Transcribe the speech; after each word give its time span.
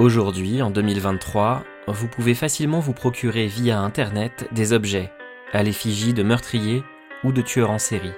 Aujourd'hui, 0.00 0.62
en 0.62 0.70
2023, 0.70 1.62
vous 1.86 2.08
pouvez 2.08 2.34
facilement 2.34 2.80
vous 2.80 2.94
procurer 2.94 3.46
via 3.48 3.78
Internet 3.78 4.48
des 4.50 4.72
objets 4.72 5.12
à 5.52 5.62
l'effigie 5.62 6.14
de 6.14 6.22
meurtriers 6.22 6.82
ou 7.22 7.32
de 7.32 7.42
tueurs 7.42 7.70
en 7.70 7.78
série, 7.78 8.14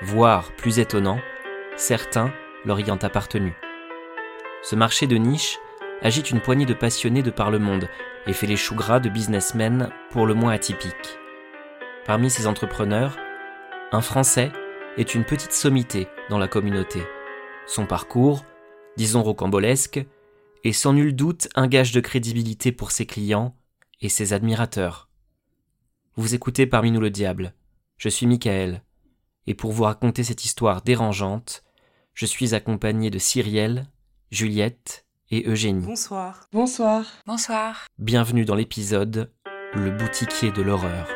voire, 0.00 0.52
plus 0.52 0.78
étonnant, 0.78 1.18
certains 1.74 2.32
leur 2.64 2.78
ayant 2.78 2.98
appartenu. 3.02 3.52
Ce 4.62 4.76
marché 4.76 5.08
de 5.08 5.16
niche 5.16 5.58
agite 6.02 6.30
une 6.30 6.38
poignée 6.38 6.66
de 6.66 6.72
passionnés 6.72 7.24
de 7.24 7.32
par 7.32 7.50
le 7.50 7.58
monde 7.58 7.88
et 8.28 8.32
fait 8.32 8.46
les 8.46 8.54
choux 8.54 8.76
gras 8.76 9.00
de 9.00 9.08
businessmen 9.08 9.90
pour 10.10 10.26
le 10.26 10.34
moins 10.34 10.52
atypiques. 10.52 11.18
Parmi 12.06 12.30
ces 12.30 12.46
entrepreneurs, 12.46 13.16
un 13.90 14.02
Français 14.02 14.52
est 14.98 15.16
une 15.16 15.24
petite 15.24 15.50
sommité 15.50 16.06
dans 16.30 16.38
la 16.38 16.46
communauté. 16.46 17.02
Son 17.66 17.86
parcours, 17.86 18.44
disons 18.96 19.24
rocambolesque, 19.24 20.06
est 20.64 20.72
sans 20.72 20.94
nul 20.94 21.14
doute 21.14 21.48
un 21.54 21.68
gage 21.68 21.92
de 21.92 22.00
crédibilité 22.00 22.72
pour 22.72 22.90
ses 22.90 23.06
clients 23.06 23.54
et 24.00 24.08
ses 24.08 24.32
admirateurs. 24.32 25.08
Vous 26.16 26.34
écoutez 26.34 26.66
Parmi 26.66 26.90
nous 26.90 27.00
le 27.00 27.10
diable. 27.10 27.54
Je 27.98 28.08
suis 28.08 28.26
Michael, 28.26 28.82
et 29.46 29.54
pour 29.54 29.72
vous 29.72 29.84
raconter 29.84 30.24
cette 30.24 30.44
histoire 30.44 30.82
dérangeante, 30.82 31.62
je 32.14 32.26
suis 32.26 32.54
accompagné 32.54 33.10
de 33.10 33.18
Cyrielle, 33.18 33.90
Juliette 34.30 35.06
et 35.30 35.48
Eugénie. 35.48 35.84
Bonsoir. 35.84 36.48
Bonsoir. 36.52 37.06
Bonsoir. 37.26 37.86
Bienvenue 37.98 38.44
dans 38.44 38.54
l'épisode 38.54 39.32
Le 39.74 39.90
boutiquier 39.90 40.50
de 40.50 40.62
l'horreur. 40.62 41.08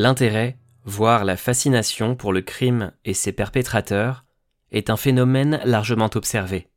L'intérêt, 0.00 0.56
voire 0.86 1.26
la 1.26 1.36
fascination 1.36 2.16
pour 2.16 2.32
le 2.32 2.40
crime 2.40 2.90
et 3.04 3.12
ses 3.12 3.32
perpétrateurs, 3.32 4.24
est 4.72 4.88
un 4.88 4.96
phénomène 4.96 5.60
largement 5.66 6.08
observé. 6.14 6.68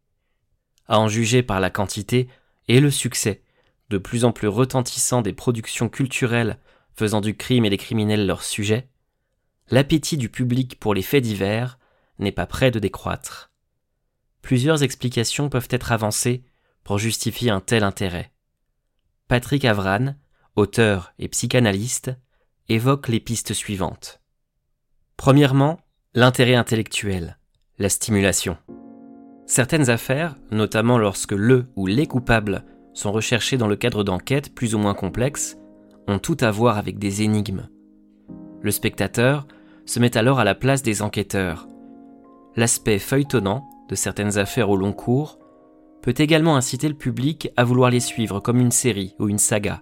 À 0.89 0.99
en 0.99 1.07
juger 1.07 1.41
par 1.41 1.61
la 1.61 1.69
quantité 1.69 2.27
et 2.67 2.81
le 2.81 2.91
succès 2.91 3.41
de 3.89 3.97
plus 3.97 4.25
en 4.25 4.33
plus 4.33 4.49
retentissant 4.49 5.21
des 5.21 5.31
productions 5.31 5.87
culturelles 5.87 6.59
faisant 6.97 7.21
du 7.21 7.37
crime 7.37 7.63
et 7.63 7.69
des 7.69 7.77
criminels 7.77 8.27
leur 8.27 8.43
sujet, 8.43 8.89
l'appétit 9.69 10.17
du 10.17 10.27
public 10.27 10.77
pour 10.77 10.93
les 10.93 11.01
faits 11.01 11.23
divers 11.23 11.79
n'est 12.19 12.33
pas 12.33 12.45
près 12.45 12.71
de 12.71 12.79
décroître. 12.79 13.53
Plusieurs 14.41 14.83
explications 14.83 15.47
peuvent 15.47 15.69
être 15.69 15.93
avancées 15.93 16.43
pour 16.83 16.97
justifier 16.97 17.51
un 17.51 17.61
tel 17.61 17.85
intérêt. 17.85 18.33
Patrick 19.29 19.63
Avran, 19.63 20.15
auteur 20.57 21.13
et 21.19 21.29
psychanalyste, 21.29 22.11
évoque 22.69 23.07
les 23.09 23.19
pistes 23.19 23.53
suivantes. 23.53 24.21
Premièrement, 25.17 25.79
l'intérêt 26.13 26.55
intellectuel, 26.55 27.37
la 27.77 27.89
stimulation. 27.89 28.57
Certaines 29.45 29.89
affaires, 29.89 30.35
notamment 30.51 30.97
lorsque 30.97 31.33
le 31.33 31.65
ou 31.75 31.87
les 31.87 32.07
coupables 32.07 32.65
sont 32.93 33.11
recherchés 33.11 33.57
dans 33.57 33.67
le 33.67 33.75
cadre 33.75 34.03
d'enquêtes 34.03 34.53
plus 34.53 34.75
ou 34.75 34.77
moins 34.77 34.93
complexes, 34.93 35.57
ont 36.07 36.19
tout 36.19 36.37
à 36.39 36.51
voir 36.51 36.77
avec 36.77 36.99
des 36.99 37.21
énigmes. 37.21 37.67
Le 38.61 38.71
spectateur 38.71 39.47
se 39.85 39.99
met 39.99 40.15
alors 40.17 40.39
à 40.39 40.43
la 40.43 40.55
place 40.55 40.83
des 40.83 41.01
enquêteurs. 41.01 41.67
L'aspect 42.55 42.99
feuilletonnant 42.99 43.67
de 43.89 43.95
certaines 43.95 44.37
affaires 44.37 44.69
au 44.69 44.77
long 44.77 44.93
cours 44.93 45.39
peut 46.01 46.13
également 46.17 46.55
inciter 46.55 46.87
le 46.87 46.95
public 46.95 47.49
à 47.57 47.63
vouloir 47.63 47.89
les 47.89 47.99
suivre 47.99 48.39
comme 48.39 48.59
une 48.59 48.71
série 48.71 49.15
ou 49.19 49.27
une 49.27 49.39
saga. 49.39 49.81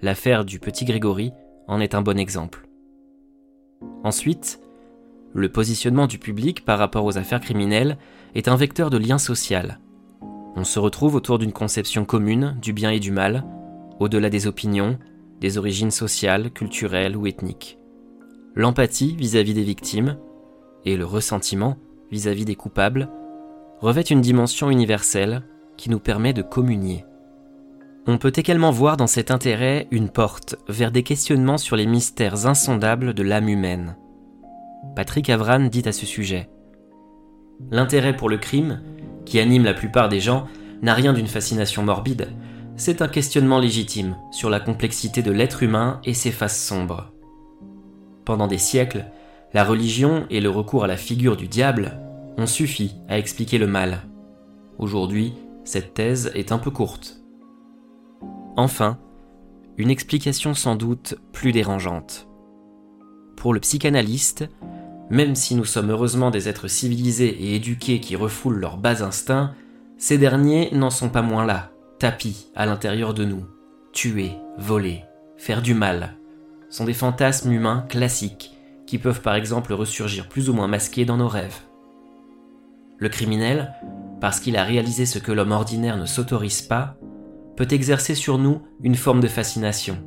L'affaire 0.00 0.44
du 0.44 0.58
petit 0.58 0.84
Grégory 0.84 1.32
en 1.68 1.80
est 1.80 1.94
un 1.94 2.02
bon 2.02 2.18
exemple. 2.18 2.68
Ensuite, 4.04 4.60
le 5.34 5.50
positionnement 5.50 6.06
du 6.06 6.18
public 6.18 6.64
par 6.64 6.78
rapport 6.78 7.04
aux 7.04 7.18
affaires 7.18 7.40
criminelles 7.40 7.98
est 8.34 8.48
un 8.48 8.56
vecteur 8.56 8.90
de 8.90 8.98
lien 8.98 9.18
social. 9.18 9.80
On 10.54 10.64
se 10.64 10.78
retrouve 10.78 11.14
autour 11.14 11.38
d'une 11.38 11.52
conception 11.52 12.04
commune 12.04 12.56
du 12.62 12.72
bien 12.72 12.90
et 12.90 13.00
du 13.00 13.10
mal, 13.10 13.44
au-delà 14.00 14.30
des 14.30 14.46
opinions, 14.46 14.98
des 15.40 15.58
origines 15.58 15.90
sociales, 15.90 16.50
culturelles 16.50 17.16
ou 17.16 17.26
ethniques. 17.26 17.78
L'empathie 18.54 19.14
vis-à-vis 19.16 19.52
des 19.52 19.62
victimes 19.62 20.16
et 20.86 20.96
le 20.96 21.04
ressentiment 21.04 21.76
vis-à-vis 22.10 22.46
des 22.46 22.54
coupables 22.54 23.10
revêtent 23.80 24.10
une 24.10 24.22
dimension 24.22 24.70
universelle 24.70 25.42
qui 25.76 25.90
nous 25.90 26.00
permet 26.00 26.32
de 26.32 26.42
communier. 26.42 27.04
On 28.08 28.18
peut 28.18 28.32
également 28.36 28.70
voir 28.70 28.96
dans 28.96 29.08
cet 29.08 29.32
intérêt 29.32 29.88
une 29.90 30.08
porte 30.08 30.54
vers 30.68 30.92
des 30.92 31.02
questionnements 31.02 31.58
sur 31.58 31.74
les 31.74 31.86
mystères 31.86 32.46
insondables 32.46 33.14
de 33.14 33.22
l'âme 33.24 33.48
humaine. 33.48 33.96
Patrick 34.94 35.28
Avran 35.28 35.66
dit 35.66 35.82
à 35.88 35.92
ce 35.92 36.06
sujet 36.06 36.48
L'intérêt 37.72 38.14
pour 38.14 38.28
le 38.28 38.38
crime, 38.38 38.80
qui 39.24 39.40
anime 39.40 39.64
la 39.64 39.74
plupart 39.74 40.08
des 40.08 40.20
gens, 40.20 40.46
n'a 40.82 40.94
rien 40.94 41.12
d'une 41.12 41.26
fascination 41.26 41.82
morbide, 41.82 42.28
c'est 42.76 43.02
un 43.02 43.08
questionnement 43.08 43.58
légitime 43.58 44.16
sur 44.30 44.50
la 44.50 44.60
complexité 44.60 45.22
de 45.22 45.32
l'être 45.32 45.64
humain 45.64 46.00
et 46.04 46.14
ses 46.14 46.30
faces 46.30 46.62
sombres. 46.62 47.12
Pendant 48.24 48.46
des 48.46 48.58
siècles, 48.58 49.06
la 49.52 49.64
religion 49.64 50.26
et 50.30 50.40
le 50.40 50.50
recours 50.50 50.84
à 50.84 50.88
la 50.88 50.96
figure 50.96 51.36
du 51.36 51.48
diable 51.48 51.98
ont 52.38 52.46
suffi 52.46 52.94
à 53.08 53.18
expliquer 53.18 53.58
le 53.58 53.66
mal. 53.66 54.02
Aujourd'hui, 54.78 55.32
cette 55.64 55.94
thèse 55.94 56.30
est 56.34 56.52
un 56.52 56.58
peu 56.58 56.70
courte. 56.70 57.25
Enfin, 58.56 58.98
une 59.76 59.90
explication 59.90 60.54
sans 60.54 60.76
doute 60.76 61.16
plus 61.32 61.52
dérangeante. 61.52 62.26
Pour 63.36 63.52
le 63.52 63.60
psychanalyste, 63.60 64.48
même 65.10 65.34
si 65.34 65.54
nous 65.54 65.66
sommes 65.66 65.90
heureusement 65.90 66.30
des 66.30 66.48
êtres 66.48 66.66
civilisés 66.66 67.28
et 67.28 67.54
éduqués 67.54 68.00
qui 68.00 68.16
refoulent 68.16 68.58
leurs 68.58 68.78
bas 68.78 69.04
instincts, 69.04 69.52
ces 69.98 70.16
derniers 70.18 70.70
n'en 70.72 70.90
sont 70.90 71.10
pas 71.10 71.22
moins 71.22 71.44
là, 71.44 71.70
tapis 71.98 72.50
à 72.54 72.66
l'intérieur 72.66 73.12
de 73.12 73.24
nous. 73.24 73.44
Tuer, 73.92 74.32
voler, 74.58 75.04
faire 75.36 75.62
du 75.62 75.74
mal 75.74 76.16
sont 76.70 76.84
des 76.84 76.94
fantasmes 76.94 77.52
humains 77.52 77.84
classiques 77.88 78.52
qui 78.86 78.98
peuvent 78.98 79.20
par 79.20 79.34
exemple 79.34 79.72
ressurgir 79.72 80.28
plus 80.28 80.48
ou 80.48 80.54
moins 80.54 80.68
masqués 80.68 81.04
dans 81.04 81.16
nos 81.16 81.28
rêves. 81.28 81.60
Le 82.98 83.08
criminel, 83.08 83.74
parce 84.20 84.40
qu'il 84.40 84.56
a 84.56 84.64
réalisé 84.64 85.04
ce 85.06 85.18
que 85.18 85.32
l'homme 85.32 85.52
ordinaire 85.52 85.96
ne 85.98 86.06
s'autorise 86.06 86.62
pas, 86.62 86.96
peut 87.56 87.68
exercer 87.70 88.14
sur 88.14 88.38
nous 88.38 88.62
une 88.82 88.94
forme 88.94 89.20
de 89.20 89.28
fascination. 89.28 89.98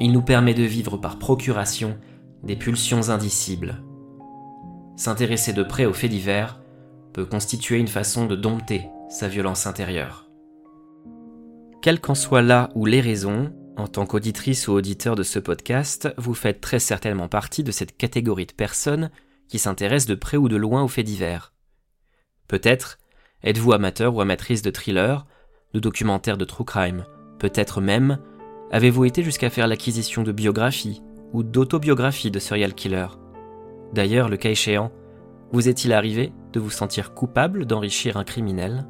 Il 0.00 0.12
nous 0.12 0.22
permet 0.22 0.54
de 0.54 0.62
vivre 0.62 0.96
par 0.96 1.18
procuration 1.18 1.98
des 2.42 2.56
pulsions 2.56 3.10
indicibles. 3.10 3.82
S'intéresser 4.96 5.52
de 5.52 5.62
près 5.62 5.86
aux 5.86 5.92
faits 5.92 6.10
divers 6.10 6.60
peut 7.12 7.24
constituer 7.24 7.78
une 7.78 7.88
façon 7.88 8.26
de 8.26 8.36
dompter 8.36 8.86
sa 9.08 9.28
violence 9.28 9.66
intérieure. 9.66 10.28
Quelles 11.82 12.00
qu'en 12.00 12.14
soient 12.14 12.42
là 12.42 12.70
ou 12.74 12.86
les 12.86 13.00
raisons, 13.00 13.52
en 13.76 13.86
tant 13.86 14.06
qu'auditrice 14.06 14.66
ou 14.68 14.72
auditeur 14.72 15.14
de 15.14 15.22
ce 15.22 15.38
podcast, 15.38 16.08
vous 16.18 16.34
faites 16.34 16.60
très 16.60 16.80
certainement 16.80 17.28
partie 17.28 17.62
de 17.62 17.70
cette 17.70 17.96
catégorie 17.96 18.46
de 18.46 18.52
personnes 18.52 19.10
qui 19.48 19.58
s'intéressent 19.58 20.08
de 20.08 20.14
près 20.16 20.36
ou 20.36 20.48
de 20.48 20.56
loin 20.56 20.82
aux 20.82 20.88
faits 20.88 21.06
divers. 21.06 21.54
Peut-être 22.48 22.98
êtes-vous 23.44 23.72
amateur 23.72 24.14
ou 24.14 24.20
amatrice 24.20 24.62
de 24.62 24.70
thrillers, 24.70 25.26
de 25.74 25.80
documentaires 25.80 26.38
de 26.38 26.44
true 26.44 26.64
crime. 26.64 27.04
Peut-être 27.38 27.80
même 27.80 28.18
avez-vous 28.70 29.04
été 29.04 29.22
jusqu'à 29.22 29.50
faire 29.50 29.66
l'acquisition 29.66 30.22
de 30.22 30.32
biographies 30.32 31.02
ou 31.32 31.42
d'autobiographies 31.42 32.30
de 32.30 32.38
serial 32.38 32.74
killers. 32.74 33.18
D'ailleurs, 33.92 34.28
le 34.28 34.36
cas 34.36 34.50
échéant, 34.50 34.92
vous 35.52 35.68
est-il 35.68 35.92
arrivé 35.92 36.32
de 36.52 36.60
vous 36.60 36.70
sentir 36.70 37.14
coupable 37.14 37.64
d'enrichir 37.64 38.16
un 38.16 38.24
criminel? 38.24 38.86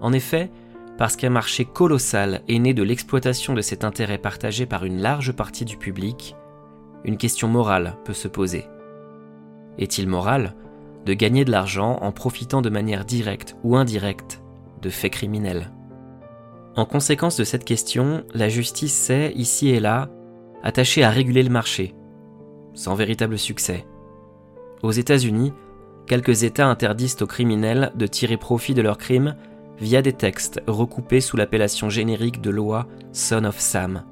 En 0.00 0.12
effet, 0.12 0.50
parce 0.98 1.16
qu'un 1.16 1.30
marché 1.30 1.64
colossal 1.64 2.42
est 2.48 2.58
né 2.58 2.74
de 2.74 2.82
l'exploitation 2.82 3.54
de 3.54 3.60
cet 3.60 3.84
intérêt 3.84 4.18
partagé 4.18 4.66
par 4.66 4.84
une 4.84 5.00
large 5.00 5.32
partie 5.32 5.64
du 5.64 5.76
public, 5.76 6.36
une 7.04 7.18
question 7.18 7.48
morale 7.48 7.96
peut 8.04 8.12
se 8.12 8.28
poser. 8.28 8.66
Est-il 9.78 10.08
moral 10.08 10.54
de 11.04 11.12
gagner 11.12 11.44
de 11.44 11.52
l'argent 11.52 11.98
en 12.00 12.10
profitant 12.10 12.62
de 12.62 12.70
manière 12.70 13.04
directe 13.04 13.56
ou 13.62 13.76
indirecte 13.76 14.42
de 14.82 14.90
faits 14.90 15.12
criminels. 15.12 15.70
En 16.76 16.84
conséquence 16.84 17.36
de 17.36 17.44
cette 17.44 17.64
question, 17.64 18.24
la 18.34 18.48
justice 18.48 18.94
s'est, 18.94 19.32
ici 19.34 19.68
et 19.68 19.80
là, 19.80 20.10
attachée 20.62 21.02
à 21.02 21.10
réguler 21.10 21.42
le 21.42 21.50
marché, 21.50 21.94
sans 22.74 22.94
véritable 22.94 23.38
succès. 23.38 23.86
Aux 24.82 24.92
États-Unis, 24.92 25.52
quelques 26.06 26.42
États 26.42 26.66
interdisent 26.66 27.22
aux 27.22 27.26
criminels 27.26 27.92
de 27.94 28.06
tirer 28.06 28.36
profit 28.36 28.74
de 28.74 28.82
leurs 28.82 28.98
crimes 28.98 29.36
via 29.78 30.02
des 30.02 30.12
textes 30.12 30.60
recoupés 30.66 31.20
sous 31.20 31.36
l'appellation 31.36 31.88
générique 31.88 32.40
de 32.40 32.50
loi 32.50 32.86
Son 33.12 33.44
of 33.44 33.58
Sam. 33.58 34.04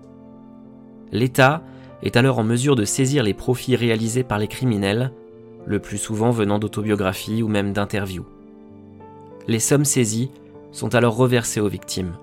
L'État 1.12 1.62
est 2.02 2.16
alors 2.16 2.38
en 2.38 2.44
mesure 2.44 2.76
de 2.76 2.84
saisir 2.84 3.22
les 3.22 3.34
profits 3.34 3.76
réalisés 3.76 4.24
par 4.24 4.38
les 4.38 4.48
criminels, 4.48 5.12
le 5.66 5.78
plus 5.78 5.98
souvent 5.98 6.30
venant 6.30 6.58
d'autobiographies 6.58 7.42
ou 7.42 7.48
même 7.48 7.72
d'interviews. 7.72 8.26
Les 9.48 9.60
sommes 9.60 9.84
saisies 9.84 10.30
sont 10.74 10.94
alors 10.94 11.16
reversées 11.16 11.60
aux 11.60 11.68
victimes. 11.68 12.14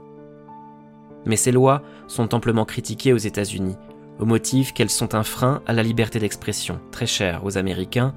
Mais 1.25 1.37
ces 1.37 1.51
lois 1.51 1.81
sont 2.07 2.35
amplement 2.35 2.65
critiquées 2.65 3.13
aux 3.13 3.17
États-Unis, 3.17 3.77
au 4.19 4.25
motif 4.25 4.73
qu'elles 4.73 4.89
sont 4.89 5.15
un 5.15 5.23
frein 5.23 5.61
à 5.65 5.73
la 5.73 5.83
liberté 5.83 6.19
d'expression, 6.19 6.79
très 6.91 7.07
chère 7.07 7.45
aux 7.45 7.57
Américains, 7.57 8.13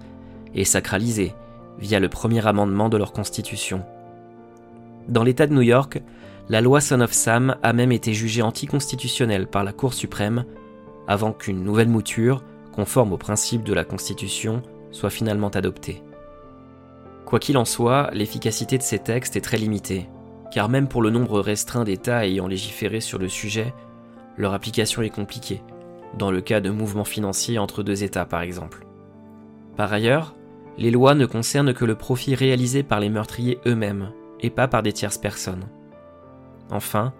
et 0.55 0.65
sacralisée 0.65 1.35
via 1.79 2.01
le 2.01 2.09
premier 2.09 2.47
amendement 2.47 2.89
de 2.89 2.97
leur 2.97 3.13
Constitution. 3.13 3.83
Dans 5.09 5.23
l'État 5.23 5.47
de 5.47 5.55
New 5.55 5.63
York, 5.63 6.03
la 6.49 6.61
loi 6.61 6.81
Son 6.81 7.01
of 7.01 7.13
Sam 7.13 7.57
a 7.63 7.73
même 7.73 7.93
été 7.93 8.13
jugée 8.13 8.43
anticonstitutionnelle 8.43 9.47
par 9.47 9.65
la 9.65 9.73
Cour 9.73 9.95
suprême 9.95 10.45
avant 11.07 11.33
qu'une 11.33 11.63
nouvelle 11.63 11.89
mouture, 11.89 12.43
conforme 12.73 13.13
aux 13.13 13.19
principes 13.19 13.65
de 13.65 13.75
la 13.75 13.85
Constitution, 13.85 14.63
soit 14.91 15.11
finalement 15.11 15.49
adoptée. 15.51 16.03
Quoi 17.25 17.39
qu'il 17.39 17.57
en 17.57 17.65
soit, 17.65 18.11
l'efficacité 18.13 18.79
de 18.79 18.83
ces 18.83 18.99
textes 18.99 19.37
est 19.37 19.41
très 19.41 19.57
limitée, 19.57 20.09
car 20.55 20.69
même 20.69 20.87
pour 20.87 21.03
le 21.03 21.11
nombre 21.11 21.41
restreint 21.41 21.83
d'États 21.83 22.25
ayant 22.25 22.47
légiféré 22.47 23.01
sur 23.01 23.19
le 23.19 23.29
sujet, 23.29 23.75
leur 24.37 24.55
application 24.55 25.03
est 25.03 25.11
compliquée, 25.11 25.61
dans 26.17 26.31
le 26.31 26.41
cas 26.41 26.61
de 26.61 26.71
mouvements 26.71 27.03
financiers 27.03 27.59
entre 27.59 27.83
deux 27.83 28.05
États 28.05 28.25
par 28.25 28.43
exemple. 28.43 28.87
Par 29.77 29.93
ailleurs, 29.93 30.37
les 30.79 30.93
lois 30.93 31.17
ne 31.17 31.27
concernent 31.27 31.75
que 31.75 31.85
le 31.85 31.97
profit 31.97 32.37
réalisé 32.37 32.85
par 32.85 33.01
les 33.01 33.11
meurtriers 33.11 33.59
eux-mêmes, 33.67 34.13
et 34.39 34.51
pas 34.51 34.69
par 34.69 34.85
des 34.85 34.93
tierces 34.93 35.19
personnes. 35.19 35.67
Enfin, 36.71 37.13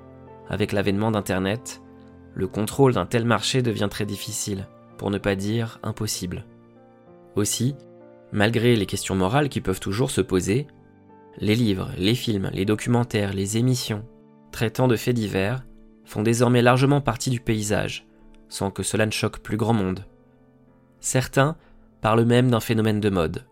avec 0.49 0.71
l'avènement 0.71 1.11
d'Internet, 1.11 1.83
le 2.35 2.47
contrôle 2.47 2.93
d'un 2.93 3.07
tel 3.07 3.25
marché 3.25 3.63
devient 3.63 3.89
très 3.91 4.07
difficile, 4.07 4.69
pour 4.97 5.11
ne 5.11 5.19
pas 5.19 5.35
dire 5.35 5.81
impossible. 5.83 6.45
Aussi, 7.35 7.75
malgré 8.31 8.77
les 8.77 8.87
questions 8.87 9.17
morales 9.17 9.49
qui 9.49 9.61
peuvent 9.61 9.81
toujours 9.81 10.13
se 10.13 10.21
poser, 10.21 10.69
les 11.39 11.55
livres, 11.55 11.91
les 11.99 12.15
films, 12.15 12.51
les 12.53 12.65
documentaires, 12.65 13.33
les 13.33 13.57
émissions 13.57 14.05
traitant 14.55 14.87
de 14.87 14.95
faits 14.95 15.17
divers 15.17 15.65
font 16.05 16.23
désormais 16.23 16.63
largement 16.63 17.01
partie 17.01 17.31
du 17.31 17.41
paysage, 17.41 18.07
sans 18.49 18.71
que 18.71 18.85
cela 18.85 19.05
ne 19.05 19.11
choque 19.11 19.41
plus 19.41 19.57
grand 19.57 19.73
monde. 19.73 20.07
Certains 21.01 21.57
parlent 22.01 22.25
même 22.25 22.51
d'un 22.51 22.61
phénomène 22.61 23.01
de 23.01 23.11
mode. 23.11 23.47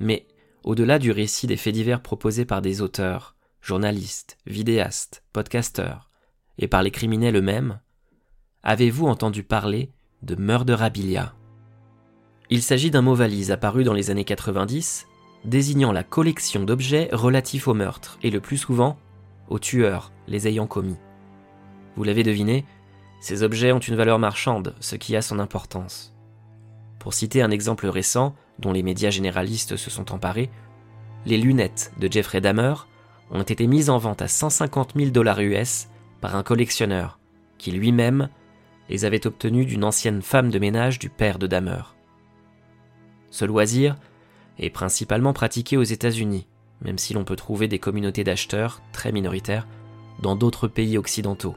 Mais, 0.00 0.26
au-delà 0.64 0.98
du 0.98 1.12
récit 1.12 1.46
des 1.46 1.56
faits 1.56 1.74
divers 1.74 2.02
proposés 2.02 2.44
par 2.44 2.62
des 2.62 2.82
auteurs, 2.82 3.36
journalistes, 3.60 4.38
vidéastes, 4.44 5.22
podcasteurs, 5.32 6.10
et 6.58 6.66
par 6.66 6.82
les 6.82 6.90
criminels 6.90 7.36
eux-mêmes, 7.36 7.78
avez-vous 8.64 9.06
entendu 9.06 9.44
parler 9.44 9.92
de 10.22 10.34
murderabilia 10.34 11.32
Il 12.50 12.62
s'agit 12.62 12.90
d'un 12.90 13.02
mot 13.02 13.14
valise 13.14 13.52
apparu 13.52 13.84
dans 13.84 13.94
les 13.94 14.10
années 14.10 14.24
90, 14.24 15.06
désignant 15.44 15.92
la 15.92 16.04
collection 16.04 16.64
d'objets 16.64 17.08
relatifs 17.12 17.68
au 17.68 17.74
meurtre, 17.74 18.18
et 18.22 18.30
le 18.30 18.40
plus 18.40 18.58
souvent 18.58 18.96
aux 19.48 19.58
tueurs, 19.58 20.12
les 20.28 20.48
ayant 20.48 20.66
commis. 20.66 20.96
Vous 21.96 22.04
l'avez 22.04 22.22
deviné, 22.22 22.64
ces 23.20 23.42
objets 23.42 23.72
ont 23.72 23.78
une 23.78 23.96
valeur 23.96 24.18
marchande, 24.18 24.74
ce 24.80 24.96
qui 24.96 25.14
a 25.16 25.22
son 25.22 25.38
importance. 25.38 26.14
Pour 26.98 27.14
citer 27.14 27.42
un 27.42 27.50
exemple 27.50 27.86
récent, 27.86 28.34
dont 28.58 28.72
les 28.72 28.82
médias 28.82 29.10
généralistes 29.10 29.76
se 29.76 29.90
sont 29.90 30.12
emparés, 30.12 30.50
les 31.26 31.38
lunettes 31.38 31.92
de 31.98 32.10
Jeffrey 32.10 32.40
Dahmer 32.40 32.74
ont 33.30 33.42
été 33.42 33.66
mises 33.66 33.90
en 33.90 33.98
vente 33.98 34.22
à 34.22 34.28
150 34.28 34.92
000 34.96 35.10
dollars 35.10 35.40
US 35.40 35.88
par 36.20 36.36
un 36.36 36.42
collectionneur, 36.42 37.18
qui 37.58 37.72
lui-même 37.72 38.28
les 38.88 39.04
avait 39.04 39.26
obtenus 39.26 39.66
d'une 39.66 39.84
ancienne 39.84 40.22
femme 40.22 40.50
de 40.50 40.58
ménage 40.58 40.98
du 40.98 41.08
père 41.08 41.38
de 41.38 41.46
Dahmer. 41.46 41.82
Ce 43.30 43.44
loisir 43.44 43.96
est 44.58 44.70
principalement 44.70 45.32
pratiqué 45.32 45.76
aux 45.76 45.82
États-Unis, 45.82 46.46
même 46.82 46.98
si 46.98 47.14
l'on 47.14 47.24
peut 47.24 47.36
trouver 47.36 47.68
des 47.68 47.78
communautés 47.78 48.24
d'acheteurs 48.24 48.82
très 48.92 49.12
minoritaires 49.12 49.66
dans 50.20 50.36
d'autres 50.36 50.68
pays 50.68 50.98
occidentaux. 50.98 51.56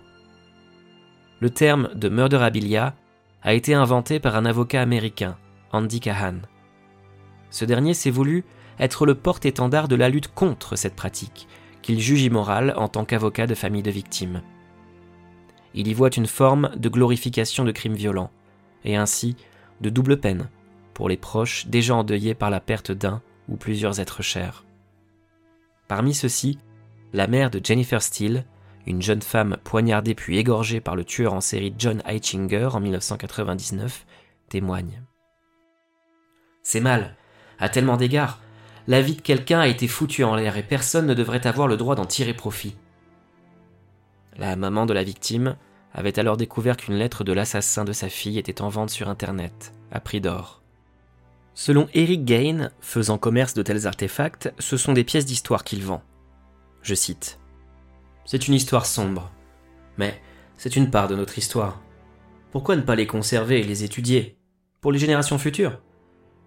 Le 1.39 1.49
terme 1.49 1.89
de 1.93 2.09
murderabilia 2.09 2.95
a 3.43 3.53
été 3.53 3.73
inventé 3.73 4.19
par 4.19 4.35
un 4.35 4.45
avocat 4.45 4.81
américain, 4.81 5.37
Andy 5.71 5.99
Cahan. 5.99 6.37
Ce 7.49 7.65
dernier 7.65 7.93
s'est 7.93 8.11
voulu 8.11 8.43
être 8.79 9.05
le 9.05 9.15
porte-étendard 9.15 9.87
de 9.87 9.95
la 9.95 10.09
lutte 10.09 10.33
contre 10.33 10.75
cette 10.75 10.95
pratique, 10.95 11.47
qu'il 11.81 11.99
juge 11.99 12.23
immorale 12.23 12.73
en 12.77 12.87
tant 12.87 13.05
qu'avocat 13.05 13.47
de 13.47 13.55
famille 13.55 13.83
de 13.83 13.91
victimes 13.91 14.41
il 15.75 15.89
y 15.89 15.93
voit 15.93 16.09
une 16.15 16.25
forme 16.25 16.71
de 16.77 16.89
glorification 16.89 17.65
de 17.65 17.71
crimes 17.71 17.95
violents, 17.95 18.31
et 18.85 18.95
ainsi 18.95 19.35
de 19.81 19.89
double 19.89 20.19
peine 20.19 20.49
pour 20.95 21.09
les 21.09 21.17
proches 21.17 21.67
déjà 21.67 21.93
endeuillés 21.93 22.33
par 22.33 22.49
la 22.49 22.59
perte 22.59 22.91
d'un 22.91 23.21
ou 23.47 23.57
plusieurs 23.57 23.99
êtres 23.99 24.23
chers. 24.23 24.65
Parmi 25.87 26.15
ceux-ci, 26.15 26.57
la 27.13 27.27
mère 27.27 27.51
de 27.51 27.61
Jennifer 27.63 28.01
Steele, 28.01 28.45
une 28.87 29.01
jeune 29.01 29.21
femme 29.21 29.57
poignardée 29.63 30.15
puis 30.15 30.37
égorgée 30.37 30.79
par 30.79 30.95
le 30.95 31.03
tueur 31.03 31.33
en 31.33 31.41
série 31.41 31.75
John 31.77 32.01
Eichinger 32.07 32.69
en 32.73 32.79
1999, 32.79 34.05
témoigne. 34.49 35.03
C'est 36.63 36.79
mal, 36.79 37.15
à 37.59 37.69
tellement 37.69 37.97
d'égards. 37.97 38.39
La 38.87 39.01
vie 39.01 39.15
de 39.15 39.21
quelqu'un 39.21 39.59
a 39.59 39.67
été 39.67 39.87
foutue 39.87 40.23
en 40.23 40.35
l'air 40.35 40.57
et 40.57 40.63
personne 40.63 41.07
ne 41.07 41.13
devrait 41.13 41.45
avoir 41.45 41.67
le 41.67 41.77
droit 41.77 41.95
d'en 41.95 42.05
tirer 42.05 42.33
profit. 42.33 42.75
La 44.37 44.55
maman 44.55 44.85
de 44.85 44.93
la 44.93 45.03
victime 45.03 45.57
avait 45.93 46.19
alors 46.19 46.37
découvert 46.37 46.77
qu'une 46.77 46.95
lettre 46.95 47.23
de 47.23 47.33
l'assassin 47.33 47.85
de 47.85 47.93
sa 47.93 48.09
fille 48.09 48.37
était 48.37 48.61
en 48.61 48.69
vente 48.69 48.89
sur 48.89 49.09
Internet, 49.09 49.73
à 49.91 49.99
prix 49.99 50.21
d'or. 50.21 50.64
Selon 51.57 51.87
Eric 51.93 52.25
Gain, 52.25 52.69
faisant 52.81 53.17
commerce 53.17 53.53
de 53.53 53.63
tels 53.63 53.87
artefacts, 53.87 54.53
ce 54.59 54.75
sont 54.75 54.91
des 54.91 55.05
pièces 55.05 55.25
d'histoire 55.25 55.63
qu'il 55.63 55.81
vend. 55.83 56.03
Je 56.81 56.93
cite 56.93 57.39
C'est 58.25 58.49
une 58.49 58.53
histoire 58.53 58.85
sombre, 58.85 59.31
mais 59.97 60.21
c'est 60.57 60.75
une 60.75 60.91
part 60.91 61.07
de 61.07 61.15
notre 61.15 61.37
histoire. 61.37 61.81
Pourquoi 62.51 62.75
ne 62.75 62.81
pas 62.81 62.97
les 62.97 63.07
conserver 63.07 63.61
et 63.61 63.63
les 63.63 63.85
étudier? 63.85 64.37
Pour 64.81 64.91
les 64.91 64.99
générations 64.99 65.37
futures? 65.37 65.79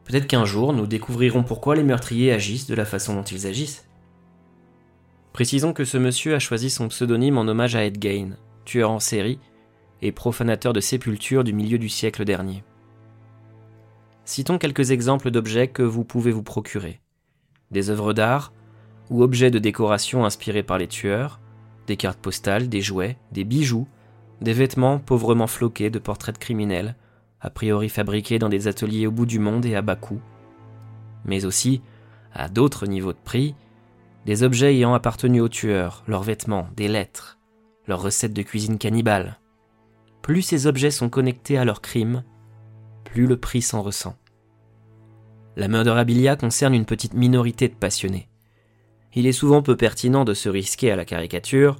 Peut-être 0.05 0.26
qu'un 0.26 0.44
jour 0.44 0.75
nous 0.75 0.87
découvrirons 0.87 1.43
pourquoi 1.43 1.75
les 1.75 1.84
meurtriers 1.84 2.32
agissent 2.32 2.66
de 2.66 2.75
la 2.75 2.84
façon 2.84 3.14
dont 3.14 3.22
ils 3.22 3.46
agissent. 3.46 3.88
Précisons 5.32 5.72
que 5.72 5.87
ce 5.87 5.96
monsieur 5.96 6.34
a 6.34 6.38
choisi 6.38 6.69
son 6.69 6.88
pseudonyme 6.88 7.38
en 7.38 7.49
hommage 7.49 7.76
à 7.76 7.84
Ed 7.84 7.99
Gain, 7.99 8.36
tueur 8.67 8.91
en 8.91 9.00
série 9.00 9.41
et 10.03 10.12
profanateur 10.12 10.74
de 10.74 10.81
sépultures 10.81 11.44
du 11.44 11.55
milieu 11.55 11.79
du 11.79 11.88
siècle 11.88 12.27
dernier. 12.27 12.62
Citons 14.29 14.58
quelques 14.58 14.91
exemples 14.91 15.31
d'objets 15.31 15.69
que 15.69 15.82
vous 15.82 16.05
pouvez 16.05 16.32
vous 16.32 16.43
procurer. 16.43 17.01
Des 17.70 17.89
œuvres 17.89 18.13
d'art 18.13 18.53
ou 19.08 19.23
objets 19.23 19.51
de 19.51 19.58
décoration 19.58 20.27
inspirés 20.27 20.63
par 20.63 20.77
les 20.77 20.87
tueurs, 20.87 21.41
des 21.87 21.97
cartes 21.97 22.20
postales, 22.20 22.69
des 22.69 22.82
jouets, 22.82 23.17
des 23.32 23.44
bijoux, 23.44 23.89
des 24.43 24.53
vêtements 24.53 24.99
pauvrement 24.99 25.47
floqués 25.47 25.89
de 25.89 25.99
portraits 25.99 26.35
de 26.35 26.39
criminels, 26.39 26.94
a 27.41 27.49
priori 27.49 27.89
fabriqués 27.89 28.39
dans 28.39 28.51
des 28.51 28.69
ateliers 28.69 29.06
au 29.06 29.11
bout 29.11 29.25
du 29.25 29.39
monde 29.39 29.65
et 29.65 29.75
à 29.75 29.81
bas 29.81 29.97
coût. 29.97 30.20
Mais 31.25 31.47
aussi, 31.47 31.81
à 32.35 32.51
d'autres 32.51 32.87
niveaux 32.87 33.15
de 33.15 33.25
prix, 33.25 33.55
des 34.27 34.43
objets 34.43 34.75
ayant 34.75 34.93
appartenu 34.93 35.41
aux 35.41 35.49
tueurs, 35.49 36.05
leurs 36.06 36.23
vêtements, 36.23 36.69
des 36.77 36.89
lettres, 36.89 37.39
leurs 37.87 38.03
recettes 38.03 38.35
de 38.35 38.43
cuisine 38.43 38.77
cannibale. 38.77 39.41
Plus 40.20 40.43
ces 40.43 40.67
objets 40.67 40.91
sont 40.91 41.08
connectés 41.08 41.56
à 41.56 41.65
leur 41.65 41.81
crime, 41.81 42.25
plus 43.10 43.27
le 43.27 43.36
prix 43.36 43.62
s'en 43.62 43.82
ressent. 43.82 44.17
La 45.56 45.69
murderabilia 45.69 46.36
concerne 46.36 46.74
une 46.74 46.84
petite 46.84 47.15
minorité 47.15 47.69
de 47.69 47.74
passionnés. 47.74 48.29
Il 49.15 49.27
est 49.27 49.32
souvent 49.32 49.62
peu 49.62 49.77
pertinent 49.77 50.24
de 50.24 50.34
se 50.34 50.48
risquer 50.48 50.93
à 50.93 50.96
la 50.96 51.05
caricature, 51.05 51.77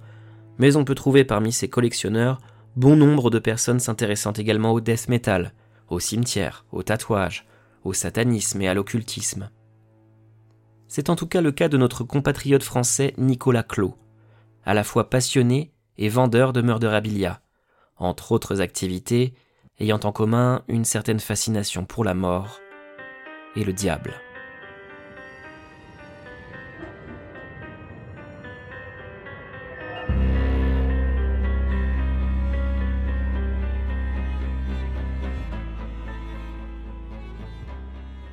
mais 0.59 0.77
on 0.77 0.85
peut 0.85 0.95
trouver 0.95 1.25
parmi 1.25 1.53
ces 1.53 1.69
collectionneurs 1.69 2.41
bon 2.77 2.97
nombre 2.97 3.31
de 3.31 3.39
personnes 3.39 3.81
s'intéressant 3.81 4.33
également 4.33 4.73
au 4.73 4.81
death 4.81 5.09
metal, 5.09 5.53
au 5.89 6.01
cimetière, 6.01 6.65
au 6.73 6.83
tatouage, 6.83 7.47
au 7.85 7.93
satanisme 7.93 8.61
et 8.63 8.69
à 8.69 8.75
l'occultisme. 8.75 9.51
C'est 10.89 11.11
en 11.11 11.17
tout 11.17 11.27
cas 11.27 11.41
le 11.41 11.53
cas 11.53 11.69
de 11.69 11.77
notre 11.77 12.03
compatriote 12.05 12.63
français 12.63 13.15
Nicolas 13.19 13.63
Clos, 13.63 13.95
à 14.65 14.75
la 14.75 14.85
fois 14.85 15.11
passionné 15.11 15.73
et 15.99 16.09
vendeur 16.09 16.53
de 16.53 16.63
murderabilia, 16.63 17.41
entre 17.97 18.33
autres 18.33 18.61
activités 18.61 19.35
ayant 19.81 20.01
en 20.05 20.13
commun 20.13 20.63
une 20.69 20.85
certaine 20.85 21.21
fascination 21.21 21.85
pour 21.85 22.05
la 22.05 22.15
mort 22.15 22.61
et 23.57 23.65
le 23.65 23.73
diable. 23.73 24.15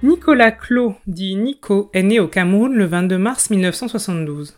Nicolas 0.03 0.51
Clos, 0.51 0.95
dit 1.07 1.35
Nico, 1.35 1.89
est 1.93 2.03
né 2.03 2.19
au 2.19 2.27
Cameroun 2.27 2.75
le 2.75 2.85
22 2.85 3.17
mars 3.17 3.49
1972. 3.49 4.55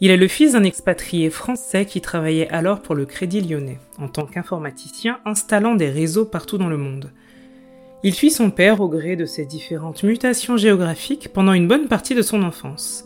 Il 0.00 0.10
est 0.10 0.16
le 0.16 0.28
fils 0.28 0.52
d'un 0.52 0.64
expatrié 0.64 1.30
français 1.30 1.84
qui 1.84 2.00
travaillait 2.00 2.48
alors 2.48 2.80
pour 2.80 2.94
le 2.94 3.06
Crédit 3.06 3.40
Lyonnais, 3.40 3.78
en 3.98 4.08
tant 4.08 4.26
qu'informaticien 4.26 5.20
installant 5.24 5.76
des 5.76 5.88
réseaux 5.88 6.24
partout 6.24 6.58
dans 6.58 6.68
le 6.68 6.76
monde. 6.76 7.10
Il 8.02 8.12
suit 8.12 8.30
son 8.30 8.50
père 8.50 8.80
au 8.80 8.88
gré 8.88 9.16
de 9.16 9.24
ses 9.24 9.46
différentes 9.46 10.02
mutations 10.02 10.56
géographiques 10.56 11.30
pendant 11.32 11.52
une 11.52 11.68
bonne 11.68 11.88
partie 11.88 12.14
de 12.14 12.22
son 12.22 12.42
enfance. 12.42 13.04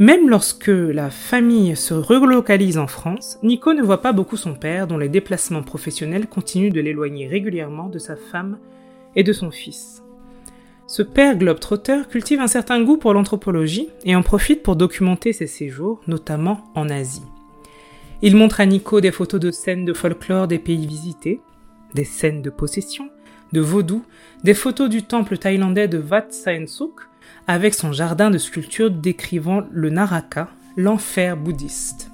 Même 0.00 0.28
lorsque 0.28 0.68
la 0.68 1.10
famille 1.10 1.76
se 1.76 1.92
relocalise 1.92 2.78
en 2.78 2.86
France, 2.86 3.38
Nico 3.42 3.74
ne 3.74 3.82
voit 3.82 4.00
pas 4.00 4.12
beaucoup 4.12 4.36
son 4.36 4.54
père, 4.54 4.86
dont 4.86 4.98
les 4.98 5.08
déplacements 5.08 5.62
professionnels 5.62 6.26
continuent 6.26 6.72
de 6.72 6.80
l'éloigner 6.80 7.28
régulièrement 7.28 7.88
de 7.88 7.98
sa 7.98 8.16
femme 8.16 8.58
et 9.14 9.22
de 9.22 9.32
son 9.32 9.50
fils. 9.50 10.02
Ce 10.88 11.02
père 11.02 11.36
globe-trotter 11.36 12.00
cultive 12.10 12.40
un 12.40 12.46
certain 12.46 12.82
goût 12.82 12.96
pour 12.96 13.12
l'anthropologie 13.12 13.90
et 14.04 14.16
en 14.16 14.22
profite 14.22 14.62
pour 14.62 14.74
documenter 14.74 15.34
ses 15.34 15.46
séjours, 15.46 16.00
notamment 16.06 16.64
en 16.74 16.88
Asie. 16.88 17.26
Il 18.22 18.36
montre 18.36 18.62
à 18.62 18.66
Nico 18.66 19.02
des 19.02 19.12
photos 19.12 19.38
de 19.38 19.50
scènes 19.50 19.84
de 19.84 19.92
folklore 19.92 20.48
des 20.48 20.58
pays 20.58 20.86
visités, 20.86 21.42
des 21.94 22.04
scènes 22.04 22.40
de 22.40 22.48
possession, 22.48 23.10
de 23.52 23.60
vaudou, 23.60 24.02
des 24.44 24.54
photos 24.54 24.88
du 24.88 25.02
temple 25.02 25.36
thaïlandais 25.36 25.88
de 25.88 25.98
Wat 25.98 26.30
Saen 26.30 26.66
Suk, 26.66 27.00
avec 27.46 27.74
son 27.74 27.92
jardin 27.92 28.30
de 28.30 28.38
sculptures 28.38 28.90
décrivant 28.90 29.64
le 29.70 29.90
Naraka, 29.90 30.48
l'enfer 30.78 31.36
bouddhiste. 31.36 32.10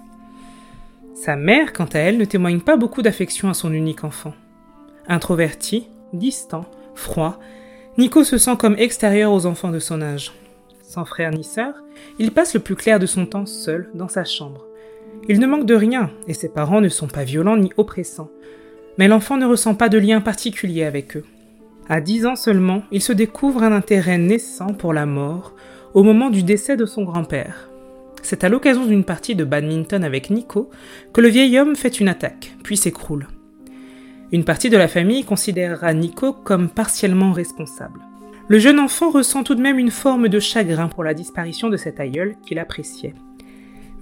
Sa 1.15 1.37
mère, 1.37 1.73
quant 1.73 1.89
à 1.93 2.01
elle, 2.01 2.19
ne 2.19 2.25
témoigne 2.25 2.61
pas 2.61 2.77
beaucoup 2.77 3.03
d'affection 3.03 3.49
à 3.49 3.55
son 3.55 3.73
unique 3.73 4.03
enfant. 4.03 4.35
Introverti, 5.07 5.87
distant, 6.13 6.65
froid, 6.97 7.39
Nico 7.97 8.25
se 8.25 8.39
sent 8.39 8.57
comme 8.59 8.77
extérieur 8.79 9.33
aux 9.33 9.47
enfants 9.47 9.71
de 9.71 9.79
son 9.79 10.03
âge. 10.03 10.33
Sans 10.83 11.05
frère 11.05 11.31
ni 11.31 11.45
sœur, 11.45 11.75
il 12.19 12.33
passe 12.33 12.55
le 12.55 12.61
plus 12.61 12.77
clair 12.77 12.99
de 12.99 13.07
son 13.07 13.27
temps 13.27 13.47
seul 13.47 13.89
dans 13.95 14.09
sa 14.09 14.25
chambre. 14.25 14.65
Il 15.29 15.41
ne 15.41 15.47
manque 15.47 15.67
de 15.67 15.75
rien, 15.75 16.11
et 16.29 16.35
ses 16.35 16.49
parents 16.49 16.81
ne 16.81 16.89
sont 16.89 17.07
pas 17.09 17.25
violents 17.25 17.57
ni 17.57 17.73
oppressants 17.77 18.31
mais 18.99 19.09
l'enfant 19.09 19.37
ne 19.37 19.47
ressent 19.47 19.75
pas 19.75 19.89
de 19.89 19.99
lien 19.99 20.21
particulier 20.21 20.85
avec 20.85 21.17
eux. 21.17 21.25
À 21.89 22.01
dix 22.01 22.27
ans 22.27 22.37
seulement, 22.37 22.83
il 22.91 23.03
se 23.03 23.13
découvre 23.13 23.63
un 23.63 23.73
intérêt 23.73 24.19
naissant 24.19 24.69
pour 24.69 24.93
la 24.93 25.07
mort 25.07 25.55
au 25.93 26.03
moment 26.03 26.31
du 26.31 26.43
décès 26.43 26.77
de 26.77 26.87
son 26.87 27.05
grand-père. 27.05 27.69
C'est 28.23 28.43
à 28.43 28.49
l'occasion 28.49 28.87
d'une 28.87 29.05
partie 29.05 29.35
de 29.35 29.45
badminton 29.45 30.03
avec 30.03 30.31
Nico 30.31 30.71
que 31.13 31.21
le 31.21 31.29
vieil 31.29 31.59
homme 31.59 31.77
fait 31.77 32.01
une 32.01 32.09
attaque, 32.09 32.55
puis 32.63 32.77
s'écroule. 32.77 33.29
Une 34.33 34.45
partie 34.45 34.71
de 34.71 34.77
la 34.77 34.89
famille 34.89 35.25
considérera 35.25 35.93
Nico 35.93 36.33
comme 36.33 36.69
partiellement 36.69 37.33
responsable. 37.33 38.01
Le 38.49 38.59
jeune 38.59 38.81
enfant 38.81 39.11
ressent 39.11 39.43
tout 39.43 39.55
de 39.55 39.63
même 39.63 39.79
une 39.79 39.91
forme 39.91 40.29
de 40.29 40.41
chagrin 40.41 40.89
pour 40.89 41.05
la 41.05 41.15
disparition 41.15 41.69
de 41.69 41.77
cet 41.77 42.01
aïeul 42.01 42.35
qu'il 42.45 42.59
appréciait. 42.59 43.15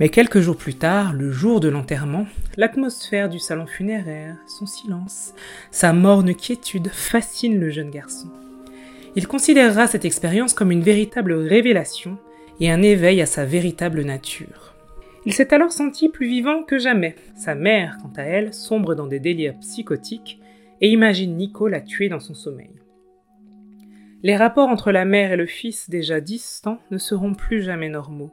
Mais 0.00 0.09
quelques 0.09 0.41
jours 0.41 0.57
plus 0.57 0.75
tard, 0.75 1.12
le 1.12 1.31
jour 1.31 1.61
de 1.61 1.69
l'enterrement, 1.69 2.26
l'atmosphère 2.57 3.29
du 3.29 3.38
salon 3.38 3.67
funéraire, 3.67 4.37
son 4.47 4.67
silence, 4.67 5.35
sa 5.71 5.93
morne 5.93 6.35
quiétude 6.35 6.88
fascinent 6.88 7.61
le 7.61 7.71
jeune 7.71 7.91
garçon. 7.91 8.29
Il 9.14 9.29
considérera 9.29 9.87
cette 9.87 10.05
expérience 10.05 10.55
comme 10.55 10.73
une 10.73 10.83
véritable 10.83 11.35
révélation 11.35 12.17
et 12.59 12.71
un 12.71 12.83
éveil 12.83 13.21
à 13.21 13.26
sa 13.26 13.45
véritable 13.45 14.02
nature. 14.02 14.72
Il 15.25 15.33
s'est 15.33 15.55
alors 15.55 15.73
senti 15.73 16.09
plus 16.09 16.26
vivant 16.26 16.64
que 16.64 16.79
jamais. 16.79 17.14
Sa 17.37 17.55
mère, 17.55 17.99
quant 18.02 18.12
à 18.17 18.23
elle, 18.23 18.52
sombre 18.52 18.95
dans 18.95 19.07
des 19.07 19.21
délires 19.21 19.59
psychotiques 19.61 20.41
et 20.81 20.88
imagine 20.88 21.37
Nico 21.37 21.69
la 21.69 21.81
tuer 21.81 22.09
dans 22.09 22.21
son 22.21 22.35
sommeil. 22.35 22.73
Les 24.25 24.37
rapports 24.37 24.69
entre 24.69 24.93
la 24.93 25.05
mère 25.05 25.33
et 25.33 25.37
le 25.37 25.47
fils 25.47 25.88
déjà 25.88 26.21
distants 26.21 26.79
ne 26.91 26.99
seront 26.99 27.35
plus 27.35 27.62
jamais 27.62 27.88
normaux. 27.88 28.33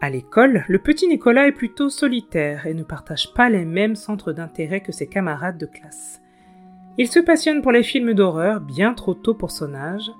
À 0.00 0.10
l'école, 0.10 0.64
le 0.68 0.78
petit 0.78 1.08
Nicolas 1.08 1.48
est 1.48 1.52
plutôt 1.52 1.90
solitaire 1.90 2.66
et 2.66 2.74
ne 2.74 2.82
partage 2.82 3.34
pas 3.34 3.50
les 3.50 3.64
mêmes 3.64 3.96
centres 3.96 4.32
d'intérêt 4.32 4.80
que 4.80 4.92
ses 4.92 5.08
camarades 5.08 5.58
de 5.58 5.66
classe. 5.66 6.22
Il 6.98 7.08
se 7.08 7.20
passionne 7.20 7.62
pour 7.62 7.72
les 7.72 7.82
films 7.82 8.14
d'horreur 8.14 8.60
bien 8.60 8.94
trop 8.94 9.14
tôt 9.14 9.34
pour 9.34 9.50
son 9.50 9.74
âge, 9.74 10.10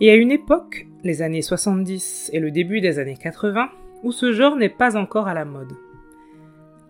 et 0.00 0.10
à 0.10 0.14
une 0.14 0.30
époque, 0.30 0.86
les 1.02 1.22
années 1.22 1.42
70 1.42 2.30
et 2.32 2.40
le 2.40 2.50
début 2.50 2.80
des 2.80 2.98
années 2.98 3.16
80, 3.16 3.68
où 4.02 4.12
ce 4.12 4.32
genre 4.32 4.56
n'est 4.56 4.68
pas 4.68 4.96
encore 4.96 5.28
à 5.28 5.34
la 5.34 5.44
mode. 5.44 5.72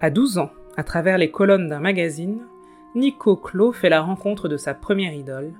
À 0.00 0.10
12 0.10 0.38
ans, 0.38 0.50
à 0.76 0.84
travers 0.84 1.18
les 1.18 1.30
colonnes 1.30 1.68
d'un 1.68 1.80
magazine, 1.80 2.40
Nico 2.94 3.36
Klo 3.36 3.72
fait 3.72 3.88
la 3.88 4.00
rencontre 4.00 4.48
de 4.48 4.56
sa 4.56 4.74
première 4.74 5.12
idole, 5.12 5.52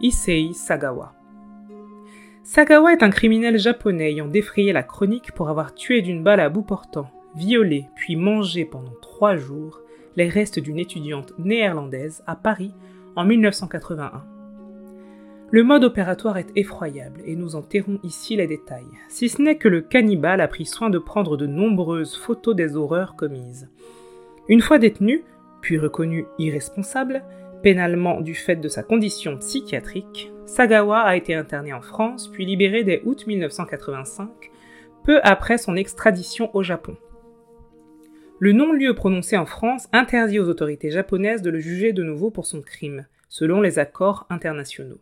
Issei 0.00 0.54
Sagawa. 0.54 1.14
Sagawa 2.42 2.92
est 2.92 3.02
un 3.02 3.10
criminel 3.10 3.58
japonais 3.58 4.12
ayant 4.12 4.28
défrayé 4.28 4.72
la 4.72 4.82
chronique 4.82 5.32
pour 5.32 5.48
avoir 5.48 5.74
tué 5.74 6.00
d'une 6.00 6.22
balle 6.22 6.40
à 6.40 6.48
bout 6.48 6.62
portant, 6.62 7.10
violé 7.34 7.88
puis 7.96 8.14
mangé 8.14 8.64
pendant 8.64 8.94
trois 9.02 9.36
jours 9.36 9.80
les 10.14 10.28
restes 10.28 10.58
d'une 10.58 10.78
étudiante 10.78 11.32
néerlandaise 11.38 12.22
à 12.26 12.36
Paris 12.36 12.72
en 13.16 13.24
1981. 13.24 14.35
Le 15.52 15.62
mode 15.62 15.84
opératoire 15.84 16.38
est 16.38 16.50
effroyable 16.56 17.22
et 17.24 17.36
nous 17.36 17.54
en 17.54 17.64
ici 18.02 18.34
les 18.34 18.48
détails, 18.48 18.82
si 19.08 19.28
ce 19.28 19.40
n'est 19.40 19.58
que 19.58 19.68
le 19.68 19.80
cannibale 19.80 20.40
a 20.40 20.48
pris 20.48 20.66
soin 20.66 20.90
de 20.90 20.98
prendre 20.98 21.36
de 21.36 21.46
nombreuses 21.46 22.16
photos 22.16 22.56
des 22.56 22.74
horreurs 22.74 23.14
commises. 23.14 23.68
Une 24.48 24.60
fois 24.60 24.78
détenu, 24.78 25.22
puis 25.60 25.78
reconnu 25.78 26.26
irresponsable, 26.40 27.22
pénalement 27.62 28.20
du 28.22 28.34
fait 28.34 28.56
de 28.56 28.68
sa 28.68 28.82
condition 28.82 29.38
psychiatrique, 29.38 30.32
Sagawa 30.46 31.02
a 31.02 31.14
été 31.14 31.32
interné 31.34 31.72
en 31.72 31.80
France 31.80 32.26
puis 32.26 32.44
libéré 32.44 32.82
dès 32.82 33.02
août 33.04 33.24
1985, 33.28 34.28
peu 35.04 35.20
après 35.22 35.58
son 35.58 35.76
extradition 35.76 36.50
au 36.56 36.64
Japon. 36.64 36.96
Le 38.40 38.50
non-lieu 38.50 38.94
prononcé 38.94 39.36
en 39.36 39.46
France 39.46 39.86
interdit 39.92 40.40
aux 40.40 40.48
autorités 40.48 40.90
japonaises 40.90 41.42
de 41.42 41.50
le 41.50 41.60
juger 41.60 41.92
de 41.92 42.02
nouveau 42.02 42.30
pour 42.30 42.46
son 42.46 42.62
crime, 42.62 43.06
selon 43.28 43.60
les 43.60 43.78
accords 43.78 44.26
internationaux. 44.28 44.98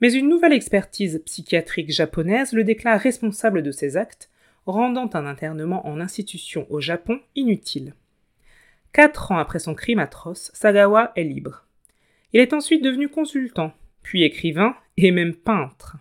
Mais 0.00 0.12
une 0.12 0.28
nouvelle 0.28 0.52
expertise 0.52 1.22
psychiatrique 1.26 1.92
japonaise 1.92 2.52
le 2.52 2.64
déclare 2.64 2.98
responsable 2.98 3.62
de 3.62 3.70
ses 3.70 3.96
actes, 3.96 4.30
rendant 4.66 5.10
un 5.12 5.26
internement 5.26 5.86
en 5.86 6.00
institution 6.00 6.66
au 6.70 6.80
Japon 6.80 7.20
inutile. 7.36 7.94
Quatre 8.92 9.30
ans 9.32 9.38
après 9.38 9.58
son 9.58 9.74
crime 9.74 9.98
atroce, 9.98 10.50
Sagawa 10.54 11.12
est 11.16 11.24
libre. 11.24 11.66
Il 12.32 12.40
est 12.40 12.52
ensuite 12.52 12.82
devenu 12.82 13.08
consultant, 13.08 13.72
puis 14.02 14.22
écrivain 14.22 14.74
et 14.96 15.10
même 15.10 15.34
peintre. 15.34 15.96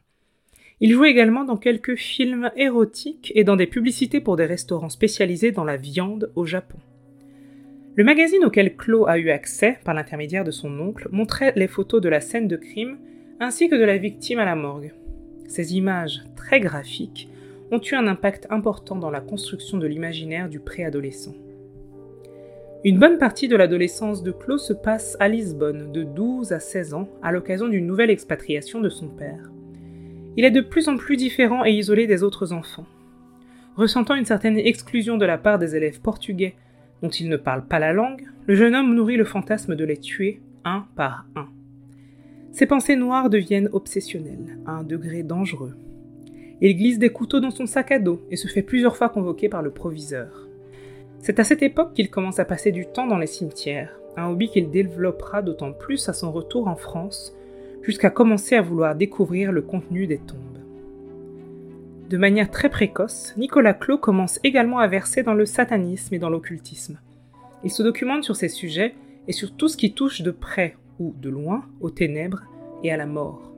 Il 0.82 0.94
joue 0.94 1.06
également 1.06 1.44
dans 1.44 1.58
quelques 1.58 1.96
films 1.96 2.52
érotiques 2.56 3.34
et 3.36 3.44
dans 3.44 3.58
des 3.58 3.68
publicités 3.68 4.22
pour 4.22 4.38
des 4.38 4.46
restaurants 4.46 4.90
spécialisés 4.90 5.52
dans 5.52 5.66
la 5.66 5.76
viande 5.76 6.32
au 6.36 6.46
Japon. 6.46 6.78
Le 7.96 8.04
magazine 8.06 8.46
auquel 8.46 8.78
Claude 8.78 9.10
a 9.10 9.18
eu 9.18 9.30
accès 9.30 9.78
par 9.84 9.94
l'intermédiaire 9.94 10.46
de 10.46 10.52
son 10.52 10.80
oncle 10.80 11.10
montrait 11.12 11.52
les 11.58 11.68
photos 11.68 12.02
de 12.02 12.08
la 12.08 12.22
scène 12.22 12.48
de 12.48 12.56
crime 12.56 12.98
ainsi 13.40 13.70
que 13.70 13.76
de 13.76 13.84
la 13.84 13.98
victime 13.98 14.40
à 14.40 14.46
la 14.46 14.56
morgue. 14.56 14.94
Ces 15.48 15.76
images 15.76 16.24
très 16.36 16.60
graphiques 16.60 17.30
ont 17.72 17.80
eu 17.80 17.96
un 17.96 18.08
impact 18.08 18.48
important 18.50 18.96
dans 18.96 19.12
la 19.12 19.22
construction 19.22 19.78
de 19.78 19.88
l'imaginaire 19.88 20.50
du 20.50 20.60
préadolescent. 20.60 21.36
Une 22.84 23.00
bonne 23.00 23.18
partie 23.18 23.48
de 23.48 23.56
l'adolescence 23.56 24.24
de 24.24 24.32
Claude 24.32 24.60
se 24.60 24.74
passe 24.74 25.18
à 25.20 25.28
Lisbonne, 25.28 25.92
de 25.92 26.04
12 26.04 26.54
à 26.54 26.60
16 26.60 26.94
ans, 26.94 27.10
à 27.22 27.32
l'occasion 27.32 27.68
d'une 27.68 27.86
nouvelle 27.86 28.10
expatriation 28.10 28.80
de 28.80 28.90
son 28.90 29.08
père. 29.10 29.52
Il 30.38 30.46
est 30.46 30.52
de 30.52 30.62
plus 30.62 30.88
en 30.88 30.96
plus 30.96 31.18
différent 31.18 31.66
et 31.66 31.72
isolé 31.72 32.08
des 32.08 32.24
autres 32.24 32.54
enfants. 32.54 32.86
Ressentant 33.76 34.16
une 34.16 34.26
certaine 34.26 34.58
exclusion 34.58 35.18
de 35.18 35.26
la 35.26 35.38
part 35.38 35.60
des 35.60 35.76
élèves 35.76 36.00
portugais 36.00 36.56
dont 37.02 37.10
il 37.10 37.30
ne 37.30 37.38
parle 37.38 37.66
pas 37.66 37.80
la 37.80 37.94
langue, 37.94 38.26
le 38.48 38.56
jeune 38.56 38.76
homme 38.76 38.94
nourrit 38.94 39.18
le 39.18 39.26
fantasme 39.26 39.76
de 39.76 39.86
les 39.86 39.98
tuer 39.98 40.42
un 40.64 40.86
par 40.96 41.26
un. 41.36 41.48
Ses 42.52 42.66
pensées 42.66 42.96
noires 42.96 43.30
deviennent 43.30 43.70
obsessionnelles, 43.74 44.58
à 44.66 44.72
un 44.72 44.84
degré 44.84 45.24
dangereux. 45.24 45.76
Il 46.62 46.76
glisse 46.76 47.00
des 47.00 47.10
couteaux 47.10 47.40
dans 47.40 47.52
son 47.52 47.66
sac 47.66 47.92
à 47.92 48.00
dos 48.00 48.22
et 48.32 48.36
se 48.36 48.48
fait 48.48 48.64
plusieurs 48.64 48.98
fois 48.98 49.10
convoquer 49.10 49.48
par 49.48 49.62
le 49.62 49.72
proviseur. 49.72 50.48
C'est 51.20 51.40
à 51.40 51.44
cette 51.44 51.64
époque 51.64 51.94
qu'il 51.94 52.10
commence 52.10 52.40
à 52.40 52.46
passer 52.46 52.72
du 52.72 52.86
temps 52.86 53.08
dans 53.08 53.18
les 53.18 53.28
cimetières, 53.28 54.00
un 54.18 54.30
hobby 54.30 54.50
qu'il 54.50 54.70
développera 54.70 55.42
d'autant 55.42 55.72
plus 55.72 56.10
à 56.10 56.14
son 56.14 56.32
retour 56.32 56.68
en 56.68 56.76
France, 56.76 57.34
jusqu'à 57.82 58.10
commencer 58.10 58.56
à 58.56 58.62
vouloir 58.62 58.96
découvrir 58.96 59.52
le 59.52 59.62
contenu 59.62 60.08
des 60.08 60.18
tombes. 60.18 60.40
De 62.10 62.18
manière 62.18 62.50
très 62.50 62.70
précoce, 62.70 63.34
Nicolas 63.38 63.74
Clot 63.76 64.00
commence 64.00 64.40
également 64.44 64.80
à 64.80 64.88
verser 64.88 65.22
dans 65.22 65.36
le 65.36 65.46
satanisme 65.46 66.16
et 66.16 66.20
dans 66.20 66.30
l'occultisme. 66.30 67.00
Il 67.64 67.70
se 67.70 67.84
documente 67.84 68.24
sur 68.24 68.36
ces 68.36 68.50
sujets 68.50 68.96
et 69.28 69.32
sur 69.32 69.56
tout 69.56 69.68
ce 69.68 69.78
qui 69.78 69.94
touche 69.94 70.22
de 70.22 70.32
près 70.32 70.76
ou 71.00 71.16
de 71.20 71.30
loin 71.30 71.64
aux 71.82 71.90
ténèbres 71.90 72.44
et 72.84 72.92
à 72.92 72.98
la 72.98 73.06
mort. 73.06 73.52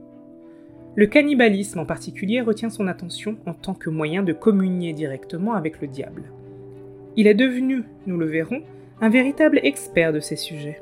Le 0.96 1.08
cannibalisme 1.08 1.80
en 1.80 1.86
particulier 1.86 2.42
retient 2.42 2.70
son 2.70 2.88
attention 2.88 3.38
en 3.46 3.54
tant 3.54 3.74
que 3.74 3.90
moyen 3.90 4.24
de 4.24 4.34
communier 4.34 4.94
directement 4.94 5.54
avec 5.54 5.82
le 5.82 5.88
diable. 5.88 6.24
Il 7.16 7.28
est 7.28 7.34
devenu, 7.34 7.84
nous 8.08 8.18
le 8.18 8.26
verrons, 8.26 8.62
un 9.00 9.10
véritable 9.10 9.60
expert 9.64 10.14
de 10.14 10.20
ces 10.20 10.36
sujets. 10.36 10.82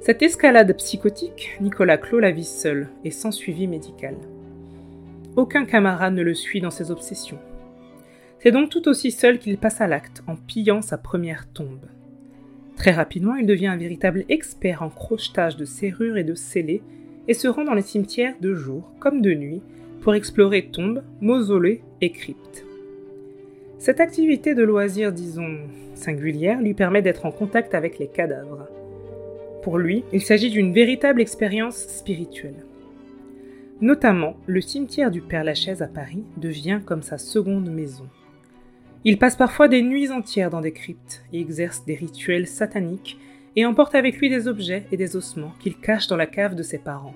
Cette 0.00 0.22
escalade 0.22 0.74
psychotique, 0.76 1.56
Nicolas 1.60 1.98
Clos 1.98 2.20
la 2.20 2.30
vit 2.30 2.44
seul 2.44 2.88
et 3.04 3.10
sans 3.10 3.30
suivi 3.30 3.66
médical. 3.66 4.16
Aucun 5.36 5.66
camarade 5.66 6.14
ne 6.14 6.22
le 6.22 6.34
suit 6.34 6.60
dans 6.60 6.70
ses 6.70 6.90
obsessions. 6.90 7.38
C'est 8.38 8.52
donc 8.52 8.70
tout 8.70 8.88
aussi 8.88 9.10
seul 9.10 9.38
qu'il 9.38 9.58
passe 9.58 9.80
à 9.80 9.86
l'acte 9.86 10.22
en 10.26 10.36
pillant 10.36 10.80
sa 10.80 10.96
première 10.96 11.46
tombe. 11.52 11.86
Très 12.78 12.92
rapidement, 12.92 13.34
il 13.34 13.46
devient 13.46 13.66
un 13.66 13.76
véritable 13.76 14.24
expert 14.28 14.82
en 14.82 14.88
crochetage 14.88 15.56
de 15.56 15.64
serrures 15.64 16.16
et 16.16 16.22
de 16.22 16.34
scellés 16.34 16.80
et 17.26 17.34
se 17.34 17.48
rend 17.48 17.64
dans 17.64 17.74
les 17.74 17.82
cimetières 17.82 18.36
de 18.40 18.54
jour 18.54 18.92
comme 19.00 19.20
de 19.20 19.34
nuit 19.34 19.62
pour 20.00 20.14
explorer 20.14 20.66
tombes, 20.66 21.02
mausolées 21.20 21.82
et 22.00 22.12
cryptes. 22.12 22.64
Cette 23.78 23.98
activité 23.98 24.54
de 24.54 24.62
loisir, 24.62 25.12
disons, 25.12 25.58
singulière, 25.94 26.62
lui 26.62 26.72
permet 26.72 27.02
d'être 27.02 27.26
en 27.26 27.32
contact 27.32 27.74
avec 27.74 27.98
les 27.98 28.06
cadavres. 28.06 28.68
Pour 29.62 29.78
lui, 29.78 30.04
il 30.12 30.22
s'agit 30.22 30.50
d'une 30.50 30.72
véritable 30.72 31.20
expérience 31.20 31.76
spirituelle. 31.76 32.64
Notamment, 33.80 34.36
le 34.46 34.60
cimetière 34.60 35.10
du 35.10 35.20
Père-Lachaise 35.20 35.82
à 35.82 35.88
Paris 35.88 36.24
devient 36.36 36.80
comme 36.84 37.02
sa 37.02 37.18
seconde 37.18 37.70
maison. 37.70 38.06
Il 39.08 39.16
passe 39.16 39.36
parfois 39.36 39.68
des 39.68 39.80
nuits 39.80 40.10
entières 40.10 40.50
dans 40.50 40.60
des 40.60 40.74
cryptes 40.74 41.24
et 41.32 41.40
exerce 41.40 41.82
des 41.86 41.94
rituels 41.94 42.46
sataniques 42.46 43.18
et 43.56 43.64
emporte 43.64 43.94
avec 43.94 44.18
lui 44.18 44.28
des 44.28 44.48
objets 44.48 44.84
et 44.92 44.98
des 44.98 45.16
ossements 45.16 45.54
qu'il 45.60 45.78
cache 45.78 46.08
dans 46.08 46.16
la 46.18 46.26
cave 46.26 46.54
de 46.54 46.62
ses 46.62 46.76
parents. 46.76 47.14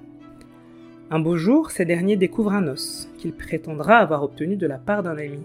Un 1.11 1.19
beau 1.19 1.37
jour, 1.37 1.71
ces 1.71 1.85
derniers 1.85 2.17
découvrent 2.17 2.55
un 2.55 2.67
os 2.67 3.11
qu'il 3.19 3.35
prétendra 3.35 3.99
avoir 3.99 4.23
obtenu 4.23 4.57
de 4.57 4.67
la 4.67 4.79
part 4.79 5.03
d'un 5.03 5.19
ami. 5.19 5.43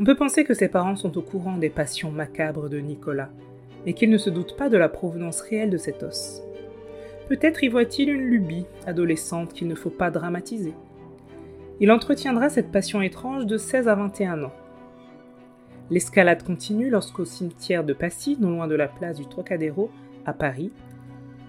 On 0.00 0.04
peut 0.04 0.16
penser 0.16 0.42
que 0.42 0.52
ses 0.52 0.66
parents 0.66 0.96
sont 0.96 1.16
au 1.16 1.22
courant 1.22 1.58
des 1.58 1.70
passions 1.70 2.10
macabres 2.10 2.68
de 2.68 2.78
Nicolas, 2.78 3.30
et 3.86 3.92
qu'ils 3.92 4.10
ne 4.10 4.18
se 4.18 4.30
doutent 4.30 4.56
pas 4.56 4.68
de 4.68 4.76
la 4.76 4.88
provenance 4.88 5.42
réelle 5.42 5.70
de 5.70 5.78
cet 5.78 6.02
os. 6.02 6.42
Peut-être 7.28 7.62
y 7.62 7.68
voit-il 7.68 8.10
une 8.10 8.26
lubie 8.26 8.66
adolescente 8.84 9.52
qu'il 9.52 9.68
ne 9.68 9.76
faut 9.76 9.90
pas 9.90 10.10
dramatiser. 10.10 10.74
Il 11.78 11.92
entretiendra 11.92 12.48
cette 12.48 12.72
passion 12.72 13.00
étrange 13.00 13.46
de 13.46 13.56
16 13.56 13.86
à 13.86 13.94
21 13.94 14.42
ans. 14.42 14.52
L'escalade 15.92 16.42
continue 16.42 16.88
lorsqu'au 16.88 17.26
cimetière 17.26 17.84
de 17.84 17.92
Passy, 17.92 18.38
non 18.40 18.52
loin 18.52 18.66
de 18.66 18.74
la 18.74 18.88
place 18.88 19.18
du 19.18 19.26
Trocadéro, 19.26 19.90
à 20.24 20.32
Paris, 20.32 20.72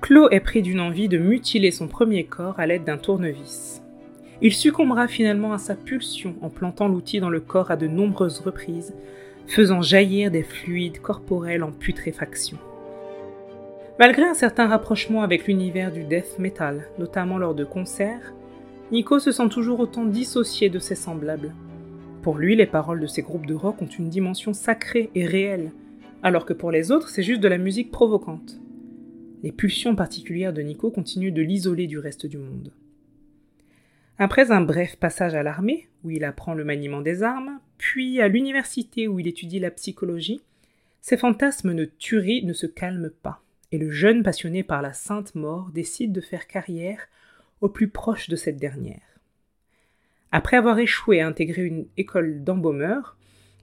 Claude 0.02 0.34
est 0.34 0.42
pris 0.42 0.62
d'une 0.62 0.82
envie 0.82 1.08
de 1.08 1.18
mutiler 1.18 1.72
son 1.72 1.88
premier 1.88 2.26
corps 2.26 2.60
à 2.60 2.68
l'aide 2.68 2.84
d'un 2.84 2.98
tournevis. 2.98 3.82
Il 4.42 4.54
succombera 4.54 5.08
finalement 5.08 5.54
à 5.54 5.60
sa 5.60 5.76
pulsion 5.76 6.36
en 6.42 6.50
plantant 6.50 6.90
l'outil 6.90 7.22
dans 7.22 7.30
le 7.30 7.40
corps 7.40 7.72
à 7.72 7.78
de 7.78 7.88
nombreuses 7.88 8.42
reprises, 8.42 8.94
faisant 9.48 9.82
jaillir 9.82 10.30
des 10.30 10.44
fluides 10.44 11.00
corporels 11.00 11.64
en 11.64 11.72
putréfaction. 11.72 12.58
Malgré 13.98 14.24
un 14.24 14.34
certain 14.34 14.68
rapprochement 14.68 15.24
avec 15.24 15.48
l'univers 15.48 15.90
du 15.90 16.04
death 16.04 16.38
metal, 16.38 16.90
notamment 17.00 17.38
lors 17.38 17.56
de 17.56 17.64
concerts, 17.64 18.34
Nico 18.92 19.20
se 19.20 19.32
sent 19.32 19.48
toujours 19.48 19.80
autant 19.80 20.04
dissocié 20.04 20.70
de 20.70 20.80
ses 20.80 20.96
semblables. 20.96 21.54
Pour 22.24 22.38
lui, 22.38 22.56
les 22.56 22.66
paroles 22.66 23.02
de 23.02 23.06
ces 23.06 23.22
groupes 23.22 23.46
de 23.46 23.54
rock 23.54 23.82
ont 23.82 23.86
une 23.86 24.08
dimension 24.08 24.54
sacrée 24.54 25.10
et 25.14 25.26
réelle, 25.26 25.74
alors 26.24 26.46
que 26.46 26.54
pour 26.54 26.72
les 26.72 26.90
autres, 26.90 27.10
c'est 27.10 27.22
juste 27.22 27.42
de 27.42 27.50
la 27.50 27.58
musique 27.58 27.92
provocante. 27.92 28.62
Les 29.44 29.52
pulsions 29.52 29.94
particulières 29.94 30.54
de 30.54 30.62
Nico 30.62 30.90
continuent 30.90 31.34
de 31.34 31.42
l'isoler 31.42 31.86
du 31.86 32.00
reste 32.00 32.26
du 32.26 32.38
monde. 32.38 32.72
Après 34.18 34.52
un 34.52 34.62
bref 34.62 34.96
passage 34.96 35.36
à 35.36 35.44
l'armée, 35.44 35.90
où 36.06 36.12
il 36.12 36.24
apprend 36.24 36.54
le 36.54 36.64
maniement 36.64 37.02
des 37.02 37.24
armes, 37.24 37.60
puis 37.78 38.22
à 38.22 38.30
l'université 38.30 39.10
où 39.10 39.20
il 39.20 39.28
étudie 39.28 39.60
la 39.60 39.72
psychologie, 39.72 40.40
ses 41.02 41.18
fantasmes 41.18 41.76
de 41.76 41.84
tuerie 41.84 42.46
ne 42.46 42.54
se 42.54 42.68
calment 42.68 43.12
pas, 43.22 43.44
et 43.74 43.78
le 43.78 43.92
jeune 43.92 44.24
passionné 44.24 44.64
par 44.64 44.82
la 44.82 44.94
sainte 44.94 45.36
mort 45.36 45.72
décide 45.74 46.14
de 46.14 46.22
faire 46.22 46.48
carrière 46.48 47.02
au 47.60 47.68
plus 47.68 47.90
proche 47.90 48.30
de 48.30 48.38
cette 48.38 48.56
dernière. 48.56 49.13
Après 50.36 50.58
avoir 50.58 50.80
échoué 50.80 51.22
à 51.22 51.28
intégrer 51.28 51.62
une 51.62 51.86
école 51.96 52.44
d'embaumeur, 52.44 53.18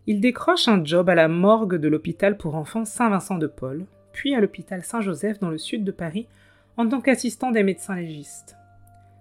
il 0.06 0.20
décroche 0.20 0.68
un 0.68 0.84
job 0.84 1.08
à 1.08 1.16
la 1.16 1.26
morgue 1.26 1.74
de 1.74 1.88
l'hôpital 1.88 2.36
pour 2.36 2.54
enfants 2.54 2.84
Saint-Vincent 2.84 3.38
de 3.38 3.48
Paul, 3.48 3.86
puis 4.12 4.36
à 4.36 4.40
l'hôpital 4.40 4.84
Saint-Joseph 4.84 5.40
dans 5.40 5.50
le 5.50 5.58
sud 5.58 5.82
de 5.82 5.90
Paris 5.90 6.28
en 6.76 6.88
tant 6.88 7.00
qu'assistant 7.00 7.50
des 7.50 7.64
médecins 7.64 7.96
légistes. 7.96 8.54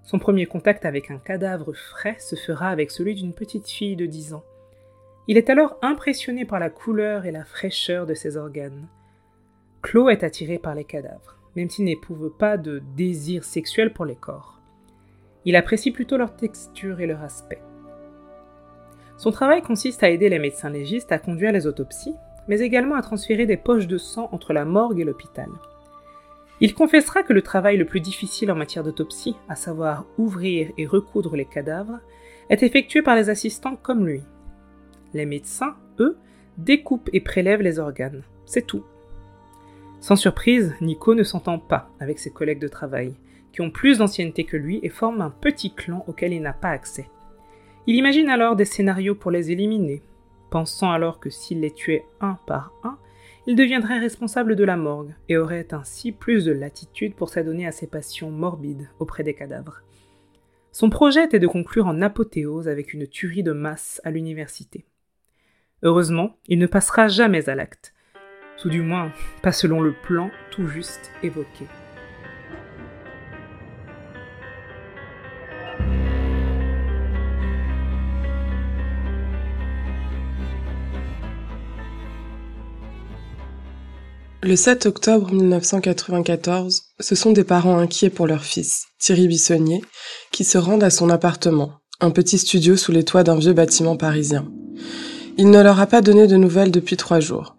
Son 0.03 0.19
premier 0.19 0.45
contact 0.45 0.85
avec 0.85 1.09
un 1.09 1.17
cadavre 1.17 1.73
frais 1.73 2.17
se 2.19 2.35
fera 2.35 2.69
avec 2.69 2.91
celui 2.91 3.15
d'une 3.15 3.33
petite 3.33 3.67
fille 3.67 3.95
de 3.95 4.05
10 4.05 4.35
ans. 4.35 4.43
Il 5.27 5.35
est 5.35 5.49
alors 5.49 5.79
impressionné 5.81 6.45
par 6.45 6.59
la 6.59 6.69
couleur 6.69 7.25
et 7.25 7.31
la 7.31 7.45
fraîcheur 7.45 8.05
de 8.05 8.13
ses 8.13 8.37
organes. 8.37 8.87
Claude 9.81 10.11
est 10.11 10.23
attiré 10.23 10.59
par 10.59 10.75
les 10.75 10.85
cadavres, 10.85 11.39
même 11.55 11.71
s'il 11.71 11.85
n'éprouve 11.85 12.29
pas 12.29 12.57
de 12.57 12.83
désir 12.95 13.43
sexuel 13.43 13.91
pour 13.91 14.05
les 14.05 14.15
corps. 14.15 14.58
Il 15.45 15.55
apprécie 15.55 15.91
plutôt 15.91 16.17
leur 16.17 16.35
texture 16.35 16.99
et 16.99 17.07
leur 17.07 17.21
aspect. 17.23 17.61
Son 19.17 19.31
travail 19.31 19.61
consiste 19.61 20.03
à 20.03 20.09
aider 20.09 20.29
les 20.29 20.39
médecins 20.39 20.69
légistes 20.69 21.11
à 21.11 21.19
conduire 21.19 21.51
les 21.51 21.67
autopsies, 21.67 22.15
mais 22.47 22.61
également 22.61 22.95
à 22.95 23.01
transférer 23.01 23.45
des 23.45 23.57
poches 23.57 23.87
de 23.87 23.97
sang 23.97 24.29
entre 24.31 24.53
la 24.53 24.65
morgue 24.65 24.99
et 24.99 25.03
l'hôpital. 25.03 25.49
Il 26.61 26.73
confessera 26.73 27.23
que 27.23 27.33
le 27.33 27.41
travail 27.41 27.77
le 27.77 27.85
plus 27.85 28.01
difficile 28.01 28.51
en 28.51 28.55
matière 28.55 28.83
d'autopsie, 28.83 29.35
à 29.47 29.55
savoir 29.55 30.05
ouvrir 30.17 30.71
et 30.77 30.85
recoudre 30.85 31.35
les 31.35 31.45
cadavres, 31.45 31.99
est 32.49 32.63
effectué 32.63 33.01
par 33.01 33.15
les 33.15 33.29
assistants 33.29 33.77
comme 33.77 34.05
lui. 34.05 34.23
Les 35.13 35.25
médecins, 35.25 35.75
eux, 35.99 36.17
découpent 36.57 37.09
et 37.13 37.21
prélèvent 37.21 37.61
les 37.61 37.79
organes. 37.79 38.23
C'est 38.45 38.65
tout. 38.65 38.83
Sans 40.01 40.15
surprise, 40.15 40.73
Nico 40.81 41.15
ne 41.15 41.23
s'entend 41.23 41.59
pas 41.59 41.89
avec 41.99 42.19
ses 42.19 42.31
collègues 42.31 42.59
de 42.59 42.67
travail, 42.67 43.13
ont 43.61 43.71
plus 43.71 43.99
d'ancienneté 43.99 44.43
que 44.43 44.57
lui 44.57 44.79
et 44.83 44.89
forment 44.89 45.21
un 45.21 45.29
petit 45.29 45.73
clan 45.73 46.03
auquel 46.07 46.33
il 46.33 46.41
n'a 46.41 46.53
pas 46.53 46.69
accès. 46.69 47.09
Il 47.87 47.95
imagine 47.95 48.29
alors 48.29 48.55
des 48.55 48.65
scénarios 48.65 49.15
pour 49.15 49.31
les 49.31 49.51
éliminer, 49.51 50.03
pensant 50.49 50.91
alors 50.91 51.19
que 51.19 51.29
s'il 51.29 51.61
les 51.61 51.71
tuait 51.71 52.05
un 52.21 52.37
par 52.45 52.71
un, 52.83 52.97
il 53.47 53.55
deviendrait 53.55 53.97
responsable 53.97 54.55
de 54.55 54.63
la 54.63 54.77
morgue 54.77 55.15
et 55.27 55.37
aurait 55.37 55.73
ainsi 55.73 56.11
plus 56.11 56.45
de 56.45 56.51
latitude 56.51 57.15
pour 57.15 57.29
s'adonner 57.29 57.65
à 57.65 57.71
ses 57.71 57.87
passions 57.87 58.29
morbides 58.29 58.89
auprès 58.99 59.23
des 59.23 59.33
cadavres. 59.33 59.81
Son 60.71 60.89
projet 60.89 61.25
était 61.25 61.39
de 61.39 61.47
conclure 61.47 61.87
en 61.87 62.01
apothéose 62.01 62.67
avec 62.67 62.93
une 62.93 63.07
tuerie 63.07 63.43
de 63.43 63.53
masse 63.53 64.01
à 64.03 64.11
l'université. 64.11 64.85
Heureusement, 65.81 66.37
il 66.47 66.59
ne 66.59 66.67
passera 66.67 67.07
jamais 67.07 67.49
à 67.49 67.55
l'acte, 67.55 67.93
tout 68.61 68.69
du 68.69 68.81
moins 68.81 69.11
pas 69.41 69.51
selon 69.51 69.81
le 69.81 69.93
plan 69.93 70.29
tout 70.51 70.67
juste 70.67 71.11
évoqué. 71.23 71.65
Le 84.41 84.55
7 84.55 84.85
octobre 84.85 85.33
1994, 85.33 86.83
ce 87.01 87.15
sont 87.15 87.33
des 87.33 87.43
parents 87.43 87.77
inquiets 87.77 88.09
pour 88.09 88.25
leur 88.25 88.45
fils, 88.45 88.85
Thierry 88.97 89.27
Bissonnier, 89.27 89.81
qui 90.31 90.45
se 90.45 90.57
rendent 90.57 90.85
à 90.85 90.89
son 90.89 91.09
appartement, 91.09 91.73
un 91.99 92.09
petit 92.09 92.37
studio 92.37 92.77
sous 92.77 92.93
les 92.93 93.03
toits 93.03 93.25
d'un 93.25 93.35
vieux 93.35 93.51
bâtiment 93.51 93.97
parisien. 93.97 94.49
Il 95.37 95.51
ne 95.51 95.61
leur 95.61 95.81
a 95.81 95.87
pas 95.87 95.99
donné 95.99 96.25
de 96.25 96.37
nouvelles 96.37 96.71
depuis 96.71 96.95
trois 96.95 97.19
jours. 97.19 97.57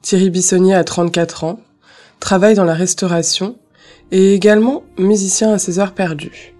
Thierry 0.00 0.30
Bissonnier 0.30 0.74
a 0.74 0.84
34 0.84 1.44
ans, 1.44 1.60
travaille 2.18 2.54
dans 2.54 2.64
la 2.64 2.72
restauration 2.72 3.58
et 4.10 4.32
est 4.32 4.34
également 4.34 4.84
musicien 4.96 5.52
à 5.52 5.58
ses 5.58 5.80
heures 5.80 5.92
perdues. 5.92 6.54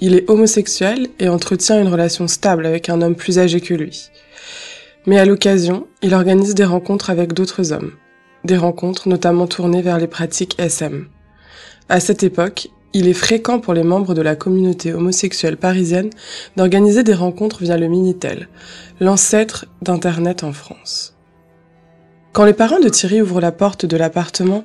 Il 0.00 0.14
est 0.14 0.30
homosexuel 0.30 1.08
et 1.18 1.28
entretient 1.28 1.78
une 1.78 1.88
relation 1.88 2.28
stable 2.28 2.64
avec 2.64 2.88
un 2.88 3.02
homme 3.02 3.14
plus 3.14 3.38
âgé 3.38 3.60
que 3.60 3.74
lui. 3.74 4.08
Mais 5.04 5.18
à 5.18 5.26
l'occasion, 5.26 5.86
il 6.00 6.14
organise 6.14 6.54
des 6.54 6.64
rencontres 6.64 7.10
avec 7.10 7.34
d'autres 7.34 7.70
hommes 7.74 7.92
des 8.44 8.56
rencontres 8.56 9.08
notamment 9.08 9.46
tournées 9.46 9.82
vers 9.82 9.98
les 9.98 10.06
pratiques 10.06 10.56
SM. 10.58 11.08
À 11.88 12.00
cette 12.00 12.22
époque, 12.22 12.68
il 12.94 13.08
est 13.08 13.12
fréquent 13.12 13.58
pour 13.58 13.74
les 13.74 13.82
membres 13.82 14.14
de 14.14 14.22
la 14.22 14.36
communauté 14.36 14.92
homosexuelle 14.92 15.56
parisienne 15.56 16.10
d'organiser 16.56 17.02
des 17.02 17.14
rencontres 17.14 17.62
via 17.62 17.76
le 17.76 17.88
Minitel, 17.88 18.48
l'ancêtre 19.00 19.66
d'Internet 19.82 20.44
en 20.44 20.52
France. 20.52 21.16
Quand 22.32 22.44
les 22.44 22.52
parents 22.52 22.80
de 22.80 22.88
Thierry 22.88 23.20
ouvrent 23.20 23.40
la 23.40 23.52
porte 23.52 23.86
de 23.86 23.96
l'appartement, 23.96 24.64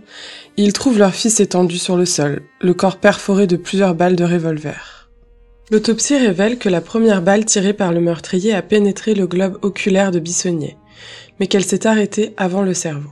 ils 0.58 0.74
trouvent 0.74 0.98
leur 0.98 1.14
fils 1.14 1.40
étendu 1.40 1.78
sur 1.78 1.98
le 1.98 2.06
sol, 2.06 2.42
le 2.62 2.74
corps 2.74 2.98
perforé 2.98 3.48
de 3.48 3.58
plusieurs 3.58 3.96
balles 3.96 4.16
de 4.16 4.24
revolver. 4.24 5.10
L'autopsie 5.72 6.18
révèle 6.18 6.58
que 6.58 6.70
la 6.70 6.82
première 6.82 7.22
balle 7.22 7.46
tirée 7.46 7.74
par 7.74 7.92
le 7.92 8.02
meurtrier 8.02 8.56
a 8.56 8.64
pénétré 8.64 9.14
le 9.14 9.28
globe 9.28 9.60
oculaire 9.62 10.10
de 10.10 10.20
Bissonnier, 10.20 10.78
mais 11.40 11.46
qu'elle 11.46 11.64
s'est 11.64 11.86
arrêtée 11.86 12.34
avant 12.38 12.64
le 12.64 12.74
cerveau. 12.74 13.10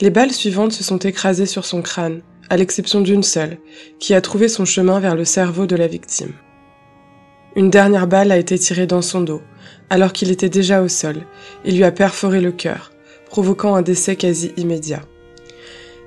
Les 0.00 0.10
balles 0.10 0.32
suivantes 0.32 0.72
se 0.72 0.82
sont 0.82 0.98
écrasées 0.98 1.46
sur 1.46 1.64
son 1.64 1.82
crâne, 1.82 2.22
à 2.50 2.56
l'exception 2.56 3.00
d'une 3.00 3.22
seule, 3.22 3.58
qui 3.98 4.14
a 4.14 4.20
trouvé 4.20 4.48
son 4.48 4.64
chemin 4.64 5.00
vers 5.00 5.14
le 5.14 5.24
cerveau 5.24 5.66
de 5.66 5.76
la 5.76 5.86
victime. 5.86 6.32
Une 7.54 7.70
dernière 7.70 8.06
balle 8.06 8.32
a 8.32 8.38
été 8.38 8.58
tirée 8.58 8.86
dans 8.86 9.02
son 9.02 9.20
dos, 9.20 9.42
alors 9.90 10.12
qu'il 10.12 10.30
était 10.30 10.48
déjà 10.48 10.82
au 10.82 10.88
sol, 10.88 11.26
et 11.64 11.70
lui 11.70 11.84
a 11.84 11.92
perforé 11.92 12.40
le 12.40 12.52
cœur, 12.52 12.92
provoquant 13.26 13.74
un 13.74 13.82
décès 13.82 14.16
quasi 14.16 14.52
immédiat. 14.56 15.02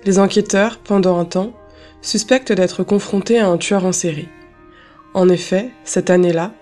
Les 0.05 0.19
enquêteurs, 0.19 0.79
pendant 0.79 1.19
un 1.19 1.25
temps, 1.25 1.53
suspectent 2.01 2.51
d'être 2.51 2.83
confrontés 2.83 3.39
à 3.39 3.47
un 3.47 3.57
tueur 3.57 3.85
en 3.85 3.91
série. 3.91 4.29
En 5.13 5.29
effet, 5.29 5.69
cette 5.83 6.09
année-là, 6.09 6.53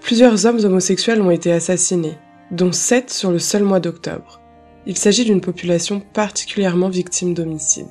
plusieurs 0.00 0.44
hommes 0.46 0.64
homosexuels 0.64 1.22
ont 1.22 1.30
été 1.30 1.52
assassinés, 1.52 2.18
dont 2.50 2.72
7 2.72 3.10
sur 3.10 3.30
le 3.30 3.38
seul 3.38 3.62
mois 3.62 3.80
d'octobre. 3.80 4.41
Il 4.86 4.96
s'agit 4.96 5.24
d'une 5.24 5.40
population 5.40 6.00
particulièrement 6.12 6.88
victime 6.88 7.34
d'homicides. 7.34 7.86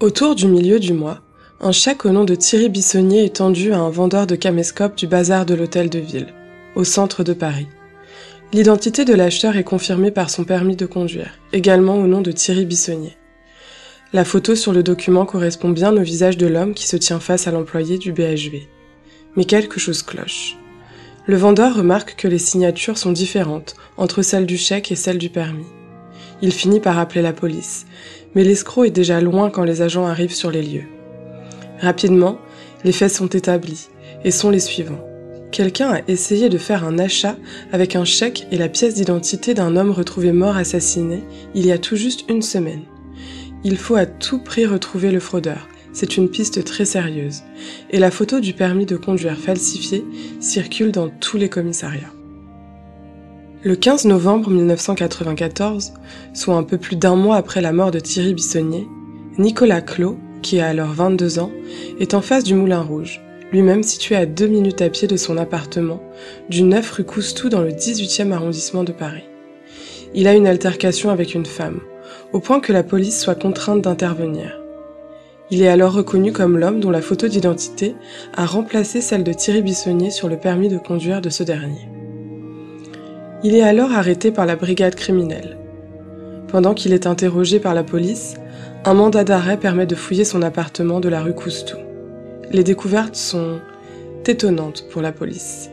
Autour 0.00 0.34
du 0.34 0.48
milieu 0.48 0.78
du 0.78 0.92
mois, 0.92 1.20
un 1.60 1.72
chèque 1.72 2.04
au 2.04 2.10
nom 2.10 2.24
de 2.24 2.34
Thierry 2.34 2.68
Bissonnier 2.68 3.24
est 3.24 3.36
tendu 3.36 3.72
à 3.72 3.78
un 3.78 3.90
vendeur 3.90 4.26
de 4.26 4.36
caméscopes 4.36 4.96
du 4.96 5.06
bazar 5.06 5.46
de 5.46 5.54
l'hôtel 5.54 5.88
de 5.88 5.98
ville, 5.98 6.34
au 6.74 6.84
centre 6.84 7.24
de 7.24 7.32
Paris. 7.32 7.68
L'identité 8.52 9.04
de 9.04 9.14
l'acheteur 9.14 9.56
est 9.56 9.64
confirmée 9.64 10.10
par 10.10 10.28
son 10.28 10.44
permis 10.44 10.76
de 10.76 10.86
conduire, 10.86 11.38
également 11.52 11.96
au 11.96 12.06
nom 12.06 12.20
de 12.20 12.32
Thierry 12.32 12.66
Bissonnier. 12.66 13.16
La 14.12 14.24
photo 14.24 14.56
sur 14.56 14.72
le 14.72 14.82
document 14.82 15.24
correspond 15.24 15.68
bien 15.70 15.96
au 15.96 16.02
visage 16.02 16.36
de 16.36 16.48
l'homme 16.48 16.74
qui 16.74 16.86
se 16.86 16.96
tient 16.96 17.20
face 17.20 17.46
à 17.46 17.52
l'employé 17.52 17.96
du 17.96 18.12
BHV. 18.12 18.66
Mais 19.36 19.44
quelque 19.44 19.78
chose 19.78 20.02
cloche. 20.02 20.56
Le 21.26 21.36
vendeur 21.36 21.76
remarque 21.76 22.16
que 22.16 22.26
les 22.26 22.38
signatures 22.38 22.98
sont 22.98 23.12
différentes 23.12 23.76
entre 23.96 24.22
celle 24.22 24.46
du 24.46 24.58
chèque 24.58 24.90
et 24.90 24.96
celle 24.96 25.18
du 25.18 25.28
permis. 25.28 25.66
Il 26.42 26.52
finit 26.52 26.80
par 26.80 26.98
appeler 26.98 27.22
la 27.22 27.32
police, 27.32 27.86
mais 28.34 28.44
l'escroc 28.44 28.84
est 28.84 28.90
déjà 28.90 29.20
loin 29.20 29.50
quand 29.50 29.64
les 29.64 29.82
agents 29.82 30.06
arrivent 30.06 30.34
sur 30.34 30.50
les 30.50 30.62
lieux. 30.62 30.84
Rapidement, 31.80 32.38
les 32.84 32.92
faits 32.92 33.12
sont 33.12 33.28
établis 33.28 33.88
et 34.24 34.30
sont 34.30 34.50
les 34.50 34.60
suivants. 34.60 35.04
Quelqu'un 35.50 35.90
a 35.90 36.00
essayé 36.06 36.48
de 36.48 36.58
faire 36.58 36.84
un 36.84 36.98
achat 36.98 37.36
avec 37.72 37.96
un 37.96 38.04
chèque 38.04 38.46
et 38.52 38.56
la 38.56 38.68
pièce 38.68 38.94
d'identité 38.94 39.52
d'un 39.52 39.76
homme 39.76 39.90
retrouvé 39.90 40.32
mort 40.32 40.56
assassiné 40.56 41.24
il 41.54 41.66
y 41.66 41.72
a 41.72 41.78
tout 41.78 41.96
juste 41.96 42.24
une 42.28 42.42
semaine. 42.42 42.84
Il 43.64 43.76
faut 43.76 43.96
à 43.96 44.06
tout 44.06 44.38
prix 44.38 44.64
retrouver 44.64 45.10
le 45.10 45.20
fraudeur. 45.20 45.68
C'est 45.92 46.16
une 46.16 46.30
piste 46.30 46.64
très 46.64 46.84
sérieuse. 46.84 47.42
Et 47.90 47.98
la 47.98 48.12
photo 48.12 48.38
du 48.38 48.52
permis 48.52 48.86
de 48.86 48.96
conduire 48.96 49.36
falsifié 49.36 50.04
circule 50.38 50.92
dans 50.92 51.08
tous 51.08 51.36
les 51.36 51.48
commissariats. 51.48 52.12
Le 53.62 53.76
15 53.76 54.06
novembre 54.06 54.48
1994, 54.48 55.92
soit 56.32 56.54
un 56.54 56.62
peu 56.62 56.78
plus 56.78 56.96
d'un 56.96 57.14
mois 57.14 57.36
après 57.36 57.60
la 57.60 57.74
mort 57.74 57.90
de 57.90 58.00
Thierry 58.00 58.32
Bissonnier, 58.32 58.88
Nicolas 59.36 59.82
Clos, 59.82 60.16
qui 60.40 60.60
a 60.60 60.68
alors 60.68 60.94
22 60.94 61.40
ans, 61.40 61.52
est 61.98 62.14
en 62.14 62.22
face 62.22 62.42
du 62.42 62.54
Moulin 62.54 62.80
Rouge, 62.80 63.20
lui-même 63.52 63.82
situé 63.82 64.16
à 64.16 64.24
deux 64.24 64.46
minutes 64.46 64.80
à 64.80 64.88
pied 64.88 65.06
de 65.06 65.18
son 65.18 65.36
appartement, 65.36 66.02
du 66.48 66.62
9 66.62 66.90
rue 66.90 67.04
Coustou 67.04 67.50
dans 67.50 67.60
le 67.60 67.72
18e 67.72 68.32
arrondissement 68.32 68.82
de 68.82 68.92
Paris. 68.92 69.28
Il 70.14 70.26
a 70.26 70.32
une 70.32 70.46
altercation 70.46 71.10
avec 71.10 71.34
une 71.34 71.44
femme, 71.44 71.80
au 72.32 72.40
point 72.40 72.60
que 72.60 72.72
la 72.72 72.82
police 72.82 73.20
soit 73.20 73.34
contrainte 73.34 73.82
d'intervenir. 73.82 74.58
Il 75.50 75.60
est 75.60 75.68
alors 75.68 75.92
reconnu 75.92 76.32
comme 76.32 76.56
l'homme 76.56 76.80
dont 76.80 76.90
la 76.90 77.02
photo 77.02 77.28
d'identité 77.28 77.94
a 78.34 78.46
remplacé 78.46 79.02
celle 79.02 79.22
de 79.22 79.34
Thierry 79.34 79.60
Bissonnier 79.60 80.10
sur 80.10 80.30
le 80.30 80.38
permis 80.38 80.70
de 80.70 80.78
conduire 80.78 81.20
de 81.20 81.28
ce 81.28 81.42
dernier. 81.42 81.99
Il 83.42 83.54
est 83.54 83.62
alors 83.62 83.92
arrêté 83.92 84.32
par 84.32 84.44
la 84.44 84.54
brigade 84.54 84.94
criminelle. 84.94 85.56
Pendant 86.48 86.74
qu'il 86.74 86.92
est 86.92 87.06
interrogé 87.06 87.58
par 87.58 87.72
la 87.72 87.82
police, 87.82 88.34
un 88.84 88.92
mandat 88.92 89.24
d'arrêt 89.24 89.58
permet 89.58 89.86
de 89.86 89.94
fouiller 89.94 90.24
son 90.24 90.42
appartement 90.42 91.00
de 91.00 91.08
la 91.08 91.22
rue 91.22 91.34
Coustou. 91.34 91.78
Les 92.50 92.64
découvertes 92.64 93.16
sont 93.16 93.60
étonnantes 94.26 94.84
pour 94.90 95.00
la 95.00 95.12
police. 95.12 95.70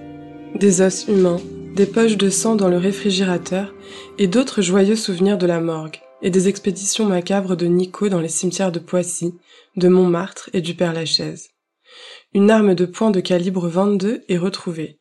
Des 0.56 0.80
os 0.82 1.08
humains, 1.10 1.42
des 1.76 1.86
poches 1.86 2.16
de 2.16 2.30
sang 2.30 2.56
dans 2.56 2.70
le 2.70 2.78
réfrigérateur 2.78 3.74
et 4.18 4.28
d'autres 4.28 4.62
joyeux 4.62 4.96
souvenirs 4.96 5.38
de 5.38 5.46
la 5.46 5.60
morgue, 5.60 6.00
et 6.22 6.30
des 6.30 6.48
expéditions 6.48 7.06
macabres 7.06 7.58
de 7.58 7.66
Nico 7.66 8.08
dans 8.08 8.22
les 8.22 8.30
cimetières 8.30 8.72
de 8.72 8.80
Poissy, 8.80 9.34
de 9.76 9.90
Montmartre 9.90 10.50
et 10.54 10.62
du 10.62 10.74
Père-Lachaise. 10.74 11.50
Une 12.34 12.50
arme 12.50 12.76
de 12.76 12.86
poing 12.86 13.12
de 13.12 13.20
calibre 13.20 13.68
22 13.68 14.24
est 14.30 14.38
retrouvée, 14.38 14.97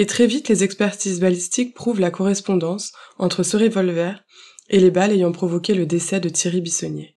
et 0.00 0.06
très 0.06 0.26
vite 0.26 0.48
les 0.48 0.64
expertises 0.64 1.20
balistiques 1.20 1.74
prouvent 1.74 2.00
la 2.00 2.10
correspondance 2.10 2.92
entre 3.18 3.42
ce 3.42 3.58
revolver 3.58 4.24
et 4.70 4.80
les 4.80 4.90
balles 4.90 5.12
ayant 5.12 5.30
provoqué 5.30 5.74
le 5.74 5.84
décès 5.84 6.20
de 6.20 6.30
Thierry 6.30 6.62
Bissonnier. 6.62 7.16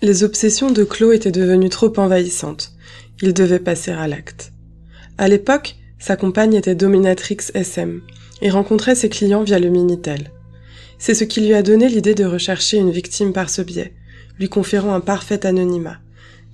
Les 0.00 0.24
obsessions 0.24 0.70
de 0.70 0.84
Claude 0.84 1.12
étaient 1.12 1.30
devenues 1.30 1.68
trop 1.68 1.92
envahissantes. 1.98 2.72
Il 3.20 3.34
devait 3.34 3.58
passer 3.58 3.90
à 3.90 4.08
l'acte. 4.08 4.54
À 5.18 5.28
l'époque, 5.28 5.76
sa 5.98 6.16
compagne 6.16 6.54
était 6.54 6.74
dominatrix 6.74 7.36
SM 7.52 8.00
et 8.40 8.48
rencontrait 8.48 8.94
ses 8.94 9.10
clients 9.10 9.44
via 9.44 9.58
le 9.58 9.68
Minitel. 9.68 10.32
C'est 10.96 11.14
ce 11.14 11.24
qui 11.24 11.42
lui 11.42 11.52
a 11.52 11.62
donné 11.62 11.90
l'idée 11.90 12.14
de 12.14 12.24
rechercher 12.24 12.78
une 12.78 12.90
victime 12.90 13.34
par 13.34 13.50
ce 13.50 13.60
biais, 13.60 13.92
lui 14.38 14.48
conférant 14.48 14.94
un 14.94 15.00
parfait 15.00 15.44
anonymat, 15.44 15.98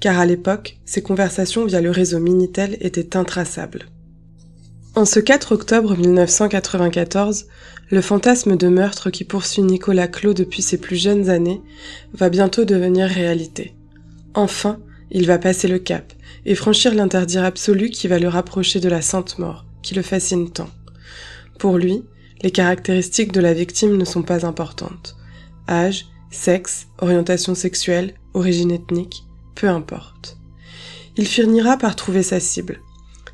car 0.00 0.18
à 0.18 0.26
l'époque, 0.26 0.78
ses 0.84 1.00
conversations 1.02 1.64
via 1.64 1.80
le 1.80 1.92
réseau 1.92 2.18
Minitel 2.18 2.76
étaient 2.80 3.16
intraçables. 3.16 3.86
En 4.98 5.04
ce 5.04 5.20
4 5.20 5.52
octobre 5.52 5.96
1994, 5.96 7.46
le 7.88 8.00
fantasme 8.00 8.56
de 8.56 8.66
meurtre 8.66 9.10
qui 9.10 9.22
poursuit 9.22 9.62
Nicolas 9.62 10.08
Clos 10.08 10.34
depuis 10.34 10.60
ses 10.60 10.76
plus 10.76 10.96
jeunes 10.96 11.30
années 11.30 11.62
va 12.14 12.28
bientôt 12.28 12.64
devenir 12.64 13.06
réalité. 13.06 13.76
Enfin, 14.34 14.80
il 15.12 15.28
va 15.28 15.38
passer 15.38 15.68
le 15.68 15.78
cap 15.78 16.12
et 16.46 16.56
franchir 16.56 16.96
l'interdit 16.96 17.38
absolu 17.38 17.90
qui 17.90 18.08
va 18.08 18.18
le 18.18 18.26
rapprocher 18.26 18.80
de 18.80 18.88
la 18.88 19.00
Sainte 19.00 19.38
Mort, 19.38 19.66
qui 19.84 19.94
le 19.94 20.02
fascine 20.02 20.50
tant. 20.50 20.70
Pour 21.60 21.78
lui, 21.78 22.02
les 22.42 22.50
caractéristiques 22.50 23.30
de 23.30 23.40
la 23.40 23.54
victime 23.54 23.96
ne 23.96 24.04
sont 24.04 24.24
pas 24.24 24.44
importantes. 24.44 25.14
Âge, 25.68 26.06
sexe, 26.32 26.88
orientation 26.98 27.54
sexuelle, 27.54 28.14
origine 28.34 28.72
ethnique, 28.72 29.22
peu 29.54 29.68
importe. 29.68 30.38
Il 31.16 31.28
finira 31.28 31.76
par 31.76 31.94
trouver 31.94 32.24
sa 32.24 32.40
cible. 32.40 32.80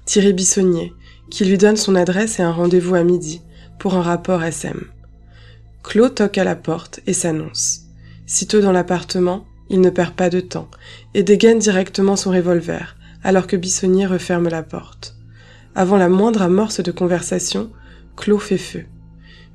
Thierry 0.04 0.34
Bissonnier, 0.34 0.92
qui 1.34 1.44
lui 1.44 1.58
donne 1.58 1.76
son 1.76 1.96
adresse 1.96 2.38
et 2.38 2.44
un 2.44 2.52
rendez-vous 2.52 2.94
à 2.94 3.02
midi 3.02 3.42
pour 3.80 3.96
un 3.96 4.02
rapport 4.02 4.44
SM. 4.44 4.84
Claude 5.82 6.14
toque 6.14 6.38
à 6.38 6.44
la 6.44 6.54
porte 6.54 7.00
et 7.08 7.12
s'annonce. 7.12 7.86
Sitôt 8.24 8.60
dans 8.60 8.70
l'appartement, 8.70 9.44
il 9.68 9.80
ne 9.80 9.90
perd 9.90 10.14
pas 10.14 10.30
de 10.30 10.38
temps 10.38 10.68
et 11.12 11.24
dégaine 11.24 11.58
directement 11.58 12.14
son 12.14 12.30
revolver 12.30 12.96
alors 13.24 13.48
que 13.48 13.56
Bissonnier 13.56 14.06
referme 14.06 14.48
la 14.48 14.62
porte. 14.62 15.16
Avant 15.74 15.96
la 15.96 16.08
moindre 16.08 16.40
amorce 16.40 16.80
de 16.80 16.92
conversation, 16.92 17.72
Claude 18.16 18.40
fait 18.40 18.56
feu. 18.56 18.84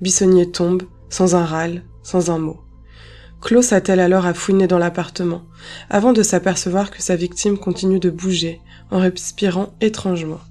Bissonnier 0.02 0.52
tombe, 0.52 0.84
sans 1.10 1.34
un 1.34 1.46
râle, 1.46 1.84
sans 2.04 2.30
un 2.30 2.40
mot. 2.40 2.60
Claude 3.40 3.64
s'attelle 3.64 4.02
alors 4.02 4.26
à 4.26 4.34
fouiner 4.34 4.68
dans 4.68 4.80
l'appartement, 4.80 5.44
avant 5.90 6.12
de 6.12 6.24
s'apercevoir 6.24 6.92
que 6.92 7.02
sa 7.02 7.16
victime 7.16 7.58
continue 7.58 8.02
de 8.02 8.10
bouger, 8.10 8.60
en 8.92 9.00
respirant 9.00 9.74
étrangement. 9.80 10.42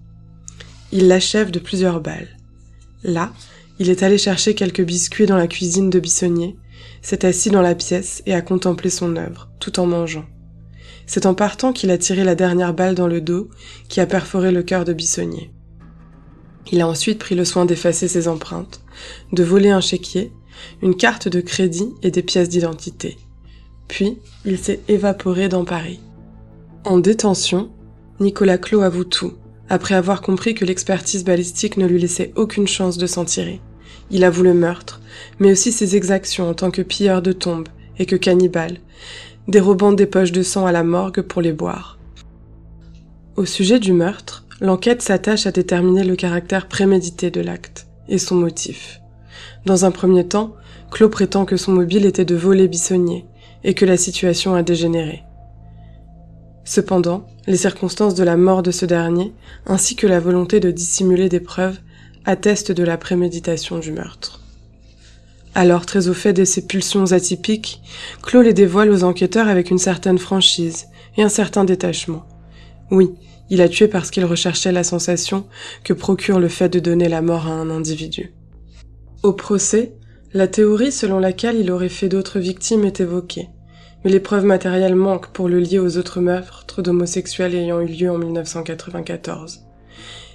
Il 0.90 1.08
l'achève 1.08 1.50
de 1.50 1.58
plusieurs 1.58 2.00
balles. 2.00 2.36
Là, 3.02 3.32
il 3.78 3.90
est 3.90 4.02
allé 4.02 4.18
chercher 4.18 4.54
quelques 4.54 4.84
biscuits 4.84 5.26
dans 5.26 5.36
la 5.36 5.46
cuisine 5.46 5.90
de 5.90 6.00
Bissonnier, 6.00 6.56
s'est 7.02 7.26
assis 7.26 7.50
dans 7.50 7.62
la 7.62 7.74
pièce 7.74 8.22
et 8.26 8.34
a 8.34 8.40
contemplé 8.40 8.90
son 8.90 9.16
œuvre, 9.16 9.50
tout 9.60 9.78
en 9.80 9.86
mangeant. 9.86 10.24
C'est 11.06 11.26
en 11.26 11.34
partant 11.34 11.72
qu'il 11.72 11.90
a 11.90 11.98
tiré 11.98 12.24
la 12.24 12.34
dernière 12.34 12.74
balle 12.74 12.94
dans 12.94 13.06
le 13.06 13.20
dos 13.20 13.48
qui 13.88 14.00
a 14.00 14.06
perforé 14.06 14.50
le 14.50 14.62
cœur 14.62 14.84
de 14.84 14.92
Bissonnier. 14.92 15.50
Il 16.72 16.80
a 16.80 16.88
ensuite 16.88 17.18
pris 17.18 17.34
le 17.34 17.44
soin 17.44 17.64
d'effacer 17.64 18.08
ses 18.08 18.28
empreintes, 18.28 18.80
de 19.32 19.42
voler 19.42 19.70
un 19.70 19.80
chéquier, 19.80 20.32
une 20.82 20.96
carte 20.96 21.28
de 21.28 21.40
crédit 21.40 21.94
et 22.02 22.10
des 22.10 22.22
pièces 22.22 22.48
d'identité. 22.48 23.16
Puis, 23.86 24.18
il 24.44 24.58
s'est 24.58 24.80
évaporé 24.88 25.48
dans 25.48 25.64
Paris. 25.64 26.00
En 26.84 26.98
détention, 26.98 27.70
Nicolas 28.20 28.58
Clos 28.58 28.82
avoue 28.82 29.04
tout, 29.04 29.34
après 29.68 29.94
avoir 29.94 30.22
compris 30.22 30.54
que 30.54 30.64
l'expertise 30.64 31.24
balistique 31.24 31.76
ne 31.76 31.86
lui 31.86 32.00
laissait 32.00 32.32
aucune 32.36 32.68
chance 32.68 32.98
de 32.98 33.06
s'en 33.06 33.24
tirer. 33.24 33.60
Il 34.10 34.24
avoue 34.24 34.42
le 34.42 34.54
meurtre, 34.54 35.00
mais 35.38 35.52
aussi 35.52 35.72
ses 35.72 35.96
exactions 35.96 36.48
en 36.48 36.54
tant 36.54 36.70
que 36.70 36.82
pilleur 36.82 37.22
de 37.22 37.32
tombes 37.32 37.68
et 37.98 38.06
que 38.06 38.16
cannibale, 38.16 38.78
dérobant 39.48 39.92
des 39.92 40.06
poches 40.06 40.32
de 40.32 40.42
sang 40.42 40.66
à 40.66 40.72
la 40.72 40.84
morgue 40.84 41.22
pour 41.22 41.42
les 41.42 41.52
boire. 41.52 41.98
Au 43.36 43.44
sujet 43.44 43.78
du 43.78 43.92
meurtre, 43.92 44.44
l'enquête 44.60 45.02
s'attache 45.02 45.46
à 45.46 45.52
déterminer 45.52 46.04
le 46.04 46.16
caractère 46.16 46.68
prémédité 46.68 47.30
de 47.30 47.40
l'acte 47.40 47.86
et 48.08 48.18
son 48.18 48.34
motif. 48.34 49.00
Dans 49.66 49.84
un 49.84 49.90
premier 49.90 50.26
temps, 50.26 50.54
Claude 50.90 51.10
prétend 51.10 51.44
que 51.44 51.56
son 51.56 51.72
mobile 51.72 52.06
était 52.06 52.24
de 52.24 52.34
voler 52.34 52.68
Bissonnier 52.68 53.26
et 53.64 53.74
que 53.74 53.84
la 53.84 53.96
situation 53.96 54.54
a 54.54 54.62
dégénéré. 54.62 55.22
Cependant, 56.68 57.26
les 57.46 57.56
circonstances 57.56 58.14
de 58.14 58.22
la 58.22 58.36
mort 58.36 58.62
de 58.62 58.72
ce 58.72 58.84
dernier, 58.84 59.32
ainsi 59.64 59.96
que 59.96 60.06
la 60.06 60.20
volonté 60.20 60.60
de 60.60 60.70
dissimuler 60.70 61.30
des 61.30 61.40
preuves, 61.40 61.78
attestent 62.26 62.72
de 62.72 62.82
la 62.82 62.98
préméditation 62.98 63.78
du 63.78 63.90
meurtre. 63.90 64.42
Alors, 65.54 65.86
très 65.86 66.08
au 66.08 66.12
fait 66.12 66.34
de 66.34 66.44
ses 66.44 66.66
pulsions 66.66 67.12
atypiques, 67.12 67.80
Claude 68.22 68.44
les 68.44 68.52
dévoile 68.52 68.90
aux 68.90 69.02
enquêteurs 69.02 69.48
avec 69.48 69.70
une 69.70 69.78
certaine 69.78 70.18
franchise 70.18 70.88
et 71.16 71.22
un 71.22 71.30
certain 71.30 71.64
détachement. 71.64 72.26
Oui, 72.90 73.12
il 73.48 73.62
a 73.62 73.70
tué 73.70 73.88
parce 73.88 74.10
qu'il 74.10 74.26
recherchait 74.26 74.70
la 74.70 74.84
sensation 74.84 75.46
que 75.84 75.94
procure 75.94 76.38
le 76.38 76.48
fait 76.48 76.68
de 76.68 76.80
donner 76.80 77.08
la 77.08 77.22
mort 77.22 77.46
à 77.46 77.52
un 77.52 77.70
individu. 77.70 78.34
Au 79.22 79.32
procès, 79.32 79.94
la 80.34 80.48
théorie 80.48 80.92
selon 80.92 81.18
laquelle 81.18 81.56
il 81.56 81.70
aurait 81.70 81.88
fait 81.88 82.10
d'autres 82.10 82.40
victimes 82.40 82.84
est 82.84 83.00
évoquée, 83.00 83.48
mais 84.04 84.10
les 84.10 84.20
preuves 84.20 84.44
matérielles 84.44 84.94
manquent 84.94 85.32
pour 85.32 85.48
le 85.48 85.58
lier 85.58 85.78
aux 85.78 85.96
autres 85.98 86.20
meurtres 86.20 86.82
d'homosexuels 86.82 87.54
ayant 87.54 87.80
eu 87.80 87.86
lieu 87.86 88.10
en 88.10 88.18
1994. 88.18 89.60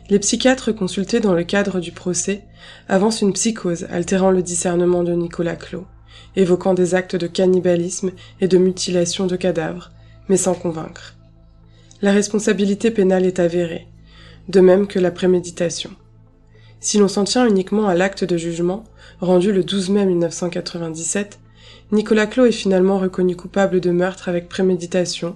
Les 0.10 0.20
psychiatres 0.20 0.74
consultés 0.74 1.22
dans 1.22 1.34
le 1.34 1.44
cadre 1.44 1.80
du 1.80 1.92
procès 1.92 2.44
avancent 2.90 3.22
une 3.22 3.34
psychose 3.34 3.88
altérant 3.90 4.32
le 4.32 4.44
discernement 4.44 5.04
de 5.04 5.14
Nicolas 5.14 5.56
Clos, 5.56 5.88
évoquant 6.36 6.74
des 6.74 6.94
actes 6.96 7.16
de 7.16 7.28
cannibalisme 7.28 8.12
et 8.42 8.48
de 8.48 8.58
mutilation 8.58 9.28
de 9.28 9.36
cadavres, 9.36 9.92
mais 10.28 10.38
sans 10.38 10.54
convaincre. 10.54 11.16
La 12.02 12.12
responsabilité 12.12 12.92
pénale 12.92 13.26
est 13.26 13.40
avérée, 13.40 13.88
de 14.50 14.60
même 14.60 14.88
que 14.88 15.00
la 15.00 15.12
préméditation. 15.12 15.92
Si 16.82 16.98
l'on 16.98 17.08
s'en 17.08 17.24
tient 17.24 17.48
uniquement 17.48 17.88
à 17.88 17.96
l'acte 17.96 18.26
de 18.26 18.36
jugement, 18.36 18.84
rendu 19.22 19.54
le 19.54 19.64
12 19.64 19.90
mai 19.90 20.06
1997, 20.06 21.40
Nicolas 21.92 22.28
Clos 22.28 22.46
est 22.46 22.52
finalement 22.52 22.98
reconnu 22.98 23.36
coupable 23.36 23.80
de 23.80 23.92
meurtre 23.92 24.30
avec 24.30 24.50
préméditation, 24.50 25.36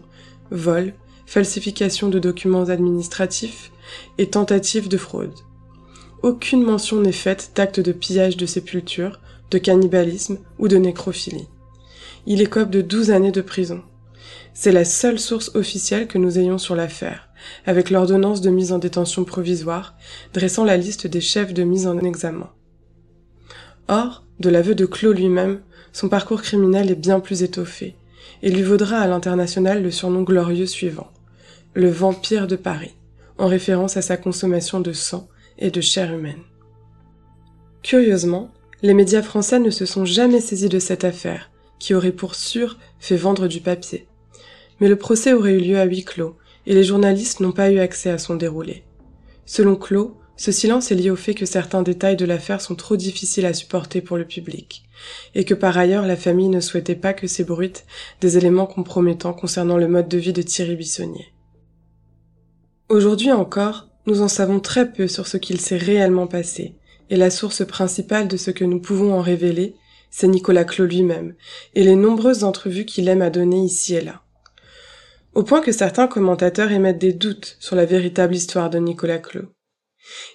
vol, 0.50 0.94
falsification 1.26 2.10
de 2.10 2.20
documents 2.20 2.70
administratifs 2.70 3.72
et 4.18 4.30
tentative 4.30 4.88
de 4.88 4.98
fraude. 4.98 5.34
Aucune 6.24 6.64
mention 6.64 7.00
n'est 7.00 7.12
faite 7.12 7.52
d'actes 7.56 7.80
de 7.80 7.92
pillage 7.92 8.38
de 8.38 8.46
sépultures, 8.46 9.20
de 9.52 9.58
cannibalisme 9.58 10.40
ou 10.58 10.68
de 10.68 10.78
nécrophilie. 10.78 11.48
Il 12.26 12.42
écope 12.42 12.70
de 12.70 12.82
12 12.82 13.12
années 13.12 13.32
de 13.32 13.42
prison. 13.42 13.82
C'est 14.54 14.72
la 14.72 14.86
seule 14.86 15.20
source 15.20 15.52
officielle 15.54 16.08
que 16.08 16.18
nous 16.18 16.40
ayons 16.40 16.58
sur 16.58 16.76
l'affaire, 16.76 17.30
avec 17.66 17.92
l'ordonnance 17.92 18.42
de 18.42 18.50
mise 18.50 18.72
en 18.72 18.80
détention 18.80 19.24
provisoire, 19.24 19.96
dressant 20.34 20.66
la 20.66 20.78
liste 20.78 21.06
des 21.06 21.22
chefs 21.22 21.54
de 21.54 21.64
mise 21.64 21.86
en 21.86 22.00
examen. 22.00 22.50
Or, 23.88 24.26
de 24.40 24.50
l'aveu 24.50 24.76
de 24.76 24.86
Clos 24.86 25.14
lui-même, 25.14 25.62
son 25.94 26.10
parcours 26.10 26.42
criminel 26.42 26.92
est 26.92 26.96
bien 26.96 27.20
plus 27.20 27.44
étoffé, 27.44 27.96
et 28.44 28.52
lui 28.52 28.64
vaudra 28.64 29.00
à 29.00 29.08
l'international 29.08 29.82
le 29.82 29.92
surnom 29.92 30.24
glorieux 30.24 30.66
suivant, 30.66 31.12
le 31.74 31.90
vampire 31.90 32.48
de 32.48 32.56
Paris, 32.56 32.96
en 33.38 33.48
référence 33.48 33.98
à 33.98 34.02
sa 34.02 34.18
consommation 34.18 34.80
de 34.80 34.94
sang 34.94 35.28
et 35.58 35.72
de 35.72 35.82
chair 35.82 36.14
humaine. 36.14 36.42
Curieusement, 37.84 38.52
les 38.82 38.94
médias 38.94 39.22
français 39.24 39.60
ne 39.60 39.70
se 39.70 39.86
sont 39.86 40.06
jamais 40.06 40.42
saisis 40.42 40.70
de 40.70 40.80
cette 40.80 41.04
affaire, 41.04 41.50
qui 41.80 41.94
aurait 41.94 42.12
pour 42.12 42.36
sûr 42.36 42.78
fait 43.00 43.18
vendre 43.18 43.48
du 43.48 43.62
papier 43.62 44.08
mais 44.80 44.88
le 44.88 44.96
procès 44.96 45.34
aurait 45.34 45.54
eu 45.54 45.60
lieu 45.60 45.80
à 45.80 45.86
huis 45.86 46.04
clos, 46.04 46.38
et 46.66 46.74
les 46.74 46.84
journalistes 46.84 47.40
n'ont 47.40 47.52
pas 47.52 47.72
eu 47.72 47.80
accès 47.80 48.10
à 48.10 48.18
son 48.18 48.36
déroulé. 48.36 48.84
Selon 49.46 49.76
Clos, 49.76 50.18
ce 50.38 50.52
silence 50.52 50.92
est 50.92 50.96
lié 50.96 51.10
au 51.10 51.16
fait 51.16 51.34
que 51.34 51.46
certains 51.46 51.82
détails 51.82 52.16
de 52.16 52.26
l'affaire 52.26 52.62
sont 52.62 52.76
trop 52.76 52.96
difficiles 52.96 53.46
à 53.46 53.54
supporter 53.54 54.02
pour 54.02 54.18
le 54.18 54.26
public, 54.26 54.84
et 55.36 55.44
que 55.44 55.54
par 55.54 55.78
ailleurs 55.78 56.06
la 56.06 56.16
famille 56.16 56.50
ne 56.50 56.62
souhaitait 56.62 56.96
pas 56.96 57.14
que 57.14 57.28
s'ébruitent 57.28 57.86
des 58.22 58.38
éléments 58.38 58.68
compromettants 58.68 59.34
concernant 59.34 59.78
le 59.78 59.88
mode 59.88 60.08
de 60.08 60.18
vie 60.18 60.34
de 60.34 60.44
Thierry 60.44 60.76
Bissonnier. 60.76 61.34
Aujourd'hui 62.88 63.32
encore, 63.32 63.90
nous 64.06 64.22
en 64.22 64.28
savons 64.28 64.60
très 64.60 64.92
peu 64.92 65.08
sur 65.08 65.28
ce 65.28 65.38
qu'il 65.38 65.60
s'est 65.60 65.78
réellement 65.78 66.28
passé, 66.28 66.76
et 67.10 67.18
la 67.18 67.32
source 67.32 67.66
principale 67.66 68.28
de 68.28 68.38
ce 68.38 68.52
que 68.52 68.64
nous 68.64 68.80
pouvons 68.80 69.14
en 69.14 69.22
révéler, 69.22 69.76
c'est 70.12 70.28
Nicolas 70.28 70.64
Clos 70.64 70.86
lui-même, 70.86 71.34
et 71.74 71.84
les 71.84 71.96
nombreuses 71.96 72.44
entrevues 72.44 72.86
qu'il 72.86 73.08
aime 73.10 73.22
à 73.22 73.30
donner 73.30 73.60
ici 73.60 73.96
et 73.96 74.02
là 74.02 74.22
au 75.38 75.44
point 75.44 75.62
que 75.62 75.72
certains 75.72 76.08
commentateurs 76.08 76.72
émettent 76.72 76.98
des 76.98 77.14
doutes 77.14 77.58
sur 77.60 77.76
la 77.76 77.86
véritable 77.86 78.34
histoire 78.34 78.72
de 78.72 78.80
Nicolas 78.80 79.20
Clos. 79.20 79.46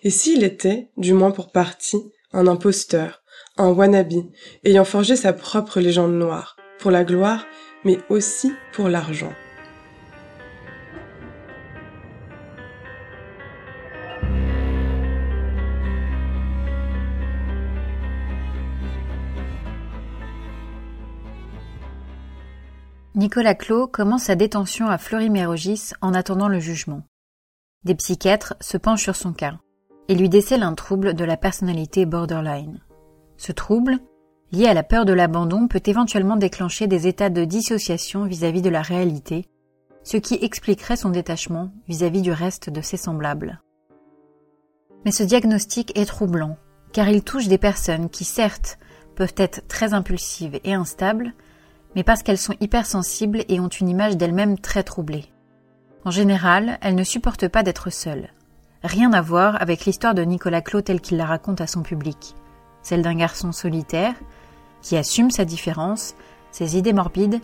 Et 0.02 0.10
s'il 0.10 0.44
était, 0.44 0.88
du 0.96 1.12
moins 1.12 1.30
pour 1.30 1.52
partie, 1.52 2.02
un 2.32 2.46
imposteur, 2.46 3.22
un 3.56 3.70
wannabe, 3.70 4.24
ayant 4.64 4.84
forgé 4.84 5.16
sa 5.16 5.32
propre 5.32 5.80
légende 5.80 6.14
noire, 6.14 6.56
pour 6.78 6.90
la 6.90 7.04
gloire, 7.04 7.46
mais 7.84 7.98
aussi 8.08 8.52
pour 8.72 8.88
l'argent. 8.88 9.32
Nicolas 23.14 23.54
Clos 23.54 23.86
commence 23.88 24.24
sa 24.24 24.34
détention 24.34 24.88
à 24.88 24.96
Fleury-Mérogis 24.98 25.90
en 26.00 26.14
attendant 26.14 26.48
le 26.48 26.58
jugement. 26.58 27.02
Des 27.84 27.96
psychiatres 27.96 28.54
se 28.60 28.76
penchent 28.76 29.02
sur 29.02 29.16
son 29.16 29.32
cas 29.32 29.58
et 30.08 30.14
lui 30.14 30.28
décèlent 30.28 30.62
un 30.62 30.74
trouble 30.74 31.14
de 31.14 31.24
la 31.24 31.36
personnalité 31.36 32.06
borderline. 32.06 32.80
Ce 33.36 33.50
trouble, 33.50 33.98
lié 34.52 34.66
à 34.66 34.74
la 34.74 34.84
peur 34.84 35.04
de 35.04 35.12
l'abandon, 35.12 35.66
peut 35.66 35.82
éventuellement 35.86 36.36
déclencher 36.36 36.86
des 36.86 37.08
états 37.08 37.30
de 37.30 37.44
dissociation 37.44 38.24
vis-à-vis 38.24 38.62
de 38.62 38.70
la 38.70 38.82
réalité, 38.82 39.46
ce 40.04 40.16
qui 40.16 40.38
expliquerait 40.42 40.96
son 40.96 41.10
détachement 41.10 41.72
vis-à-vis 41.88 42.22
du 42.22 42.30
reste 42.30 42.70
de 42.70 42.80
ses 42.80 42.96
semblables. 42.96 43.60
Mais 45.04 45.10
ce 45.10 45.24
diagnostic 45.24 45.98
est 45.98 46.06
troublant, 46.06 46.56
car 46.92 47.08
il 47.08 47.24
touche 47.24 47.48
des 47.48 47.58
personnes 47.58 48.10
qui, 48.10 48.24
certes, 48.24 48.78
peuvent 49.16 49.34
être 49.36 49.66
très 49.66 49.92
impulsives 49.92 50.60
et 50.62 50.74
instables, 50.74 51.32
mais 51.96 52.04
parce 52.04 52.22
qu'elles 52.22 52.38
sont 52.38 52.54
hypersensibles 52.60 53.44
et 53.48 53.58
ont 53.58 53.68
une 53.68 53.88
image 53.88 54.16
d'elles-mêmes 54.16 54.58
très 54.58 54.84
troublée. 54.84 55.31
En 56.04 56.10
général, 56.10 56.78
elles 56.80 56.96
ne 56.96 57.04
supportent 57.04 57.48
pas 57.48 57.62
d'être 57.62 57.90
seules. 57.90 58.28
Rien 58.82 59.12
à 59.12 59.20
voir 59.20 59.60
avec 59.62 59.84
l'histoire 59.84 60.14
de 60.14 60.22
Nicolas 60.22 60.60
Clos 60.60 60.82
telle 60.82 61.00
qu'il 61.00 61.16
la 61.16 61.26
raconte 61.26 61.60
à 61.60 61.68
son 61.68 61.82
public, 61.82 62.34
celle 62.82 63.02
d'un 63.02 63.14
garçon 63.14 63.52
solitaire, 63.52 64.14
qui 64.80 64.96
assume 64.96 65.30
sa 65.30 65.44
différence, 65.44 66.14
ses 66.50 66.76
idées 66.76 66.92
morbides, 66.92 67.40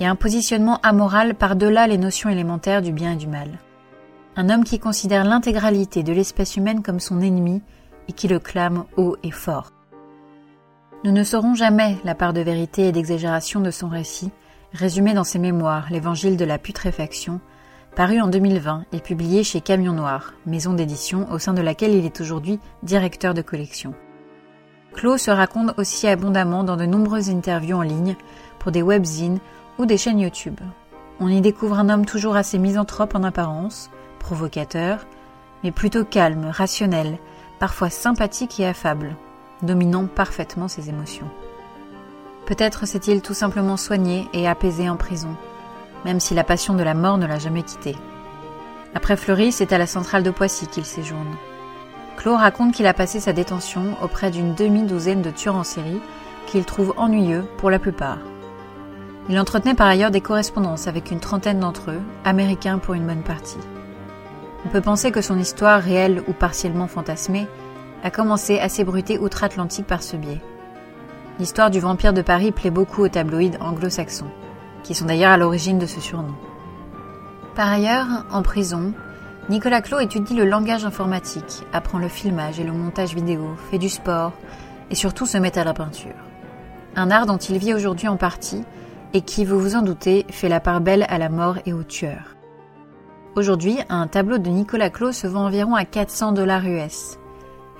et 0.00 0.06
un 0.06 0.16
positionnement 0.16 0.80
amoral 0.82 1.34
par-delà 1.34 1.86
les 1.86 1.96
notions 1.96 2.28
élémentaires 2.28 2.82
du 2.82 2.92
bien 2.92 3.12
et 3.12 3.16
du 3.16 3.28
mal. 3.28 3.58
Un 4.36 4.50
homme 4.50 4.64
qui 4.64 4.78
considère 4.78 5.24
l'intégralité 5.24 6.02
de 6.02 6.12
l'espèce 6.12 6.56
humaine 6.56 6.82
comme 6.82 7.00
son 7.00 7.20
ennemi 7.20 7.62
et 8.08 8.12
qui 8.12 8.28
le 8.28 8.40
clame 8.40 8.84
haut 8.96 9.16
et 9.22 9.30
fort. 9.30 9.70
Nous 11.04 11.12
ne 11.12 11.24
saurons 11.24 11.54
jamais 11.54 11.96
la 12.04 12.14
part 12.14 12.32
de 12.32 12.40
vérité 12.40 12.88
et 12.88 12.92
d'exagération 12.92 13.60
de 13.60 13.70
son 13.70 13.88
récit, 13.88 14.32
résumé 14.72 15.14
dans 15.14 15.24
ses 15.24 15.38
mémoires, 15.38 15.86
l'Évangile 15.90 16.36
de 16.36 16.44
la 16.44 16.58
putréfaction, 16.58 17.40
paru 17.94 18.20
en 18.20 18.26
2020 18.26 18.86
et 18.92 18.98
publié 18.98 19.44
chez 19.44 19.60
Camion 19.60 19.92
Noir, 19.92 20.34
maison 20.46 20.74
d'édition 20.74 21.30
au 21.30 21.38
sein 21.38 21.54
de 21.54 21.62
laquelle 21.62 21.94
il 21.94 22.04
est 22.04 22.20
aujourd'hui 22.20 22.58
directeur 22.82 23.34
de 23.34 23.42
collection. 23.42 23.94
Claude 24.92 25.18
se 25.18 25.30
raconte 25.30 25.78
aussi 25.78 26.08
abondamment 26.08 26.64
dans 26.64 26.76
de 26.76 26.86
nombreuses 26.86 27.30
interviews 27.30 27.76
en 27.76 27.82
ligne 27.82 28.16
pour 28.58 28.72
des 28.72 28.82
webzines 28.82 29.38
ou 29.78 29.86
des 29.86 29.96
chaînes 29.96 30.20
YouTube. 30.20 30.60
On 31.20 31.28
y 31.28 31.40
découvre 31.40 31.78
un 31.78 31.88
homme 31.88 32.06
toujours 32.06 32.36
assez 32.36 32.58
misanthrope 32.58 33.14
en 33.14 33.22
apparence, 33.22 33.90
provocateur, 34.18 35.06
mais 35.62 35.70
plutôt 35.70 36.04
calme, 36.04 36.46
rationnel, 36.50 37.18
parfois 37.60 37.90
sympathique 37.90 38.58
et 38.58 38.66
affable, 38.66 39.16
dominant 39.62 40.06
parfaitement 40.06 40.68
ses 40.68 40.88
émotions. 40.88 41.28
Peut-être 42.46 42.86
s'est-il 42.86 43.22
tout 43.22 43.34
simplement 43.34 43.76
soigné 43.76 44.28
et 44.32 44.48
apaisé 44.48 44.88
en 44.88 44.96
prison, 44.96 45.36
même 46.04 46.20
si 46.20 46.34
la 46.34 46.44
passion 46.44 46.74
de 46.74 46.82
la 46.82 46.94
mort 46.94 47.18
ne 47.18 47.26
l'a 47.26 47.38
jamais 47.38 47.62
quitté. 47.62 47.96
Après 48.94 49.16
Fleury, 49.16 49.52
c'est 49.52 49.72
à 49.72 49.78
la 49.78 49.86
centrale 49.86 50.22
de 50.22 50.30
Poissy 50.30 50.66
qu'il 50.66 50.84
séjourne. 50.84 51.36
Claude 52.16 52.38
raconte 52.38 52.72
qu'il 52.72 52.86
a 52.86 52.94
passé 52.94 53.20
sa 53.20 53.32
détention 53.32 53.96
auprès 54.02 54.30
d'une 54.30 54.54
demi-douzaine 54.54 55.22
de 55.22 55.30
tueurs 55.30 55.56
en 55.56 55.64
série 55.64 56.00
qu'il 56.46 56.64
trouve 56.64 56.94
ennuyeux 56.96 57.44
pour 57.56 57.70
la 57.70 57.78
plupart. 57.78 58.18
Il 59.28 59.38
entretenait 59.38 59.74
par 59.74 59.86
ailleurs 59.86 60.10
des 60.10 60.20
correspondances 60.20 60.86
avec 60.86 61.10
une 61.10 61.20
trentaine 61.20 61.58
d'entre 61.58 61.90
eux, 61.90 62.00
américains 62.24 62.78
pour 62.78 62.94
une 62.94 63.06
bonne 63.06 63.22
partie. 63.22 63.58
On 64.66 64.68
peut 64.68 64.82
penser 64.82 65.10
que 65.10 65.22
son 65.22 65.38
histoire, 65.38 65.80
réelle 65.80 66.22
ou 66.28 66.32
partiellement 66.32 66.86
fantasmée, 66.86 67.46
a 68.02 68.10
commencé 68.10 68.58
à 68.58 68.68
s'ébruiter 68.68 69.18
outre-Atlantique 69.18 69.86
par 69.86 70.02
ce 70.02 70.16
biais. 70.16 70.40
L'histoire 71.38 71.70
du 71.70 71.80
vampire 71.80 72.12
de 72.12 72.22
Paris 72.22 72.52
plaît 72.52 72.70
beaucoup 72.70 73.02
aux 73.02 73.08
tabloïds 73.08 73.58
anglo-saxons, 73.60 74.30
qui 74.84 74.94
sont 74.94 75.06
d'ailleurs 75.06 75.32
à 75.32 75.36
l'origine 75.36 75.80
de 75.80 75.86
ce 75.86 76.00
surnom. 76.00 76.34
Par 77.56 77.68
ailleurs, 77.68 78.06
en 78.30 78.42
prison, 78.42 78.92
Nicolas 79.48 79.82
Clos 79.82 79.98
étudie 79.98 80.34
le 80.34 80.44
langage 80.44 80.84
informatique, 80.84 81.64
apprend 81.72 81.98
le 81.98 82.08
filmage 82.08 82.60
et 82.60 82.64
le 82.64 82.72
montage 82.72 83.14
vidéo, 83.14 83.56
fait 83.70 83.78
du 83.78 83.88
sport 83.88 84.32
et 84.90 84.94
surtout 84.94 85.26
se 85.26 85.38
met 85.38 85.58
à 85.58 85.64
la 85.64 85.74
peinture. 85.74 86.14
Un 86.96 87.10
art 87.10 87.26
dont 87.26 87.38
il 87.38 87.58
vit 87.58 87.74
aujourd'hui 87.74 88.06
en 88.06 88.16
partie 88.16 88.62
et 89.12 89.22
qui, 89.22 89.44
vous 89.44 89.58
vous 89.58 89.76
en 89.76 89.82
doutez, 89.82 90.26
fait 90.30 90.48
la 90.48 90.60
part 90.60 90.80
belle 90.80 91.06
à 91.08 91.18
la 91.18 91.28
mort 91.28 91.58
et 91.66 91.72
aux 91.72 91.82
tueurs. 91.82 92.36
Aujourd'hui, 93.36 93.78
un 93.88 94.06
tableau 94.06 94.38
de 94.38 94.48
Nicolas 94.48 94.90
Clos 94.90 95.12
se 95.12 95.26
vend 95.26 95.46
environ 95.46 95.74
à 95.74 95.84
400 95.84 96.32
dollars 96.32 96.64
US, 96.66 97.18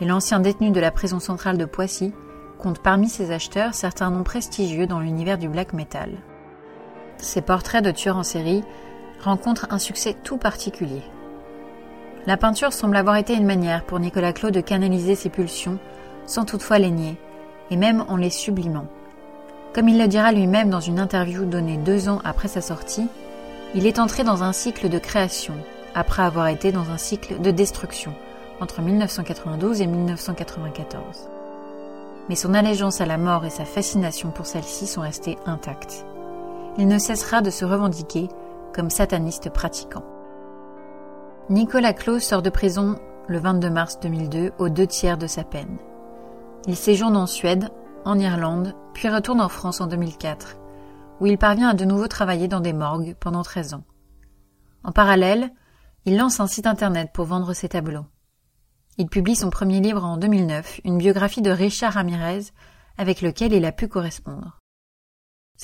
et 0.01 0.05
l'ancien 0.05 0.40
détenu 0.40 0.71
de 0.71 0.81
la 0.81 0.90
prison 0.90 1.21
centrale 1.21 1.59
de 1.59 1.64
Poissy 1.64 2.12
compte 2.59 2.81
parmi 2.81 3.09
ses 3.09 3.31
acheteurs 3.31 3.75
certains 3.75 4.11
noms 4.11 4.23
prestigieux 4.23 4.87
dans 4.87 5.01
l'univers 5.01 5.38
du 5.38 5.49
black 5.49 5.73
metal. 5.73 6.11
Ses 7.18 7.42
portraits 7.42 7.85
de 7.85 7.90
tueurs 7.90 8.16
en 8.16 8.22
série 8.22 8.62
rencontrent 9.22 9.66
un 9.70 9.79
succès 9.79 10.14
tout 10.22 10.37
particulier. 10.37 11.03
La 12.27 12.37
peinture 12.37 12.72
semble 12.72 12.96
avoir 12.96 13.16
été 13.16 13.35
une 13.35 13.46
manière 13.46 13.85
pour 13.85 13.98
Nicolas 14.00 14.33
Claude 14.33 14.55
de 14.55 14.61
canaliser 14.61 15.14
ses 15.14 15.31
pulsions 15.31 15.79
sans 16.27 16.44
toutefois 16.44 16.79
les 16.79 16.90
nier, 16.90 17.16
et 17.70 17.77
même 17.77 18.05
en 18.09 18.16
les 18.16 18.31
sublimant. 18.31 18.87
Comme 19.74 19.88
il 19.88 19.98
le 19.98 20.09
dira 20.09 20.33
lui-même 20.33 20.70
dans 20.70 20.81
une 20.81 21.00
interview 21.00 21.44
donnée 21.44 21.77
deux 21.77 22.09
ans 22.09 22.20
après 22.24 22.48
sa 22.48 22.61
sortie, 22.61 23.09
il 23.74 23.87
est 23.87 23.98
entré 23.98 24.24
dans 24.24 24.42
un 24.42 24.53
cycle 24.53 24.88
de 24.88 24.98
création, 24.98 25.55
après 25.94 26.22
avoir 26.22 26.48
été 26.48 26.72
dans 26.72 26.90
un 26.90 26.98
cycle 26.98 27.40
de 27.40 27.50
destruction, 27.50 28.14
entre 28.61 28.83
1992 28.83 29.81
et 29.81 29.87
1994. 29.87 31.29
Mais 32.29 32.37
son 32.37 32.55
allégeance 32.55 33.00
à 33.00 33.07
la 33.07 33.18
mort 33.18 33.44
et 33.44 33.50
sa 33.50 33.64
fascination 33.64 34.31
pour 34.31 34.46
celle-ci 34.46 34.87
sont 34.87 35.03
restées 35.03 35.37
intactes. 35.44 36.07
Il 36.76 36.88
ne 36.88 36.98
cessera 36.98 37.40
de 37.40 37.50
se 37.50 37.64
revendiquer 37.64 38.28
comme 38.74 38.90
sataniste 38.90 39.50
pratiquant. 39.50 40.04
Nicolas 41.48 41.92
Clos 41.92 42.20
sort 42.20 42.42
de 42.42 42.50
prison 42.50 42.96
le 43.28 43.38
22 43.38 43.70
mars 43.70 44.00
2002 44.00 44.52
aux 44.58 44.68
deux 44.68 44.87
tiers 44.87 45.18
de 45.18 45.26
sa 45.26 45.44
peine. 45.44 45.78
Il 46.66 46.76
séjourne 46.76 47.16
en 47.16 47.26
Suède, 47.26 47.68
en 48.04 48.18
Irlande, 48.18 48.74
puis 48.92 49.08
retourne 49.08 49.40
en 49.40 49.48
France 49.48 49.80
en 49.80 49.87
2004, 49.87 50.56
où 51.20 51.26
il 51.26 51.38
parvient 51.38 51.68
à 51.68 51.74
de 51.74 51.84
nouveau 51.84 52.08
travailler 52.08 52.48
dans 52.48 52.60
des 52.60 52.72
morgues 52.72 53.14
pendant 53.20 53.42
13 53.42 53.74
ans. 53.74 53.84
En 54.82 54.92
parallèle, 54.92 55.50
il 56.06 56.16
lance 56.16 56.40
un 56.40 56.46
site 56.46 56.66
internet 56.66 57.10
pour 57.14 57.26
vendre 57.26 57.52
ses 57.52 57.68
tableaux. 57.68 58.06
Il 58.98 59.08
publie 59.08 59.37
son 59.37 59.50
premier 59.50 59.80
livre 59.80 60.04
en 60.04 60.16
2009, 60.16 60.80
une 60.84 60.98
biographie 60.98 61.42
de 61.42 61.50
Richard 61.50 61.94
Ramirez, 61.94 62.46
avec 62.98 63.22
lequel 63.22 63.52
il 63.52 63.64
a 63.64 63.72
pu 63.72 63.88
correspondre. 63.88 64.58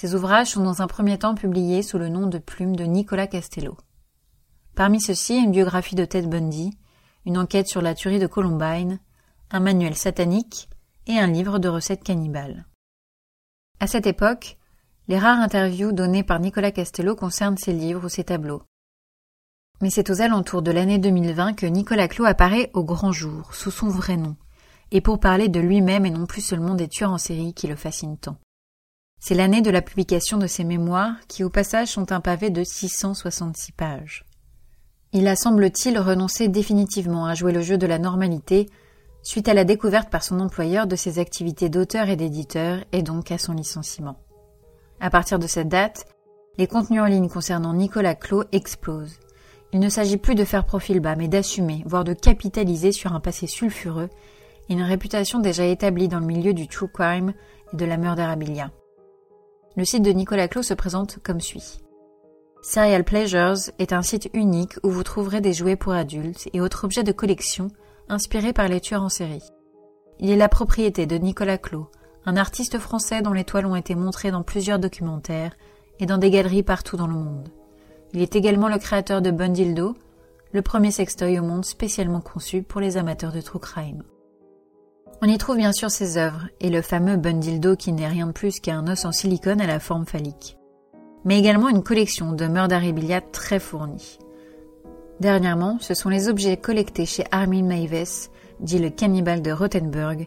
Ses 0.00 0.14
ouvrages 0.14 0.52
sont 0.52 0.62
dans 0.62 0.80
un 0.80 0.86
premier 0.86 1.18
temps 1.18 1.34
publiés 1.34 1.82
sous 1.82 1.98
le 1.98 2.08
nom 2.08 2.26
de 2.26 2.38
plume 2.38 2.74
de 2.74 2.84
Nicolas 2.84 3.26
Castello. 3.26 3.76
Parmi 4.74 4.98
ceux-ci, 4.98 5.36
une 5.36 5.50
biographie 5.50 5.94
de 5.94 6.06
Ted 6.06 6.26
Bundy, 6.26 6.70
une 7.26 7.36
enquête 7.36 7.66
sur 7.68 7.82
la 7.82 7.94
tuerie 7.94 8.18
de 8.18 8.26
Columbine, 8.26 8.98
un 9.50 9.60
manuel 9.60 9.94
satanique 9.94 10.70
et 11.06 11.18
un 11.18 11.26
livre 11.26 11.58
de 11.58 11.68
recettes 11.68 12.02
cannibales. 12.02 12.64
À 13.78 13.86
cette 13.86 14.06
époque, 14.06 14.56
les 15.06 15.18
rares 15.18 15.40
interviews 15.40 15.92
données 15.92 16.24
par 16.24 16.40
Nicolas 16.40 16.72
Castello 16.72 17.14
concernent 17.14 17.58
ses 17.58 17.74
livres 17.74 18.06
ou 18.06 18.08
ses 18.08 18.24
tableaux. 18.24 18.62
Mais 19.82 19.90
c'est 19.90 20.08
aux 20.08 20.22
alentours 20.22 20.62
de 20.62 20.70
l'année 20.70 20.96
2020 20.96 21.52
que 21.52 21.66
Nicolas 21.66 22.08
Clos 22.08 22.24
apparaît 22.24 22.70
au 22.72 22.84
grand 22.84 23.12
jour, 23.12 23.54
sous 23.54 23.70
son 23.70 23.88
vrai 23.88 24.16
nom, 24.16 24.36
et 24.92 25.02
pour 25.02 25.20
parler 25.20 25.50
de 25.50 25.60
lui-même 25.60 26.06
et 26.06 26.10
non 26.10 26.24
plus 26.24 26.40
seulement 26.40 26.74
des 26.74 26.88
tueurs 26.88 27.12
en 27.12 27.18
série 27.18 27.52
qui 27.52 27.66
le 27.66 27.76
fascinent 27.76 28.16
tant. 28.16 28.38
C'est 29.22 29.35
l'année 29.35 29.61
de 29.61 29.70
la 29.70 29.83
publication 29.83 30.38
de 30.38 30.46
ses 30.46 30.64
mémoires, 30.64 31.14
qui 31.28 31.44
au 31.44 31.50
passage 31.50 31.88
sont 31.88 32.11
un 32.11 32.20
pavé 32.20 32.48
de 32.48 32.64
666 32.64 33.72
pages. 33.72 34.24
Il 35.12 35.28
a 35.28 35.37
semble-t-il 35.37 35.98
renoncé 35.98 36.48
définitivement 36.48 37.26
à 37.26 37.35
jouer 37.35 37.52
le 37.52 37.61
jeu 37.61 37.76
de 37.76 37.87
la 37.87 37.98
normalité 37.98 38.70
suite 39.22 39.48
à 39.48 39.54
la 39.54 39.64
découverte 39.64 40.09
par 40.09 40.22
son 40.22 40.40
employeur 40.40 40.87
de 40.87 40.96
ses 40.96 41.18
activités 41.18 41.68
d'auteur 41.68 42.09
et 42.09 42.16
d'éditeur 42.16 42.78
et 42.92 43.02
donc 43.02 43.30
à 43.30 43.37
son 43.37 43.52
licenciement. 43.52 44.16
À 45.00 45.11
partir 45.11 45.38
de 45.38 45.46
cette 45.46 45.68
date, 45.68 46.06
les 46.56 46.66
contenus 46.66 47.02
en 47.02 47.06
ligne 47.06 47.28
concernant 47.28 47.74
Nicolas 47.74 48.14
Clos 48.14 48.44
explosent. 48.52 49.20
Il 49.74 49.80
ne 49.80 49.90
s'agit 49.90 50.16
plus 50.16 50.35
de 50.35 50.44
faire 50.44 50.64
profil 50.64 51.00
bas, 51.00 51.14
mais 51.14 51.28
d'assumer, 51.28 51.83
voire 51.85 52.04
de 52.04 52.14
capitaliser 52.14 52.92
sur 52.92 53.12
un 53.12 53.20
passé 53.20 53.46
sulfureux 53.46 54.09
et 54.68 54.72
une 54.72 54.83
réputation 54.83 55.40
déjà 55.40 55.66
établie 55.66 56.09
dans 56.09 56.20
le 56.20 56.26
milieu 56.26 56.54
du 56.54 56.68
true 56.68 56.88
crime 56.88 57.35
et 57.72 57.76
de 57.76 57.85
la 57.85 57.98
murderabilia. 57.98 58.70
Le 59.76 59.85
site 59.85 60.02
de 60.02 60.11
Nicolas 60.11 60.48
Clos 60.48 60.64
se 60.64 60.74
présente 60.74 61.20
comme 61.22 61.40
suit. 61.40 61.80
Serial 62.61 63.04
Pleasures 63.04 63.70
est 63.78 63.92
un 63.92 64.02
site 64.02 64.28
unique 64.35 64.74
où 64.83 64.90
vous 64.90 65.04
trouverez 65.04 65.40
des 65.40 65.52
jouets 65.52 65.76
pour 65.76 65.92
adultes 65.92 66.48
et 66.52 66.61
autres 66.61 66.85
objets 66.85 67.04
de 67.04 67.12
collection 67.12 67.68
inspirés 68.09 68.52
par 68.52 68.66
les 68.66 68.80
tueurs 68.80 69.02
en 69.02 69.09
série. 69.09 69.44
Il 70.18 70.28
est 70.30 70.37
la 70.37 70.48
propriété 70.48 71.06
de 71.06 71.16
Nicolas 71.16 71.56
Clos, 71.56 71.88
un 72.26 72.37
artiste 72.37 72.80
français 72.80 73.22
dont 73.22 73.33
les 73.33 73.44
toiles 73.44 73.64
ont 73.64 73.76
été 73.76 73.94
montrées 73.94 74.33
dans 74.33 74.42
plusieurs 74.42 74.80
documentaires 74.80 75.56
et 76.00 76.06
dans 76.06 76.18
des 76.18 76.30
galeries 76.30 76.64
partout 76.64 76.96
dans 76.96 77.06
le 77.06 77.14
monde. 77.14 77.48
Il 78.12 78.22
est 78.22 78.35
également 78.35 78.68
le 78.68 78.78
créateur 78.78 79.22
de 79.22 79.30
Bundildo, 79.30 79.94
le 80.52 80.62
premier 80.62 80.90
sextoy 80.90 81.38
au 81.38 81.44
monde 81.44 81.64
spécialement 81.64 82.20
conçu 82.20 82.64
pour 82.64 82.80
les 82.80 82.96
amateurs 82.96 83.33
de 83.33 83.40
true 83.40 83.61
crime. 83.61 84.02
On 85.22 85.26
y 85.26 85.37
trouve 85.38 85.56
bien 85.56 85.72
sûr 85.72 85.90
ses 85.90 86.16
œuvres 86.16 86.48
et 86.61 86.70
le 86.70 86.83
fameux 86.83 87.16
Bundildo 87.16 87.76
qui 87.76 87.92
n'est 87.92 88.09
rien 88.09 88.26
de 88.26 88.33
plus 88.33 88.61
qu'un 88.61 88.87
os 88.88 89.04
en 89.04 89.12
silicone 89.12 89.61
à 89.61 89.66
la 89.66 89.80
forme 89.80 90.06
phallique 90.06 90.56
mais 91.24 91.38
également 91.38 91.68
une 91.68 91.83
collection 91.83 92.33
de 92.33 92.46
murderabilia 92.46 93.20
très 93.20 93.59
fournie. 93.59 94.18
Dernièrement, 95.20 95.78
ce 95.80 95.94
sont 95.94 96.09
les 96.09 96.28
objets 96.28 96.56
collectés 96.56 97.06
chez 97.06 97.24
Armin 97.30 97.62
Meiwes, 97.62 98.30
dit 98.61 98.78
le 98.78 98.90
cannibale 98.90 99.42
de 99.42 99.52
Rothenburg, 99.52 100.26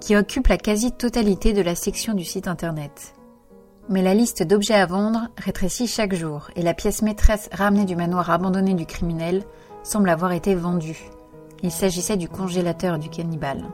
qui 0.00 0.16
occupent 0.16 0.48
la 0.48 0.56
quasi-totalité 0.56 1.52
de 1.52 1.60
la 1.60 1.74
section 1.74 2.14
du 2.14 2.24
site 2.24 2.48
internet. 2.48 3.14
Mais 3.90 4.02
la 4.02 4.14
liste 4.14 4.42
d'objets 4.42 4.74
à 4.74 4.86
vendre 4.86 5.28
rétrécit 5.36 5.86
chaque 5.86 6.14
jour 6.14 6.48
et 6.56 6.62
la 6.62 6.74
pièce 6.74 7.02
maîtresse 7.02 7.50
ramenée 7.52 7.84
du 7.84 7.96
manoir 7.96 8.30
abandonné 8.30 8.72
du 8.74 8.86
criminel 8.86 9.42
semble 9.82 10.08
avoir 10.08 10.32
été 10.32 10.54
vendue. 10.54 11.10
Il 11.62 11.70
s'agissait 11.70 12.16
du 12.16 12.28
congélateur 12.28 12.98
du 12.98 13.10
cannibale. 13.10 13.64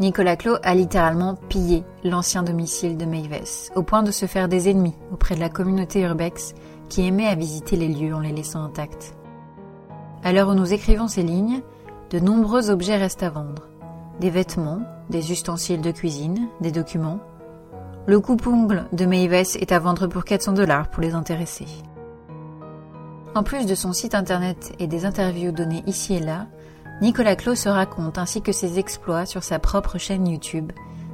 Nicolas 0.00 0.36
Clos 0.36 0.56
a 0.62 0.74
littéralement 0.74 1.34
pillé 1.34 1.84
l'ancien 2.04 2.42
domicile 2.42 2.96
de 2.96 3.04
Meives, 3.04 3.70
au 3.76 3.82
point 3.82 4.02
de 4.02 4.10
se 4.10 4.24
faire 4.24 4.48
des 4.48 4.70
ennemis 4.70 4.94
auprès 5.12 5.34
de 5.34 5.40
la 5.40 5.50
communauté 5.50 6.00
urbex 6.00 6.54
qui 6.88 7.06
aimait 7.06 7.26
à 7.26 7.34
visiter 7.34 7.76
les 7.76 7.88
lieux 7.88 8.14
en 8.14 8.20
les 8.20 8.32
laissant 8.32 8.64
intacts. 8.64 9.14
À 10.24 10.32
l'heure 10.32 10.48
où 10.48 10.54
nous 10.54 10.72
écrivons 10.72 11.06
ces 11.06 11.22
lignes, 11.22 11.60
de 12.08 12.18
nombreux 12.18 12.70
objets 12.70 12.96
restent 12.96 13.22
à 13.22 13.28
vendre. 13.28 13.68
Des 14.20 14.30
vêtements, 14.30 14.80
des 15.10 15.32
ustensiles 15.32 15.82
de 15.82 15.90
cuisine, 15.90 16.48
des 16.62 16.72
documents. 16.72 17.20
Le 18.06 18.20
coupe-ongle 18.20 18.86
de 18.94 19.04
Meives 19.04 19.34
est 19.34 19.70
à 19.70 19.78
vendre 19.78 20.06
pour 20.06 20.24
400 20.24 20.54
dollars 20.54 20.88
pour 20.88 21.02
les 21.02 21.12
intéressés. 21.12 21.68
En 23.34 23.42
plus 23.42 23.66
de 23.66 23.74
son 23.74 23.92
site 23.92 24.14
internet 24.14 24.72
et 24.78 24.86
des 24.86 25.04
interviews 25.04 25.52
données 25.52 25.84
ici 25.86 26.14
et 26.14 26.20
là, 26.20 26.46
Nicolas 27.00 27.34
Clos 27.34 27.54
se 27.54 27.68
raconte 27.70 28.18
ainsi 28.18 28.42
que 28.42 28.52
ses 28.52 28.78
exploits 28.78 29.24
sur 29.24 29.42
sa 29.42 29.58
propre 29.58 29.96
chaîne 29.96 30.28
YouTube, 30.28 30.70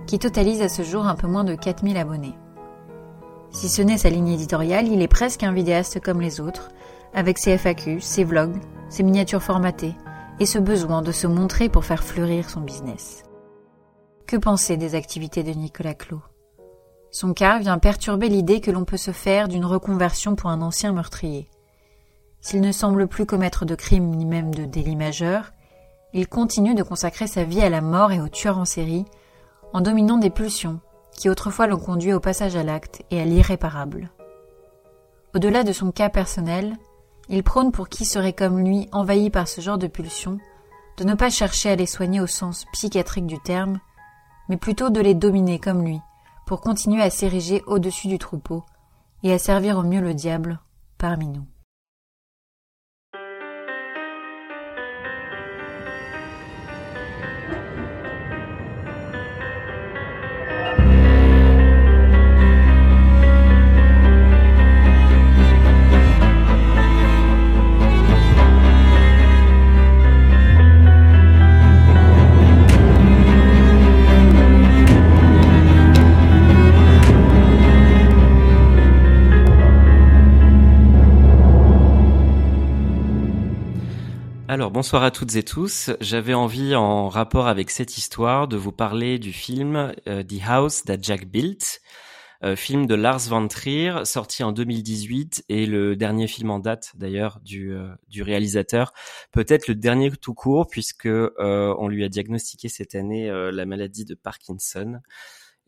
qui 0.09 0.19
totalise 0.19 0.61
à 0.61 0.69
ce 0.69 0.83
jour 0.83 1.07
un 1.07 1.15
peu 1.15 1.29
moins 1.29 1.45
de 1.45 1.55
4000 1.55 1.97
abonnés. 1.97 2.35
Si 3.51 3.69
ce 3.69 3.83
n'est 3.83 3.99
sa 3.99 4.11
ligne 4.11 4.29
éditoriale, 4.29 4.89
il 4.89 5.01
est 5.01 5.09
presque 5.09 5.45
un 5.45 5.53
vidéaste 5.53 6.01
comme 6.01 6.21
les 6.21 6.41
autres, 6.41 6.71
avec 7.15 7.39
ses 7.39 7.53
FAQ, 7.57 8.01
ses 8.01 8.25
vlogs, 8.25 8.59
ses 8.89 9.05
miniatures 9.05 9.43
formatées, 9.43 9.95
et 10.41 10.47
ce 10.47 10.59
besoin 10.59 11.03
de 11.03 11.13
se 11.13 11.29
montrer 11.29 11.69
pour 11.69 11.85
faire 11.85 12.03
fleurir 12.03 12.51
son 12.51 12.63
business. 12.63 13.23
Que 14.27 14.37
penser 14.37 14.77
des 14.77 14.97
activités 14.97 15.45
de 15.45 15.53
Nicolas 15.53 15.95
Clos? 15.95 16.23
Son 17.13 17.33
cas 17.33 17.61
vient 17.61 17.79
perturber 17.79 18.29
l'idée 18.29 18.61
que 18.61 18.73
l'on 18.73 18.85
peut 18.85 18.97
se 18.97 19.13
faire 19.13 19.47
d'une 19.47 19.65
reconversion 19.65 20.35
pour 20.35 20.51
un 20.51 20.63
ancien 20.63 20.93
meurtrier. 20.93 21.49
S'il 22.41 22.61
ne 22.61 22.73
semble 22.73 23.07
plus 23.07 23.25
commettre 23.25 23.65
de 23.65 23.77
crimes 23.77 24.11
ni 24.11 24.27
même 24.27 24.53
de 24.53 24.65
délits 24.65 24.97
majeurs, 24.97 25.53
il 26.13 26.29
continue 26.29 26.75
de 26.75 26.83
consacrer 26.83 27.27
sa 27.27 27.45
vie 27.45 27.63
à 27.63 27.71
la 27.71 27.81
mort 27.81 28.13
et 28.13 28.21
aux 28.21 28.29
tueurs 28.29 28.59
en 28.59 28.65
série, 28.65 29.05
en 29.73 29.81
dominant 29.81 30.19
des 30.19 30.31
pulsions 30.31 30.81
qui 31.17 31.29
autrefois 31.29 31.67
l'ont 31.67 31.79
conduit 31.79 32.13
au 32.13 32.21
passage 32.21 32.57
à 32.57 32.63
l'acte 32.63 33.03
et 33.11 33.21
à 33.21 33.25
l'irréparable. 33.25 34.11
Au-delà 35.35 35.65
de 35.65 35.73
son 35.73 35.91
cas 35.91 36.09
personnel, 36.09 36.77
il 37.29 37.43
prône 37.43 37.73
pour 37.73 37.89
qui 37.89 38.05
serait 38.05 38.33
comme 38.33 38.59
lui 38.59 38.89
envahi 38.93 39.31
par 39.31 39.49
ce 39.49 39.61
genre 39.61 39.79
de 39.79 39.87
pulsions 39.87 40.39
de 40.97 41.05
ne 41.05 41.15
pas 41.15 41.31
chercher 41.31 41.71
à 41.71 41.77
les 41.77 41.87
soigner 41.87 42.21
au 42.21 42.27
sens 42.27 42.65
psychiatrique 42.73 43.27
du 43.27 43.39
terme, 43.41 43.81
mais 44.49 44.57
plutôt 44.57 44.91
de 44.91 45.01
les 45.01 45.15
dominer 45.15 45.59
comme 45.59 45.85
lui, 45.85 46.01
pour 46.47 46.61
continuer 46.61 47.03
à 47.03 47.11
s'ériger 47.11 47.63
au-dessus 47.67 48.09
du 48.09 48.19
troupeau 48.19 48.65
et 49.23 49.33
à 49.33 49.39
servir 49.39 49.77
au 49.77 49.83
mieux 49.83 50.01
le 50.01 50.15
diable 50.15 50.61
parmi 50.97 51.27
nous. 51.27 51.45
Alors 84.49 84.71
bonsoir 84.71 85.03
à 85.03 85.11
toutes 85.11 85.35
et 85.35 85.43
tous. 85.43 85.91
J'avais 86.01 86.33
envie, 86.33 86.77
en 86.77 87.09
rapport 87.09 87.49
avec 87.49 87.69
cette 87.69 87.99
histoire, 87.99 88.47
de 88.47 88.57
vous 88.57 88.71
parler 88.71 89.19
du 89.19 89.33
film 89.33 89.93
euh, 90.07 90.23
The 90.23 90.41
House 90.47 90.85
That 90.85 90.99
Jack 91.03 91.27
Built, 91.27 91.81
euh, 92.45 92.55
film 92.55 92.87
de 92.87 92.95
Lars 92.95 93.29
von 93.29 93.49
Trier, 93.49 94.05
sorti 94.05 94.45
en 94.45 94.53
2018 94.53 95.47
et 95.49 95.67
le 95.67 95.97
dernier 95.97 96.29
film 96.29 96.51
en 96.51 96.61
date 96.61 96.93
d'ailleurs 96.95 97.41
du, 97.43 97.73
euh, 97.73 97.89
du 98.07 98.23
réalisateur. 98.23 98.93
Peut-être 99.33 99.67
le 99.67 99.75
dernier 99.75 100.13
tout 100.13 100.35
court 100.35 100.69
puisque 100.69 101.09
on 101.09 101.89
lui 101.89 102.05
a 102.05 102.09
diagnostiqué 102.09 102.69
cette 102.69 102.95
année 102.95 103.29
la 103.29 103.67
maladie 103.67 104.05
de 104.05 104.15
Parkinson. 104.15 105.01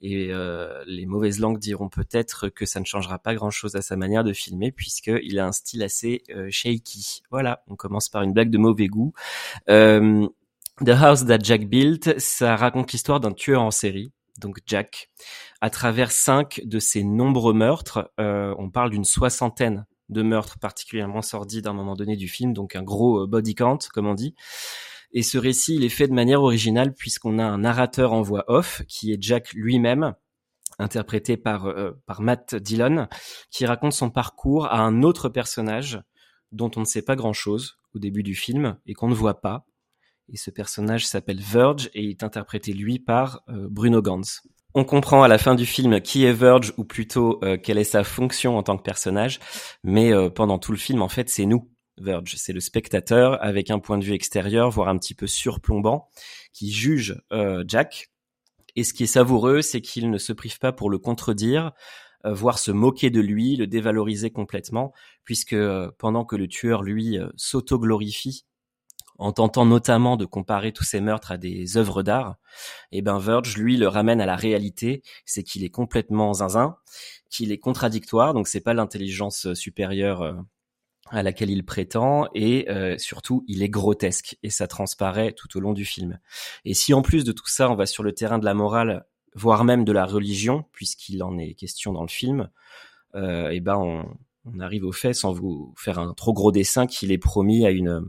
Et 0.01 0.29
euh, 0.31 0.85
les 0.87 1.07
mauvaises 1.07 1.41
langues 1.41 1.59
diront 1.59 1.89
peut-être 1.89 2.49
que 2.49 2.67
ça 2.67 2.79
ne 2.81 2.85
changera 2.85 3.19
pas 3.19 3.35
grand-chose 3.35 3.75
à 3.75 3.83
sa 3.83 3.97
manière 3.97 4.25
de 4.25 4.33
filmer, 4.33 4.71
puisqu'il 4.71 5.39
a 5.39 5.47
un 5.47 5.53
style 5.53 5.83
assez 5.83 6.23
euh, 6.31 6.49
shaky. 6.51 7.23
Voilà, 7.31 7.63
on 7.67 7.75
commence 7.75 8.09
par 8.09 8.23
une 8.23 8.33
blague 8.33 8.51
de 8.51 8.59
mauvais 8.59 8.87
goût. 8.87 9.13
Euh, 9.69 10.27
The 10.85 10.91
House 10.91 11.27
That 11.27 11.41
Jack 11.43 11.69
Built, 11.69 12.19
ça 12.21 12.55
raconte 12.55 12.93
l'histoire 12.93 13.19
d'un 13.19 13.33
tueur 13.33 13.63
en 13.63 13.73
série, 13.73 14.13
donc 14.39 14.61
Jack, 14.67 15.11
à 15.61 15.71
travers 15.71 16.13
cinq 16.13 16.61
de 16.65 16.79
ses 16.79 17.03
nombreux 17.03 17.55
meurtres. 17.55 18.13
on 18.17 18.71
parle 18.71 18.91
d'une 18.91 19.05
soixantaine 19.05 19.87
de 20.09 20.23
meurtres 20.23 20.61
particulièrement 20.61 21.21
sordides 21.21 21.67
à 21.67 21.71
un 21.71 21.75
moment 21.75 21.97
donné 21.97 22.15
du 22.15 22.29
film, 22.29 22.53
donc 22.53 22.77
un 22.77 22.85
gros 22.85 23.27
body 23.27 23.57
count, 23.57 23.79
comme 23.93 24.07
on 24.07 24.15
dit. 24.15 24.37
Et 25.13 25.23
ce 25.23 25.39
récit, 25.39 25.77
il 25.77 25.85
est 25.85 25.89
fait 25.89 26.09
de 26.09 26.13
manière 26.13 26.43
originale 26.43 26.95
puisqu'on 26.95 27.39
a 27.39 27.45
un 27.45 27.59
narrateur 27.59 28.13
en 28.13 28.23
voix 28.23 28.45
off 28.49 28.83
qui 28.89 29.13
est 29.13 29.23
Jack 29.23 29.53
lui-même, 29.55 30.15
interprété 30.79 31.37
par, 31.37 31.67
euh, 31.67 31.93
par 32.07 32.21
Matt 32.21 32.55
Dillon, 32.55 33.09
qui 33.51 33.65
raconte 33.67 33.95
son 33.95 34.11
parcours 34.11 34.67
à 34.67 34.81
un 34.81 35.03
autre 35.03 35.29
personnage 35.29 36.01
dont 36.53 36.71
on 36.77 36.81
ne 36.81 36.85
sait 36.85 37.03
pas 37.03 37.17
grand-chose 37.17 37.79
au 37.95 37.99
début 37.99 38.23
du 38.23 38.35
film 38.35 38.77
et 38.87 38.95
qu'on 38.95 39.09
ne 39.09 39.15
voit 39.15 39.41
pas. 39.41 39.67
Et 40.31 40.37
ce 40.37 40.51
personnage 40.51 41.07
s'appelle 41.07 41.41
Verge 41.41 41.89
et 41.95 42.11
est 42.11 42.23
interprété 42.23 42.75
lui 42.75 42.99
par 42.99 43.43
euh, 43.49 43.67
Bruno 43.71 44.03
Gantz. 44.03 44.43
On 44.75 44.85
comprend 44.85 45.23
à 45.23 45.29
la 45.29 45.39
fin 45.39 45.55
du 45.55 45.65
film 45.65 46.03
qui 46.03 46.27
est 46.27 46.33
Verge 46.33 46.75
ou 46.77 46.85
plutôt 46.85 47.43
euh, 47.43 47.57
quelle 47.57 47.79
est 47.79 47.85
sa 47.85 48.05
fonction 48.05 48.59
en 48.59 48.63
tant 48.63 48.77
que 48.77 48.83
personnage, 48.83 49.41
mais 49.83 50.13
pendant 50.31 50.59
tout 50.59 50.73
le 50.73 50.79
film 50.79 51.01
en 51.01 51.09
fait 51.09 51.31
c'est 51.31 51.47
nous 51.47 51.71
Verge. 52.01 52.35
C'est 52.37 52.53
le 52.53 52.61
spectateur 52.61 53.43
avec 53.43 53.71
un 53.71 53.79
point 53.79 53.99
de 53.99 54.05
vue 54.05 54.15
extérieur, 54.15 54.71
voire 54.71 54.89
un 54.89 54.99
petit 54.99 55.15
peu 55.15 55.27
surplombant, 55.27 56.09
qui 56.53 56.73
juge 56.73 57.21
euh, 57.33 57.65
Jack. 57.67 58.11
Et 58.77 58.85
ce 58.85 58.93
qui 58.93 59.05
est 59.05 59.07
savoureux, 59.07 59.63
c'est 59.63 59.81
qu'il 59.81 60.11
ne 60.11 60.19
se 60.19 60.33
prive 60.33 60.59
pas 60.59 60.73
pour 60.73 60.91
le 60.91 60.99
contredire, 60.99 61.73
euh, 62.25 62.33
voire 62.33 62.59
se 62.59 62.71
moquer 62.71 63.11
de 63.11 63.21
lui, 63.21 63.57
le 63.57 63.67
dévaloriser 63.67 64.31
complètement, 64.31 64.93
puisque 65.25 65.53
euh, 65.53 65.91
pendant 65.99 66.25
que 66.25 66.37
le 66.37 66.49
tueur, 66.49 66.83
lui, 66.83 67.19
s'auto-glorifie, 67.37 68.45
en 69.19 69.33
tentant 69.33 69.67
notamment 69.67 70.17
de 70.17 70.25
comparer 70.25 70.73
tous 70.73 70.85
ces 70.85 71.01
meurtres 71.01 71.33
à 71.33 71.39
des 71.39 71.77
œuvres 71.77 72.05
d'art, 72.05 72.37
et 72.93 72.99
eh 72.99 73.03
ben 73.03 73.19
Verge, 73.19 73.57
lui, 73.57 73.77
le 73.77 73.89
ramène 73.89 74.21
à 74.21 74.27
la 74.27 74.37
réalité, 74.37 75.03
c'est 75.25 75.43
qu'il 75.43 75.65
est 75.65 75.71
complètement 75.71 76.35
zinzin, 76.35 76.77
qu'il 77.29 77.51
est 77.51 77.59
contradictoire, 77.59 78.33
donc 78.33 78.47
c'est 78.47 78.61
pas 78.61 78.75
l'intelligence 78.75 79.53
supérieure 79.55 80.45
à 81.11 81.23
laquelle 81.23 81.51
il 81.51 81.65
prétend 81.65 82.29
et 82.35 82.71
euh, 82.71 82.97
surtout 82.99 83.45
il 83.49 83.63
est 83.63 83.69
grotesque 83.69 84.37
et 84.43 84.51
ça 84.51 84.67
transparaît 84.67 85.33
tout 85.33 85.57
au 85.57 85.61
long 85.61 85.73
du 85.73 85.85
film. 85.85 86.19
Et 86.65 86.75
si 86.75 86.95
en 86.95 87.03
plus 87.03 87.25
de 87.25 87.33
tout 87.33 87.49
ça 87.49 87.71
on 87.71 87.75
va 87.75 87.87
sur 87.87 88.03
le 88.03 88.13
terrain 88.13 88.39
de 88.39 88.45
la 88.45 88.55
morale, 88.55 89.07
voire 89.35 89.65
même 89.65 89.85
de 89.85 89.93
la 89.93 90.05
religion, 90.05 90.65
puisqu'il 90.73 91.23
en 91.23 91.39
est 91.39 91.55
question 91.55 91.93
dans 91.93 92.03
le 92.03 92.09
film, 92.09 92.49
euh, 93.15 93.51
et 93.51 93.57
eh 93.57 93.61
ben 93.61 93.77
on, 93.77 94.07
on, 94.45 94.61
arrive 94.61 94.85
au 94.85 94.93
fait 94.93 95.15
sans 95.15 95.33
vous 95.33 95.75
faire 95.77 95.99
un 95.99 96.13
trop 96.15 96.33
gros 96.33 96.53
dessin 96.53 96.87
qu'il 96.87 97.11
est 97.11 97.19
promis 97.19 97.65
à 97.65 97.71
une 97.71 98.03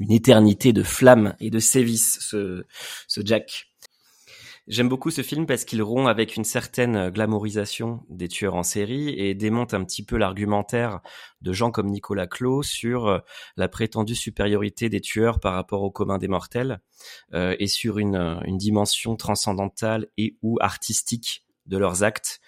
une 0.00 0.12
éternité 0.12 0.72
de 0.72 0.82
flammes 0.82 1.34
et 1.40 1.50
de 1.50 1.58
sévices 1.58 2.18
ce, 2.20 2.64
ce 3.06 3.20
Jack. 3.24 3.68
J'aime 4.66 4.88
beaucoup 4.88 5.10
ce 5.10 5.20
film 5.20 5.44
parce 5.44 5.66
qu'il 5.66 5.82
rompt 5.82 6.08
avec 6.08 6.36
une 6.36 6.44
certaine 6.44 7.10
glamourisation 7.10 8.02
des 8.08 8.28
tueurs 8.28 8.54
en 8.54 8.62
série 8.62 9.10
et 9.10 9.34
démonte 9.34 9.74
un 9.74 9.84
petit 9.84 10.02
peu 10.02 10.16
l'argumentaire 10.16 11.00
de 11.42 11.52
gens 11.52 11.70
comme 11.70 11.90
Nicolas 11.90 12.26
Clos 12.26 12.62
sur 12.62 13.06
euh, 13.06 13.18
la 13.58 13.68
prétendue 13.68 14.14
supériorité 14.14 14.88
des 14.88 15.02
tueurs 15.02 15.38
par 15.38 15.52
rapport 15.52 15.82
au 15.82 15.90
commun 15.90 16.16
des 16.16 16.28
mortels 16.28 16.80
euh, 17.34 17.54
et 17.58 17.66
sur 17.66 17.98
une, 17.98 18.40
une 18.46 18.56
dimension 18.56 19.16
transcendantale 19.16 20.06
et 20.16 20.38
ou 20.40 20.56
artistique 20.62 21.44
de 21.66 21.76
leurs 21.76 22.02
actes. 22.02 22.40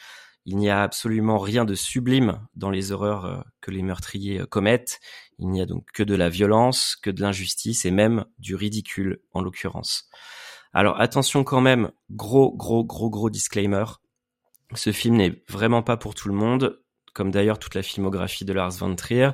Il 0.46 0.56
n'y 0.56 0.70
a 0.70 0.82
absolument 0.82 1.38
rien 1.38 1.66
de 1.66 1.74
sublime 1.74 2.40
dans 2.54 2.70
les 2.70 2.92
horreurs 2.92 3.26
euh, 3.26 3.40
que 3.60 3.70
les 3.70 3.82
meurtriers 3.82 4.42
commettent. 4.48 5.00
Il 5.38 5.48
n'y 5.50 5.60
a 5.60 5.66
donc 5.66 5.84
que 5.92 6.02
de 6.02 6.14
la 6.14 6.30
violence, 6.30 6.96
que 6.96 7.10
de 7.10 7.20
l'injustice 7.20 7.84
et 7.84 7.90
même 7.90 8.24
du 8.38 8.54
ridicule 8.54 9.20
en 9.34 9.42
l'occurrence. 9.42 10.08
Alors 10.76 11.00
attention 11.00 11.42
quand 11.42 11.62
même, 11.62 11.90
gros, 12.10 12.54
gros, 12.54 12.84
gros, 12.84 13.08
gros 13.08 13.30
disclaimer. 13.30 13.86
Ce 14.74 14.92
film 14.92 15.16
n'est 15.16 15.42
vraiment 15.48 15.82
pas 15.82 15.96
pour 15.96 16.14
tout 16.14 16.28
le 16.28 16.34
monde, 16.34 16.82
comme 17.14 17.30
d'ailleurs 17.30 17.58
toute 17.58 17.74
la 17.74 17.82
filmographie 17.82 18.44
de 18.44 18.52
Lars 18.52 18.72
von 18.72 18.94
Trier. 18.94 19.30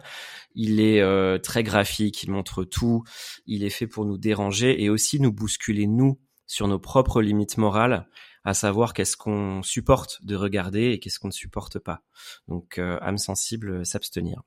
Il 0.54 0.78
est 0.78 1.00
euh, 1.00 1.38
très 1.38 1.64
graphique, 1.64 2.22
il 2.22 2.30
montre 2.30 2.62
tout, 2.62 3.02
il 3.44 3.64
est 3.64 3.70
fait 3.70 3.88
pour 3.88 4.04
nous 4.04 4.18
déranger 4.18 4.84
et 4.84 4.88
aussi 4.88 5.18
nous 5.18 5.32
bousculer, 5.32 5.88
nous, 5.88 6.20
sur 6.46 6.68
nos 6.68 6.78
propres 6.78 7.20
limites 7.20 7.58
morales, 7.58 8.06
à 8.44 8.54
savoir 8.54 8.94
qu'est-ce 8.94 9.16
qu'on 9.16 9.64
supporte 9.64 10.24
de 10.24 10.36
regarder 10.36 10.92
et 10.92 11.00
qu'est-ce 11.00 11.18
qu'on 11.18 11.26
ne 11.26 11.32
supporte 11.32 11.80
pas. 11.80 12.02
Donc, 12.46 12.78
euh, 12.78 13.00
âme 13.00 13.18
sensible, 13.18 13.84
s'abstenir. 13.84 14.42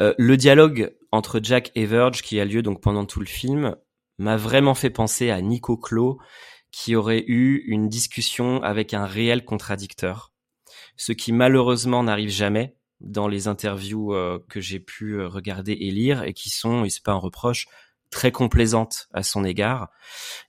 Euh, 0.00 0.14
le 0.16 0.38
dialogue 0.38 0.96
entre 1.10 1.40
Jack 1.42 1.72
et 1.74 1.84
Verge 1.84 2.22
qui 2.22 2.40
a 2.40 2.46
lieu 2.46 2.62
donc 2.62 2.80
pendant 2.80 3.04
tout 3.04 3.20
le 3.20 3.26
film 3.26 3.76
m'a 4.22 4.36
vraiment 4.36 4.74
fait 4.74 4.90
penser 4.90 5.30
à 5.30 5.40
Nico 5.40 5.76
Clos 5.76 6.18
qui 6.70 6.94
aurait 6.96 7.24
eu 7.26 7.64
une 7.66 7.88
discussion 7.88 8.62
avec 8.62 8.94
un 8.94 9.04
réel 9.04 9.44
contradicteur, 9.44 10.32
ce 10.96 11.12
qui 11.12 11.32
malheureusement 11.32 12.02
n'arrive 12.02 12.30
jamais 12.30 12.76
dans 13.00 13.26
les 13.26 13.48
interviews 13.48 14.14
euh, 14.14 14.38
que 14.48 14.60
j'ai 14.60 14.78
pu 14.78 15.14
euh, 15.14 15.28
regarder 15.28 15.72
et 15.72 15.90
lire 15.90 16.22
et 16.22 16.34
qui 16.34 16.50
sont, 16.50 16.84
et 16.84 16.90
c'est 16.90 17.02
pas 17.02 17.12
un 17.12 17.16
reproche, 17.16 17.66
très 18.10 18.30
complaisantes 18.30 19.08
à 19.12 19.22
son 19.24 19.44
égard. 19.44 19.88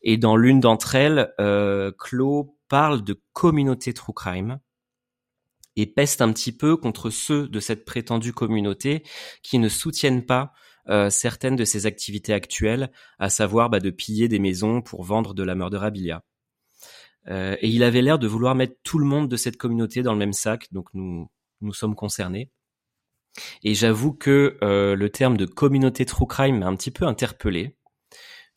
Et 0.04 0.18
dans 0.18 0.38
l'une 0.38 0.60
d'entre 0.60 0.96
elles, 0.96 1.34
euh, 1.40 1.92
Clos 1.98 2.56
parle 2.70 3.04
de 3.04 3.20
communauté 3.34 3.94
true 3.94 4.14
crime 4.14 4.60
et 5.76 5.88
peste 5.88 6.22
un 6.22 6.32
petit 6.32 6.56
peu 6.56 6.78
contre 6.78 7.10
ceux 7.10 7.48
de 7.48 7.60
cette 7.60 7.86
prétendue 7.86 8.34
communauté 8.34 9.04
qui 9.42 9.58
ne 9.58 9.70
soutiennent 9.70 10.26
pas 10.26 10.54
euh, 10.90 11.10
certaines 11.10 11.56
de 11.56 11.66
ses 11.66 11.86
activités 11.86 12.34
actuelles, 12.34 12.92
à 13.20 13.30
savoir 13.30 13.70
bah, 13.70 13.80
de 13.80 13.90
piller 13.90 14.28
des 14.28 14.40
maisons 14.40 14.82
pour 14.82 15.04
vendre 15.04 15.34
de 15.34 15.44
la 15.44 15.56
murderabilia. 15.56 16.24
Euh, 17.30 17.56
et 17.62 17.70
il 17.70 17.84
avait 17.84 18.02
l'air 18.02 18.20
de 18.20 18.28
vouloir 18.28 18.56
mettre 18.56 18.76
tout 18.84 19.00
le 19.00 19.06
monde 19.06 19.30
de 19.30 19.38
cette 19.38 19.58
communauté 19.58 20.04
dans 20.04 20.14
le 20.14 20.20
même 20.20 20.34
sac, 20.34 20.68
donc 20.72 20.90
nous, 20.94 21.30
nous 21.62 21.74
sommes 21.74 21.96
concernés. 21.96 22.52
Et 23.64 23.74
j'avoue 23.74 24.14
que 24.14 24.58
euh, 24.62 24.96
le 24.96 25.10
terme 25.10 25.38
de 25.38 25.46
communauté 25.46 26.06
true 26.06 26.28
crime 26.28 26.60
m'a 26.60 26.68
un 26.68 26.76
petit 26.76 26.92
peu 26.92 27.06
interpellé. 27.06 27.78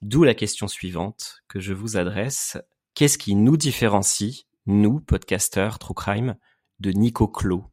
D'où 0.03 0.25
la 0.25 0.35
question 0.35 0.69
suivante 0.69 1.43
que 1.49 1.61
je 1.61 1.73
vous 1.73 1.97
adresse. 1.97 2.59
Qu'est-ce 2.95 3.19
qui 3.19 3.35
nous 3.35 3.57
différencie, 3.57 4.47
nous, 4.67 5.01
podcasteurs 5.01 5.79
true 5.79 5.95
crime, 5.95 6.37
de 6.81 6.91
Nico 6.91 7.29
Clos? 7.29 7.65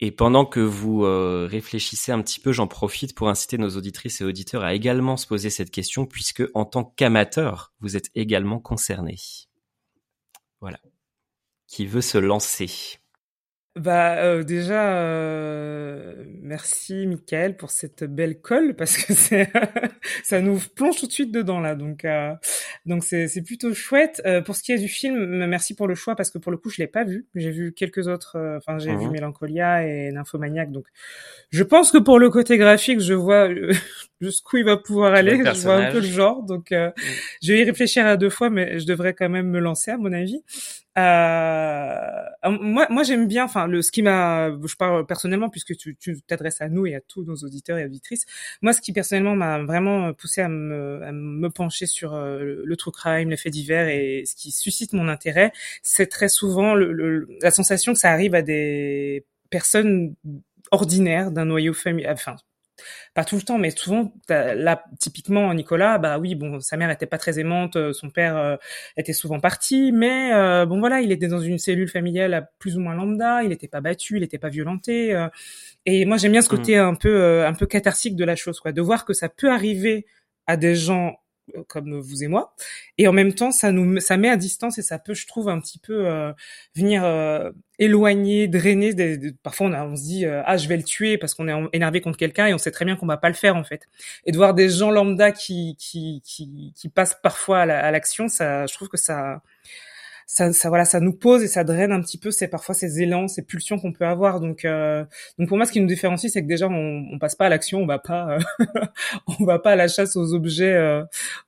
Et 0.00 0.10
pendant 0.10 0.44
que 0.44 0.60
vous 0.60 1.04
euh, 1.04 1.46
réfléchissez 1.48 2.10
un 2.10 2.20
petit 2.20 2.40
peu, 2.40 2.52
j'en 2.52 2.66
profite 2.66 3.14
pour 3.14 3.28
inciter 3.28 3.58
nos 3.58 3.70
auditrices 3.76 4.20
et 4.20 4.24
auditeurs 4.24 4.64
à 4.64 4.74
également 4.74 5.16
se 5.16 5.26
poser 5.26 5.50
cette 5.50 5.70
question, 5.70 6.04
puisque 6.04 6.42
en 6.54 6.64
tant 6.64 6.84
qu'amateur, 6.84 7.72
vous 7.80 7.96
êtes 7.96 8.10
également 8.14 8.58
concerné. 8.58 9.16
Voilà. 10.60 10.80
Qui 11.66 11.86
veut 11.86 12.00
se 12.00 12.18
lancer? 12.18 12.98
Bah 13.76 14.18
euh, 14.18 14.44
déjà 14.44 14.98
euh, 14.98 16.24
merci 16.42 17.08
Michael 17.08 17.56
pour 17.56 17.72
cette 17.72 18.04
belle 18.04 18.40
colle 18.40 18.76
parce 18.76 18.96
que 18.96 19.12
c'est 19.14 19.50
ça 20.22 20.40
nous 20.40 20.60
plonge 20.74 20.98
tout 20.98 21.06
de 21.06 21.12
suite 21.12 21.32
dedans 21.32 21.60
là 21.60 21.74
donc 21.74 22.04
euh, 22.04 22.32
donc 22.86 23.04
c'est 23.04 23.28
c'est 23.28 23.42
plutôt 23.42 23.72
chouette 23.74 24.22
euh, 24.26 24.40
pour 24.40 24.56
ce 24.56 24.62
qui 24.62 24.72
est 24.72 24.78
du 24.78 24.88
film 24.88 25.46
merci 25.46 25.74
pour 25.74 25.86
le 25.86 25.94
choix 25.94 26.16
parce 26.16 26.30
que 26.30 26.38
pour 26.38 26.52
le 26.52 26.58
coup 26.58 26.70
je 26.70 26.78
l'ai 26.78 26.86
pas 26.86 27.04
vu 27.04 27.26
j'ai 27.34 27.50
vu 27.50 27.72
quelques 27.72 28.08
autres 28.08 28.36
euh, 28.36 28.58
enfin 28.58 28.78
j'ai 28.78 28.94
vu 28.96 29.06
mhm. 29.06 29.12
Mélancolia 29.12 29.86
et 29.86 30.10
Nymphomaniac 30.12 30.70
donc 30.70 30.86
je 31.50 31.62
pense 31.62 31.90
que 31.90 31.98
pour 31.98 32.18
le 32.18 32.30
côté 32.30 32.56
graphique 32.58 33.00
je 33.00 33.14
vois 33.14 33.48
jusqu'où 34.20 34.58
il 34.58 34.64
va 34.64 34.76
pouvoir 34.76 35.14
aller 35.14 35.38
je 35.44 35.62
vois 35.62 35.76
un 35.76 35.90
peu 35.90 36.00
le 36.00 36.06
genre 36.06 36.42
donc 36.42 36.70
mm. 36.70 36.92
je 37.42 37.52
vais 37.52 37.60
y 37.60 37.64
réfléchir 37.64 38.06
à 38.06 38.16
deux 38.16 38.30
fois 38.30 38.50
mais 38.50 38.78
je 38.78 38.86
devrais 38.86 39.14
quand 39.14 39.28
même 39.28 39.48
me 39.48 39.58
lancer 39.58 39.90
à 39.90 39.96
mon 39.96 40.12
avis 40.12 40.42
euh, 40.96 42.50
moi, 42.60 42.86
moi 42.90 43.02
j'aime 43.02 43.26
bien. 43.26 43.44
Enfin, 43.44 43.66
le 43.66 43.82
ce 43.82 43.90
qui 43.90 44.02
m'a, 44.02 44.50
je 44.50 44.76
parle 44.76 45.06
personnellement 45.06 45.50
puisque 45.50 45.76
tu 45.76 45.96
t'adresses 46.26 46.60
à 46.60 46.68
nous 46.68 46.86
et 46.86 46.94
à 46.94 47.00
tous 47.00 47.24
nos 47.24 47.34
auditeurs 47.36 47.78
et 47.78 47.84
auditrices. 47.84 48.26
Moi, 48.62 48.72
ce 48.72 48.80
qui 48.80 48.92
personnellement 48.92 49.34
m'a 49.36 49.62
vraiment 49.62 49.93
poussé 50.12 50.40
à 50.40 50.48
me, 50.48 51.48
pencher 51.48 51.86
sur 51.86 52.14
euh, 52.14 52.62
le 52.64 52.76
true 52.76 52.92
crime, 52.92 53.30
les 53.30 53.36
faits 53.36 53.52
divers 53.52 53.88
et 53.88 54.24
ce 54.26 54.34
qui 54.34 54.50
suscite 54.50 54.92
mon 54.92 55.08
intérêt, 55.08 55.52
c'est 55.82 56.06
très 56.06 56.28
souvent 56.28 56.74
la 56.74 57.50
sensation 57.50 57.92
que 57.92 57.98
ça 57.98 58.10
arrive 58.10 58.34
à 58.34 58.42
des 58.42 59.24
personnes 59.50 60.14
ordinaires 60.70 61.30
d'un 61.30 61.44
noyau 61.44 61.72
familial, 61.74 62.16
pas 63.14 63.24
tout 63.24 63.36
le 63.36 63.42
temps, 63.42 63.58
mais 63.58 63.70
souvent, 63.70 64.12
là, 64.28 64.84
typiquement, 64.98 65.52
Nicolas, 65.54 65.98
bah 65.98 66.18
oui, 66.18 66.34
bon, 66.34 66.60
sa 66.60 66.76
mère 66.76 66.90
était 66.90 67.06
pas 67.06 67.18
très 67.18 67.38
aimante, 67.38 67.76
euh, 67.76 67.92
son 67.92 68.10
père 68.10 68.36
euh, 68.36 68.56
était 68.96 69.12
souvent 69.12 69.40
parti, 69.40 69.92
mais 69.92 70.32
euh, 70.32 70.66
bon 70.66 70.80
voilà, 70.80 71.00
il 71.00 71.12
était 71.12 71.28
dans 71.28 71.40
une 71.40 71.58
cellule 71.58 71.88
familiale 71.88 72.48
plus 72.58 72.76
ou 72.76 72.80
moins 72.80 72.94
lambda, 72.94 73.42
il 73.42 73.50
n'était 73.50 73.68
pas 73.68 73.80
battu, 73.80 74.16
il 74.16 74.20
n'était 74.20 74.38
pas 74.38 74.48
violenté, 74.48 75.26
et 75.86 76.04
moi 76.04 76.16
j'aime 76.16 76.32
bien 76.32 76.42
ce 76.42 76.48
côté 76.48 76.76
mmh. 76.76 76.80
un 76.80 76.94
peu 76.94 77.44
un 77.44 77.54
peu 77.54 77.66
catharsique 77.66 78.16
de 78.16 78.24
la 78.24 78.36
chose, 78.36 78.60
quoi, 78.60 78.72
de 78.72 78.82
voir 78.82 79.04
que 79.04 79.12
ça 79.12 79.28
peut 79.28 79.50
arriver 79.50 80.06
à 80.46 80.56
des 80.56 80.74
gens 80.74 81.16
comme 81.68 81.98
vous 82.00 82.24
et 82.24 82.28
moi. 82.28 82.54
Et 82.98 83.08
en 83.08 83.12
même 83.12 83.34
temps, 83.34 83.52
ça 83.52 83.72
nous, 83.72 84.00
ça 84.00 84.16
met 84.16 84.28
à 84.28 84.36
distance 84.36 84.78
et 84.78 84.82
ça 84.82 84.98
peut, 84.98 85.14
je 85.14 85.26
trouve, 85.26 85.48
un 85.48 85.60
petit 85.60 85.78
peu 85.78 86.06
euh, 86.06 86.32
venir 86.74 87.04
euh, 87.04 87.50
éloigner, 87.78 88.48
drainer. 88.48 88.94
parfois, 89.42 89.68
on, 89.68 89.72
a, 89.72 89.84
on 89.84 89.96
se 89.96 90.02
dit 90.02 90.24
ah 90.26 90.56
je 90.56 90.68
vais 90.68 90.76
le 90.76 90.84
tuer 90.84 91.18
parce 91.18 91.34
qu'on 91.34 91.48
est 91.48 91.68
énervé 91.72 92.00
contre 92.00 92.18
quelqu'un 92.18 92.46
et 92.46 92.54
on 92.54 92.58
sait 92.58 92.70
très 92.70 92.84
bien 92.84 92.96
qu'on 92.96 93.06
va 93.06 93.16
pas 93.16 93.28
le 93.28 93.34
faire 93.34 93.56
en 93.56 93.64
fait. 93.64 93.88
Et 94.26 94.32
de 94.32 94.36
voir 94.36 94.54
des 94.54 94.68
gens 94.68 94.90
lambda 94.90 95.32
qui 95.32 95.76
qui 95.78 96.22
qui, 96.24 96.72
qui 96.74 96.88
passent 96.88 97.18
parfois 97.22 97.60
à 97.60 97.90
l'action, 97.90 98.28
ça, 98.28 98.66
je 98.66 98.74
trouve 98.74 98.88
que 98.88 98.96
ça 98.96 99.42
ça, 100.26 100.52
ça 100.52 100.68
voilà, 100.68 100.84
ça 100.84 101.00
nous 101.00 101.12
pose 101.12 101.42
et 101.42 101.48
ça 101.48 101.64
draine 101.64 101.92
un 101.92 102.00
petit 102.00 102.18
peu, 102.18 102.30
c'est 102.30 102.48
parfois 102.48 102.74
ces 102.74 103.00
élans, 103.00 103.28
ces 103.28 103.42
pulsions 103.42 103.78
qu'on 103.78 103.92
peut 103.92 104.06
avoir. 104.06 104.40
Donc, 104.40 104.64
euh, 104.64 105.04
donc 105.38 105.48
pour 105.48 105.56
moi, 105.56 105.66
ce 105.66 105.72
qui 105.72 105.80
nous 105.80 105.86
différencie, 105.86 106.32
c'est 106.32 106.42
que 106.42 106.48
déjà, 106.48 106.68
on, 106.68 107.08
on 107.12 107.18
passe 107.18 107.34
pas 107.34 107.46
à 107.46 107.48
l'action, 107.48 107.80
on 107.80 107.86
va 107.86 107.98
pas, 107.98 108.38
euh, 108.60 108.66
on 109.38 109.44
va 109.44 109.58
pas 109.58 109.72
à 109.72 109.76
la 109.76 109.88
chasse 109.88 110.16
aux 110.16 110.34
objets, 110.34 110.74
euh, 110.74 111.02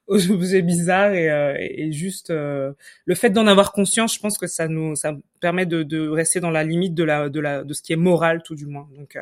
aux 0.07 0.31
objets 0.31 0.63
bizarres 0.63 1.15
et, 1.15 1.75
et 1.77 1.93
juste 1.93 2.31
le 2.31 3.15
fait 3.15 3.31
d'en 3.31 3.47
avoir 3.47 3.73
conscience, 3.73 4.15
je 4.15 4.21
pense 4.21 4.39
que 4.39 4.47
ça 4.47 4.69
nous, 4.69 4.95
ça 4.95 5.15
permet 5.41 5.67
de, 5.67 5.83
de 5.83 6.09
rester 6.09 6.41
dans 6.41 6.51
la 6.51 6.65
limite 6.65 6.95
de 6.95 7.05
la, 7.05 7.29
de 7.29 7.41
la, 7.41 7.65
de 7.65 7.75
ce 7.75 7.83
qui 7.83 7.93
est 7.93 7.97
moral, 7.97 8.43
tout 8.43 8.55
du 8.55 8.67
moins. 8.67 8.89
Donc, 8.97 9.19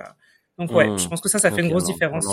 donc 0.58 0.72
ouais, 0.72 0.88
mmh. 0.88 0.98
je 0.98 1.08
pense 1.08 1.20
que 1.20 1.28
ça, 1.28 1.38
ça 1.38 1.50
fait 1.50 1.62
une 1.62 1.70
grosse 1.70 1.84
différence 1.84 2.26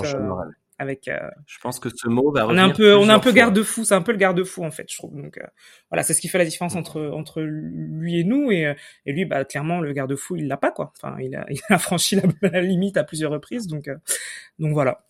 avec. 0.81 1.07
Euh, 1.07 1.19
je 1.45 1.59
pense 1.59 1.79
que 1.79 1.89
ce 1.89 2.09
mot 2.09 2.31
va. 2.31 2.47
On 2.47 2.57
est 2.57 2.61
un 2.61 2.71
peu, 2.71 2.95
on 2.95 3.07
est 3.07 3.11
un 3.11 3.19
peu 3.19 3.31
garde-fou. 3.31 3.85
C'est 3.85 3.93
un 3.93 4.01
peu 4.01 4.11
le 4.11 4.17
garde-fou 4.17 4.65
en 4.65 4.71
fait, 4.71 4.85
je 4.89 4.97
trouve. 4.97 5.15
Donc 5.15 5.37
euh, 5.37 5.45
voilà, 5.89 6.03
c'est 6.03 6.13
ce 6.15 6.21
qui 6.21 6.27
fait 6.27 6.39
la 6.39 6.45
différence 6.45 6.75
entre 6.75 7.01
entre 7.13 7.41
lui 7.41 8.19
et 8.19 8.23
nous. 8.23 8.51
Et, 8.51 8.65
euh, 8.65 8.73
et 9.05 9.13
lui, 9.13 9.25
bah 9.25 9.45
clairement, 9.45 9.79
le 9.79 9.93
garde-fou, 9.93 10.37
il 10.37 10.47
l'a 10.47 10.57
pas 10.57 10.71
quoi. 10.71 10.91
Enfin, 10.97 11.15
il 11.21 11.35
a, 11.35 11.45
il 11.49 11.61
a 11.69 11.77
franchi 11.77 12.19
la, 12.41 12.61
limite 12.61 12.97
à 12.97 13.03
plusieurs 13.03 13.31
reprises. 13.31 13.67
Donc 13.67 13.89
donc 14.59 14.73
voilà. 14.73 15.05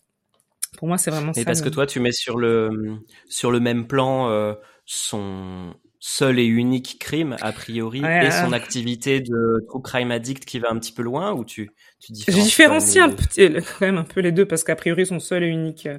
Pour 0.76 0.88
moi, 0.88 0.98
c'est 0.98 1.10
vraiment. 1.10 1.32
Et 1.32 1.44
parce 1.44 1.62
que 1.62 1.70
toi, 1.70 1.86
tu 1.86 2.00
mets 2.00 2.12
sur 2.12 2.38
le 2.38 2.98
sur 3.28 3.50
le 3.50 3.60
même 3.60 3.86
plan 3.86 4.54
son 4.84 5.74
seul 6.04 6.40
et 6.40 6.44
unique 6.44 6.96
crime 6.98 7.36
a 7.42 7.52
priori 7.52 8.02
et 8.04 8.32
son 8.32 8.52
activité 8.52 9.20
de 9.20 9.64
true 9.68 9.80
crime 9.80 10.10
addict 10.10 10.44
qui 10.44 10.58
va 10.58 10.68
un 10.68 10.78
petit 10.80 10.90
peu 10.90 11.02
loin 11.02 11.32
ou 11.32 11.44
tu 11.44 11.70
tu 12.00 12.12
Je 12.26 12.32
différencie 12.32 13.00
un 13.00 13.10
petit, 13.10 13.48
quand 13.54 13.86
même 13.86 13.98
un 13.98 14.02
peu 14.02 14.18
les 14.18 14.32
deux 14.32 14.44
parce 14.44 14.64
qu'a 14.64 14.74
priori 14.74 15.06
son 15.06 15.20
seul 15.20 15.44
et 15.44 15.46
unique 15.46 15.86
euh, 15.86 15.98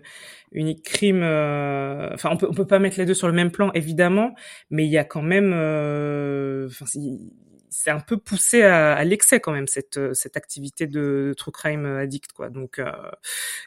unique 0.51 0.83
crime 0.83 1.21
euh, 1.23 2.09
enfin 2.13 2.31
on 2.33 2.35
peut 2.35 2.47
on 2.49 2.53
peut 2.53 2.67
pas 2.67 2.79
mettre 2.79 2.99
les 2.99 3.05
deux 3.05 3.13
sur 3.13 3.27
le 3.27 3.33
même 3.33 3.49
plan 3.49 3.71
évidemment 3.75 4.35
mais 4.69 4.85
il 4.85 4.91
y 4.91 4.97
a 4.97 5.05
quand 5.05 5.21
même 5.21 5.53
euh, 5.55 6.67
enfin 6.67 6.85
c'est 7.73 7.89
un 7.89 7.99
peu 7.99 8.17
poussé 8.17 8.61
à, 8.61 8.93
à 8.93 9.03
l'excès 9.03 9.39
quand 9.39 9.51
même 9.51 9.67
cette 9.67 9.97
euh, 9.97 10.13
cette 10.13 10.37
activité 10.37 10.85
de 10.85 11.33
true 11.37 11.51
crime 11.51 11.85
addict 11.85 12.31
quoi. 12.33 12.49
Donc 12.49 12.77
euh, 12.79 12.91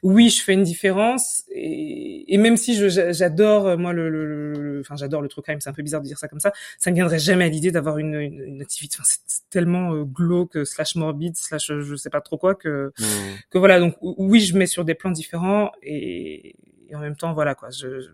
oui, 0.03 0.31
je 0.31 0.43
fais 0.43 0.55
une 0.55 0.63
différence 0.63 1.45
et, 1.51 2.33
et 2.33 2.39
même 2.39 2.57
si 2.57 2.77
j'adore 2.77 3.67
euh, 3.67 3.77
moi 3.77 3.93
le, 3.93 4.81
enfin 4.81 4.97
j'adore 4.97 5.23
le 5.23 5.29
true 5.29 5.43
crime, 5.43 5.61
c'est 5.61 5.69
un 5.69 5.73
peu 5.73 5.83
bizarre 5.83 6.03
de 6.03 6.07
dire 6.07 6.19
ça 6.19 6.29
comme 6.29 6.41
ça, 6.41 6.53
ça 6.79 6.91
ne 6.91 6.95
viendrait 6.95 7.19
jamais 7.19 7.45
à 7.45 7.49
l'idée 7.49 7.73
d'avoir 7.73 7.99
une, 7.99 8.15
une, 8.15 8.63
activité. 8.63 8.97
Enfin, 9.01 9.09
c'est 9.27 9.49
tellement 9.51 10.03
glauque 10.03 10.65
slash 10.65 10.95
morbide 10.95 11.37
slash 11.37 11.73
je 11.73 11.95
sais 11.97 12.11
pas 12.11 12.21
trop 12.21 12.39
quoi 12.39 12.55
que 12.55 12.93
mmh. 12.99 13.05
que 13.51 13.59
voilà. 13.59 13.81
Donc 13.81 13.97
oui, 14.01 14.41
je 14.41 14.57
mets 14.57 14.67
sur 14.67 14.85
des 14.85 14.95
plans 14.95 15.11
différents 15.11 15.73
et, 15.83 16.57
et 16.89 16.95
en 16.95 17.01
même 17.01 17.17
temps 17.17 17.35
voilà 17.35 17.55
quoi. 17.55 17.71
Je, 17.71 18.11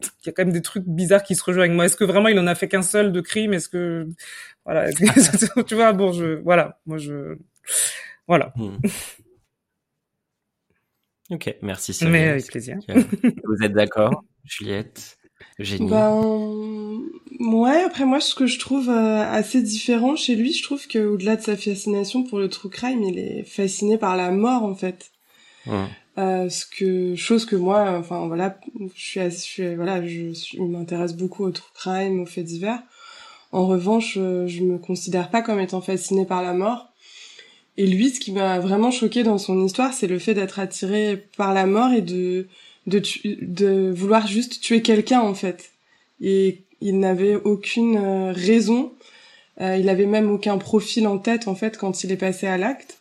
il 0.00 0.26
y 0.26 0.28
a 0.28 0.32
quand 0.32 0.44
même 0.44 0.52
des 0.52 0.62
trucs 0.62 0.84
bizarres 0.84 1.22
qui 1.22 1.34
se 1.34 1.42
rejoignent. 1.44 1.74
Moi, 1.74 1.86
est-ce 1.86 1.96
que 1.96 2.04
vraiment 2.04 2.28
il 2.28 2.38
en 2.38 2.46
a 2.46 2.54
fait 2.54 2.68
qu'un 2.68 2.82
seul 2.82 3.12
de 3.12 3.20
crime? 3.20 3.52
Est-ce 3.52 3.68
que 3.68 4.08
voilà, 4.64 4.90
tu 5.66 5.74
vois, 5.74 5.92
bon, 5.92 6.12
je 6.12 6.40
voilà, 6.42 6.80
moi 6.86 6.98
je 6.98 7.36
voilà. 8.26 8.52
Hmm. 8.56 8.76
Ok, 11.30 11.54
merci. 11.62 11.96
Mais 12.06 12.28
avec 12.28 12.46
plaisir. 12.46 12.78
Vous 12.88 13.62
êtes 13.62 13.72
d'accord, 13.72 14.24
Juliette? 14.44 15.18
Génie. 15.58 15.90
Ben, 15.90 17.00
ouais, 17.40 17.82
après 17.82 18.04
moi, 18.04 18.20
ce 18.20 18.34
que 18.34 18.46
je 18.46 18.58
trouve 18.58 18.88
euh, 18.88 19.22
assez 19.22 19.62
différent 19.62 20.16
chez 20.16 20.36
lui, 20.36 20.52
je 20.52 20.62
trouve 20.62 20.86
que 20.86 20.98
au-delà 20.98 21.36
de 21.36 21.42
sa 21.42 21.56
fascination 21.56 22.24
pour 22.24 22.38
le 22.38 22.48
true 22.48 22.70
crime, 22.70 23.02
il 23.02 23.18
est 23.18 23.44
fasciné 23.44 23.98
par 23.98 24.16
la 24.16 24.30
mort, 24.30 24.62
en 24.62 24.74
fait. 24.74 25.10
Hmm. 25.66 25.86
Euh, 26.18 26.48
ce 26.48 26.66
que 26.66 27.14
chose 27.14 27.44
que 27.44 27.54
moi 27.54 27.96
enfin 27.96 28.26
voilà 28.26 28.58
je 28.96 29.00
suis, 29.00 29.20
je 29.20 29.28
suis 29.28 29.74
voilà 29.76 30.04
je, 30.04 30.32
je 30.32 30.60
m'intéresse 30.60 31.14
beaucoup 31.14 31.44
au 31.44 31.52
true 31.52 31.70
crime 31.74 32.20
aux 32.20 32.26
faits 32.26 32.44
divers. 32.44 32.82
En 33.52 33.66
revanche 33.66 34.14
euh, 34.16 34.46
je 34.48 34.62
me 34.62 34.78
considère 34.78 35.30
pas 35.30 35.42
comme 35.42 35.60
étant 35.60 35.80
fascinée 35.80 36.26
par 36.26 36.42
la 36.42 36.54
mort. 36.54 36.88
Et 37.76 37.86
lui 37.86 38.10
ce 38.10 38.18
qui 38.18 38.32
m'a 38.32 38.58
vraiment 38.58 38.90
choqué 38.90 39.22
dans 39.22 39.38
son 39.38 39.64
histoire 39.64 39.92
c'est 39.92 40.08
le 40.08 40.18
fait 40.18 40.34
d'être 40.34 40.58
attiré 40.58 41.28
par 41.36 41.54
la 41.54 41.66
mort 41.66 41.92
et 41.92 42.02
de 42.02 42.48
de 42.88 43.00
de 43.42 43.92
vouloir 43.94 44.26
juste 44.26 44.60
tuer 44.60 44.82
quelqu'un 44.82 45.20
en 45.20 45.34
fait. 45.34 45.70
Et 46.20 46.64
il 46.80 46.98
n'avait 46.98 47.36
aucune 47.36 47.96
euh, 47.96 48.32
raison. 48.32 48.92
Euh, 49.60 49.76
il 49.76 49.88
avait 49.88 50.06
même 50.06 50.30
aucun 50.30 50.58
profil 50.58 51.06
en 51.06 51.18
tête 51.18 51.46
en 51.48 51.54
fait 51.54 51.76
quand 51.78 52.02
il 52.02 52.10
est 52.10 52.16
passé 52.16 52.46
à 52.48 52.58
l'acte 52.58 52.97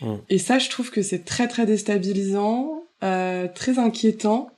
Mm. 0.00 0.14
Et 0.28 0.38
ça, 0.38 0.58
je 0.58 0.68
trouve 0.70 0.90
que 0.90 1.02
c'est 1.02 1.24
très 1.24 1.48
très 1.48 1.66
déstabilisant, 1.66 2.84
euh, 3.02 3.48
très 3.54 3.78
inquiétant. 3.78 4.50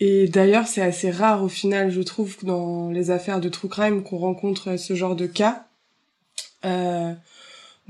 Et 0.00 0.28
d'ailleurs, 0.28 0.66
c'est 0.66 0.82
assez 0.82 1.10
rare 1.10 1.42
au 1.42 1.48
final, 1.48 1.90
je 1.90 2.00
trouve, 2.00 2.36
dans 2.42 2.90
les 2.90 3.10
affaires 3.10 3.40
de 3.40 3.48
true 3.48 3.68
crime 3.68 4.02
qu'on 4.02 4.18
rencontre 4.18 4.78
ce 4.78 4.94
genre 4.94 5.14
de 5.14 5.26
cas. 5.26 5.66
Euh, 6.64 7.12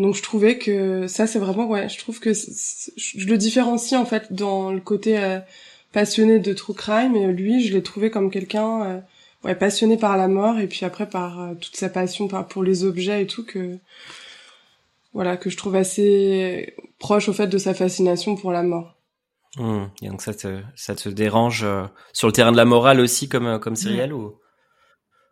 donc 0.00 0.14
je 0.14 0.22
trouvais 0.22 0.56
que 0.56 1.06
ça, 1.08 1.26
c'est 1.26 1.38
vraiment 1.38 1.66
ouais, 1.66 1.88
je 1.88 1.98
trouve 1.98 2.20
que 2.20 2.32
je 2.32 3.26
le 3.26 3.36
différencie 3.36 4.00
en 4.00 4.06
fait 4.06 4.32
dans 4.32 4.72
le 4.72 4.80
côté 4.80 5.18
euh, 5.18 5.40
passionné 5.92 6.38
de 6.38 6.52
true 6.54 6.74
crime. 6.74 7.14
Et 7.16 7.26
lui, 7.32 7.62
je 7.62 7.74
l'ai 7.74 7.82
trouvé 7.82 8.10
comme 8.10 8.30
quelqu'un 8.30 8.82
euh, 8.82 9.00
ouais 9.44 9.54
passionné 9.54 9.98
par 9.98 10.16
la 10.16 10.26
mort 10.28 10.58
et 10.58 10.66
puis 10.66 10.86
après 10.86 11.08
par 11.08 11.40
euh, 11.40 11.54
toute 11.54 11.76
sa 11.76 11.90
passion 11.90 12.28
pour 12.28 12.62
les 12.62 12.84
objets 12.84 13.22
et 13.22 13.26
tout 13.26 13.44
que 13.44 13.76
voilà 15.12 15.36
que 15.36 15.50
je 15.50 15.56
trouve 15.56 15.76
assez 15.76 16.74
proche 16.98 17.28
au 17.28 17.32
fait 17.32 17.48
de 17.48 17.58
sa 17.58 17.74
fascination 17.74 18.36
pour 18.36 18.52
la 18.52 18.62
mort. 18.62 19.00
Mmh. 19.56 19.84
Et 20.02 20.08
donc 20.08 20.22
ça 20.22 20.32
te 20.32 20.60
ça 20.76 20.94
te 20.94 21.08
dérange 21.08 21.64
euh, 21.64 21.82
sur 22.12 22.28
le 22.28 22.32
terrain 22.32 22.52
de 22.52 22.56
la 22.56 22.64
morale 22.64 23.00
aussi 23.00 23.28
comme 23.28 23.46
euh, 23.46 23.58
comme 23.58 23.74
Cyrielle 23.74 24.12
ou? 24.12 24.36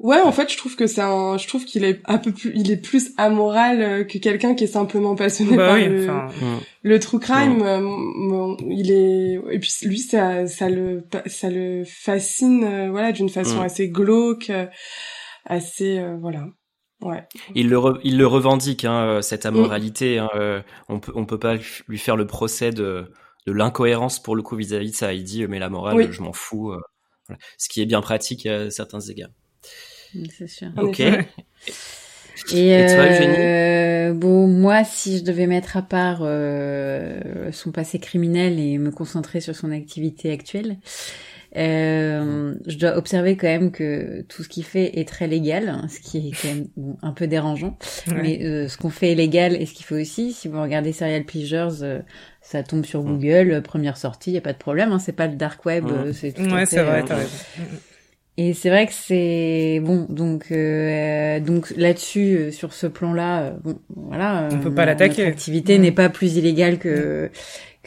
Ouais, 0.00 0.20
en 0.20 0.30
fait, 0.30 0.48
je 0.52 0.56
trouve 0.56 0.76
que 0.76 0.86
c'est 0.86 1.00
un, 1.00 1.38
je 1.38 1.48
trouve 1.48 1.64
qu'il 1.64 1.82
est 1.82 2.00
un 2.04 2.18
peu 2.18 2.30
plus, 2.30 2.52
il 2.54 2.70
est 2.70 2.76
plus 2.76 3.10
amoral 3.16 3.82
euh, 3.82 4.04
que 4.04 4.18
quelqu'un 4.18 4.54
qui 4.54 4.62
est 4.62 4.68
simplement 4.68 5.16
passionné 5.16 5.56
bah 5.56 5.66
par 5.66 5.76
le, 5.76 6.06
mmh. 6.06 6.60
le, 6.82 7.00
true 7.00 7.18
crime. 7.18 7.64
Mmh. 7.64 8.56
il 8.70 8.92
est, 8.92 9.40
et 9.50 9.58
puis 9.58 9.72
lui, 9.82 9.98
ça, 9.98 10.46
ça 10.46 10.68
le, 10.68 11.04
ça 11.26 11.50
le 11.50 11.82
fascine, 11.84 12.90
voilà, 12.90 13.10
d'une 13.10 13.28
façon 13.28 13.60
assez 13.60 13.88
glauque, 13.88 14.52
assez, 15.46 16.00
voilà. 16.20 16.46
Ouais. 17.00 17.24
Il 17.54 17.68
le, 17.68 17.78
il 18.02 18.18
le 18.18 18.26
revendique, 18.26 18.84
hein, 18.84 19.04
euh, 19.04 19.22
cette 19.22 19.44
mm. 19.44 19.48
amoralité. 19.48 20.18
Hein, 20.18 20.28
euh, 20.34 20.60
on 20.88 21.00
peut, 21.00 21.12
on 21.14 21.26
peut 21.26 21.38
pas 21.38 21.56
lui 21.88 21.98
faire 21.98 22.16
le 22.16 22.26
procès 22.26 22.70
de, 22.70 23.12
de 23.46 23.52
l'incohérence 23.52 24.20
pour 24.20 24.34
le 24.34 24.42
coup 24.42 24.56
vis-à-vis 24.56 24.90
de 24.90 24.96
ça. 24.96 25.12
Il 25.12 25.24
dit, 25.24 25.46
mais 25.46 25.58
la 25.58 25.68
morale, 25.68 26.10
je 26.12 26.22
m'en 26.22 26.32
fous. 26.32 26.72
Euh, 26.72 26.80
voilà. 27.26 27.40
Ce 27.56 27.68
qui 27.68 27.82
est 27.82 27.86
bien 27.86 28.00
pratique 28.00 28.46
à 28.46 28.70
certains 28.70 29.00
égards. 29.00 29.30
C'est 30.36 30.48
sûr. 30.48 30.68
Ok. 30.76 31.00
Et, 32.52 32.70
Et 32.70 32.86
toi, 32.86 34.14
bon, 34.14 34.46
moi, 34.46 34.84
si 34.84 35.18
je 35.18 35.24
devais 35.24 35.46
mettre 35.46 35.76
à 35.76 35.82
part 35.82 36.18
son 37.52 37.72
passé 37.72 37.98
criminel 37.98 38.58
et 38.58 38.78
me 38.78 38.90
concentrer 38.90 39.40
sur 39.40 39.54
son 39.54 39.70
activité 39.70 40.30
actuelle, 40.30 40.78
euh, 41.56 42.54
je 42.66 42.76
dois 42.76 42.96
observer 42.96 43.36
quand 43.36 43.46
même 43.46 43.70
que 43.70 44.22
tout 44.22 44.42
ce 44.42 44.48
qu'il 44.48 44.64
fait 44.64 44.98
est 44.98 45.08
très 45.08 45.26
légal, 45.26 45.68
hein, 45.68 45.86
ce 45.88 46.00
qui 46.00 46.28
est 46.28 46.30
quand 46.30 46.48
même 46.48 46.66
un 47.02 47.12
peu 47.12 47.26
dérangeant. 47.26 47.78
Mais 48.14 48.44
euh, 48.44 48.68
ce 48.68 48.76
qu'on 48.76 48.90
fait 48.90 49.12
est 49.12 49.14
légal 49.14 49.56
et 49.60 49.66
ce 49.66 49.72
qu'il 49.72 49.86
fait 49.86 50.00
aussi. 50.00 50.32
Si 50.32 50.48
vous 50.48 50.60
regardez 50.60 50.92
Serial 50.92 51.24
Pleasures, 51.24 51.82
euh, 51.82 52.00
ça 52.42 52.62
tombe 52.62 52.84
sur 52.84 53.02
Google, 53.02 53.62
première 53.62 53.96
sortie, 53.96 54.32
y 54.32 54.38
a 54.38 54.42
pas 54.42 54.52
de 54.52 54.58
problème. 54.58 54.92
Hein, 54.92 54.98
c'est 54.98 55.12
pas 55.12 55.26
le 55.26 55.36
dark 55.36 55.64
web, 55.64 55.86
c'est 56.12 56.38
ouais, 56.38 56.66
c'est 56.66 56.82
vrai. 56.82 57.04
Et 58.40 58.54
c'est 58.54 58.68
vrai 58.68 58.86
que 58.86 58.92
c'est 58.92 59.80
bon, 59.82 60.06
donc 60.08 60.52
donc 61.44 61.72
là-dessus, 61.76 62.52
sur 62.52 62.72
ce 62.72 62.86
plan-là, 62.86 63.56
bon, 63.64 63.80
voilà, 63.96 64.48
on 64.52 64.58
peut 64.58 64.72
pas 64.72 64.86
l'attaquer. 64.86 65.24
L'activité 65.24 65.78
n'est 65.78 65.92
pas 65.92 66.08
plus 66.08 66.36
illégale 66.36 66.78
que 66.78 67.30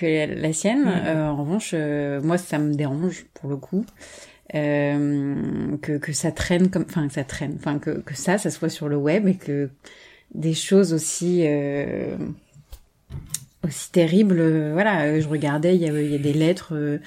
que 0.01 0.41
la 0.41 0.53
sienne. 0.53 0.87
Euh, 0.87 1.29
en 1.29 1.35
revanche, 1.37 1.71
euh, 1.73 2.21
moi, 2.21 2.37
ça 2.37 2.57
me 2.57 2.73
dérange 2.73 3.25
pour 3.33 3.49
le 3.49 3.57
coup. 3.57 3.85
Euh, 4.53 5.77
que, 5.81 5.97
que 5.97 6.11
ça 6.11 6.33
traîne 6.33 6.69
comme 6.69 6.83
enfin 6.85 7.07
que 7.07 7.13
ça 7.13 7.23
traîne 7.23 7.55
enfin 7.57 7.79
que, 7.79 8.01
que 8.01 8.17
ça 8.17 8.37
ça 8.37 8.49
soit 8.49 8.67
sur 8.67 8.89
le 8.89 8.97
web 8.97 9.25
et 9.25 9.35
que 9.35 9.69
des 10.35 10.53
choses 10.53 10.91
aussi 10.91 11.45
aussi 13.65 13.91
terribles 13.93 14.73
voilà 14.73 15.21
je 15.21 15.27
regardais 15.29 15.77
il 15.77 15.81
y, 15.81 15.85
il 15.85 16.11
y 16.11 16.15
a 16.15 16.17
des 16.17 16.33
lettres 16.33 16.99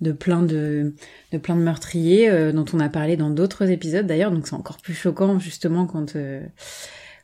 de 0.00 0.12
plein 0.12 0.44
de 0.44 0.94
de 1.32 1.38
plein 1.38 1.56
de 1.56 1.62
meurtriers 1.62 2.52
dont 2.52 2.66
on 2.72 2.78
a 2.78 2.88
parlé 2.88 3.16
dans 3.16 3.30
d'autres 3.30 3.68
épisodes 3.68 4.06
d'ailleurs 4.06 4.30
donc 4.30 4.46
c'est 4.46 4.54
encore 4.54 4.76
plus 4.76 4.94
choquant 4.94 5.40
justement 5.40 5.86
quand 5.86 6.16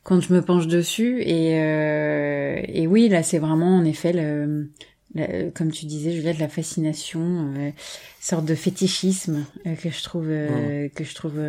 quand 0.02 0.20
je 0.20 0.32
me 0.32 0.42
penche 0.42 0.66
dessus 0.66 1.22
et 1.22 1.52
et 1.52 2.86
oui 2.88 3.08
là 3.08 3.22
c'est 3.22 3.38
vraiment 3.38 3.76
en 3.76 3.84
effet 3.84 4.12
le 4.12 4.70
comme 5.54 5.70
tu 5.70 5.86
disais, 5.86 6.12
Juliette, 6.12 6.38
la 6.38 6.48
fascination, 6.48 7.54
euh, 7.56 7.70
sorte 8.20 8.44
de 8.44 8.54
fétichisme 8.54 9.44
euh, 9.66 9.74
que 9.74 9.90
je 9.90 10.02
trouve 10.02 10.28
euh, 10.28 10.88
que 10.94 11.04
je 11.04 11.14
trouve 11.14 11.40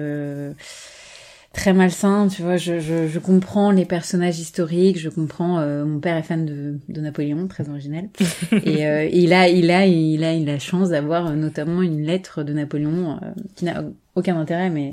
très 1.53 1.73
malsain. 1.73 2.27
Tu 2.27 2.41
vois, 2.41 2.57
je, 2.57 2.79
je, 2.79 3.07
je, 3.07 3.19
comprends 3.19 3.71
les 3.71 3.85
personnages 3.85 4.39
historiques, 4.39 4.97
je 4.97 5.09
comprends. 5.09 5.65
mon 5.85 5.99
père 5.99 6.15
est 6.15 6.23
fan 6.23 6.45
de, 6.45 6.79
de 6.87 7.01
Napoléon, 7.01 7.47
très 7.47 7.69
originel, 7.69 8.09
et, 8.51 9.09
il 9.13 9.33
a 9.33 9.49
il 9.49 9.71
a 9.71 9.85
il 9.85 10.23
a 10.23 10.33
il 10.33 10.49
a 10.49 10.53
la 10.53 10.59
chance 10.59 10.89
d'avoir 10.89 11.35
notamment 11.35 11.81
une 11.81 12.01
lettre 12.01 12.43
de 12.43 12.53
Napoléon 12.53 13.19
qui 13.55 13.65
n'a 13.65 13.83
aucun 14.15 14.39
intérêt, 14.39 14.69
mais 14.69 14.91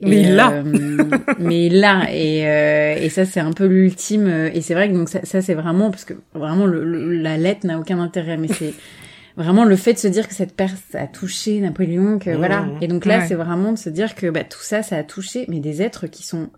mais 0.00 0.30
là, 0.30 0.52
euh, 0.52 1.10
mais 1.38 1.68
là, 1.68 2.06
et, 2.12 2.46
euh, 2.46 2.96
et 3.00 3.08
ça 3.08 3.24
c'est 3.24 3.40
un 3.40 3.52
peu 3.52 3.66
l'ultime. 3.66 4.28
Et 4.52 4.60
c'est 4.60 4.74
vrai 4.74 4.88
que 4.88 4.94
donc 4.94 5.08
ça, 5.08 5.20
ça 5.24 5.40
c'est 5.40 5.54
vraiment 5.54 5.90
parce 5.90 6.04
que 6.04 6.14
vraiment 6.34 6.66
le, 6.66 6.84
la 7.14 7.36
lettre 7.36 7.66
n'a 7.66 7.78
aucun 7.78 7.98
intérêt, 7.98 8.36
mais 8.36 8.48
c'est 8.48 8.74
vraiment 9.36 9.64
le 9.64 9.76
fait 9.76 9.94
de 9.94 9.98
se 9.98 10.08
dire 10.08 10.28
que 10.28 10.34
cette 10.34 10.54
perte 10.54 10.94
a 10.94 11.06
touché 11.06 11.60
Napoléon, 11.60 12.18
que 12.18 12.30
voilà. 12.30 12.62
Mmh. 12.62 12.78
Et 12.82 12.88
donc 12.88 13.04
là, 13.06 13.26
c'est 13.26 13.34
vraiment 13.34 13.72
de 13.72 13.78
se 13.78 13.88
dire 13.88 14.14
que 14.14 14.28
bah, 14.28 14.44
tout 14.44 14.62
ça, 14.62 14.82
ça 14.82 14.96
a 14.96 15.02
touché, 15.02 15.46
mais 15.48 15.60
des 15.60 15.82
êtres 15.82 16.06
qui 16.06 16.22
sont 16.22 16.50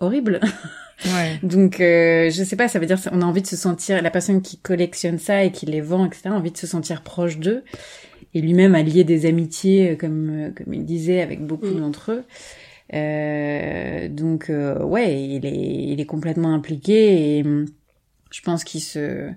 horribles. 0.00 0.40
Ouais. 1.04 1.38
donc 1.42 1.80
euh, 1.80 2.30
je 2.30 2.42
sais 2.42 2.56
pas, 2.56 2.68
ça 2.68 2.78
veut 2.78 2.86
dire 2.86 2.98
on 3.12 3.20
a 3.20 3.24
envie 3.26 3.42
de 3.42 3.46
se 3.46 3.54
sentir 3.54 4.00
la 4.00 4.10
personne 4.10 4.40
qui 4.40 4.56
collectionne 4.56 5.18
ça 5.18 5.44
et 5.44 5.52
qui 5.52 5.66
les 5.66 5.82
vend, 5.82 6.06
etc. 6.06 6.22
A 6.28 6.32
envie 6.32 6.52
de 6.52 6.56
se 6.56 6.66
sentir 6.66 7.02
proche 7.02 7.36
d'eux 7.36 7.64
et 8.36 8.42
lui-même 8.42 8.74
a 8.74 8.82
lié 8.82 9.02
des 9.02 9.24
amitiés, 9.24 9.92
euh, 9.92 9.96
comme, 9.96 10.30
euh, 10.30 10.50
comme 10.50 10.74
il 10.74 10.84
disait, 10.84 11.22
avec 11.22 11.40
beaucoup 11.40 11.66
mm. 11.66 11.80
d'entre 11.80 12.12
eux. 12.12 12.24
Euh, 12.92 14.08
donc 14.08 14.50
euh, 14.50 14.84
ouais, 14.84 15.20
il 15.22 15.46
est, 15.46 15.92
il 15.92 16.00
est 16.00 16.06
complètement 16.06 16.54
impliqué 16.54 17.38
et 17.38 17.42
mm, 17.42 17.66
je 18.30 18.40
pense 18.42 18.62
qu'il 18.62 18.82
se, 18.82 19.30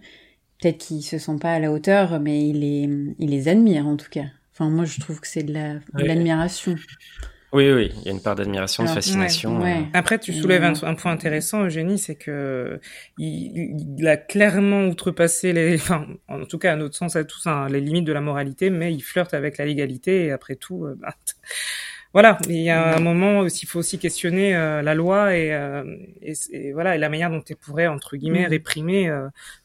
peut-être 0.60 0.78
qu'il 0.78 1.02
se 1.02 1.18
sent 1.18 1.38
pas 1.40 1.54
à 1.54 1.60
la 1.60 1.72
hauteur, 1.72 2.20
mais 2.20 2.48
il 2.48 2.64
est, 2.64 2.90
il 3.18 3.30
les 3.30 3.48
admire 3.48 3.88
en 3.88 3.96
tout 3.96 4.10
cas. 4.12 4.26
Enfin 4.54 4.70
moi 4.70 4.84
je 4.84 5.00
trouve 5.00 5.22
que 5.22 5.28
c'est 5.28 5.44
de 5.44 5.54
la, 5.54 5.76
de 5.76 6.04
l'admiration. 6.04 6.76
Oui, 7.52 7.72
oui, 7.72 7.92
il 7.98 8.04
y 8.06 8.10
a 8.10 8.12
une 8.12 8.22
part 8.22 8.36
d'admiration, 8.36 8.84
de 8.84 8.90
fascination. 8.90 9.66
Euh. 9.66 9.82
Après, 9.94 10.20
tu 10.20 10.34
soulèves 10.34 10.64
un, 10.64 10.94
point 10.94 11.12
intéressant, 11.12 11.66
Eugénie, 11.66 11.98
c'est 11.98 12.16
que 12.16 12.80
il, 13.18 14.08
a 14.08 14.18
clairement 14.18 14.86
outrepassé 14.86 15.52
les, 15.52 15.76
enfin, 15.82 16.06
en 16.28 16.46
tout 16.46 16.60
cas 16.60 16.74
à 16.74 16.76
notre 16.76 16.96
sens 16.96 17.16
à 17.16 17.24
tous, 17.24 17.48
hein, 17.48 17.68
les 17.70 17.82
limites 17.82 18.06
de 18.06 18.14
la 18.14 18.22
moralité, 18.22 18.70
mais 18.70 18.94
il 18.94 19.02
flirte 19.02 19.34
avec 19.34 19.58
la 19.58 19.66
légalité 19.66 20.26
et 20.26 20.32
après 20.32 20.56
tout, 20.56 20.86
euh, 20.86 20.96
bah, 21.00 21.16
voilà. 22.14 22.38
Il 22.48 22.62
y 22.62 22.70
a 22.70 22.96
un 22.96 23.00
moment 23.00 23.42
où 23.42 23.48
il 23.48 23.68
faut 23.68 23.80
aussi 23.80 23.98
questionner 23.98 24.56
euh, 24.56 24.84
la 24.84 24.94
loi 24.94 25.36
et, 25.36 25.50
et, 26.22 26.72
voilà 26.74 26.96
et 26.96 27.00
la 27.00 27.10
manière 27.10 27.32
dont 27.32 27.42
tu 27.42 27.56
pourrais 27.56 27.88
entre 27.88 28.16
guillemets 28.16 28.46
mm. 28.46 28.50
réprimer, 28.50 29.10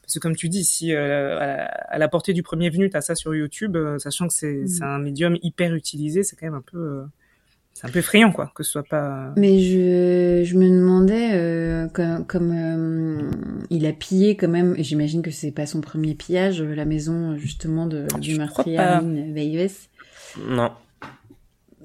parce 0.01 0.15
que 0.15 0.19
comme 0.19 0.35
tu 0.35 0.49
dis, 0.49 0.63
si 0.63 0.91
à, 0.91 1.97
la, 1.97 2.07
portée 2.07 2.33
du 2.33 2.41
premier 2.41 2.71
venu, 2.71 2.89
t'as 2.89 3.01
ça 3.01 3.13
sur 3.13 3.35
YouTube, 3.35 3.77
sachant 3.99 4.27
que 4.27 4.33
c'est 4.33 4.63
mm. 4.79 4.83
un 4.83 4.97
médium 4.97 5.37
hyper 5.43 5.75
utilisé, 5.75 6.23
c'est 6.23 6.35
quand 6.35 6.47
même 6.47 6.55
un 6.55 6.63
peu 6.65 7.05
c'est 7.75 7.85
un 7.85 7.91
peu 7.91 7.99
effrayant 7.99 8.31
quoi 8.31 8.51
que 8.55 8.63
ce 8.63 8.71
soit 8.71 8.83
pas 8.83 9.33
mais 9.35 9.59
je 9.59 10.41
je 10.43 10.55
me 10.57 10.67
demandais 10.67 11.33
euh, 11.33 11.87
comme, 11.89 12.25
comme 12.25 12.51
euh, 12.51 13.29
il 13.69 13.85
a 13.85 13.91
pillé 13.91 14.35
quand 14.35 14.47
même 14.47 14.75
j'imagine 14.79 15.21
que 15.21 15.29
c'est 15.29 15.51
pas 15.51 15.67
son 15.67 15.81
premier 15.81 16.15
pillage 16.15 16.63
la 16.63 16.85
maison 16.85 17.37
justement 17.37 17.85
de 17.85 18.07
du 18.19 18.37
meurtrier 18.39 18.79
Veives 19.33 19.87
non. 20.37 20.71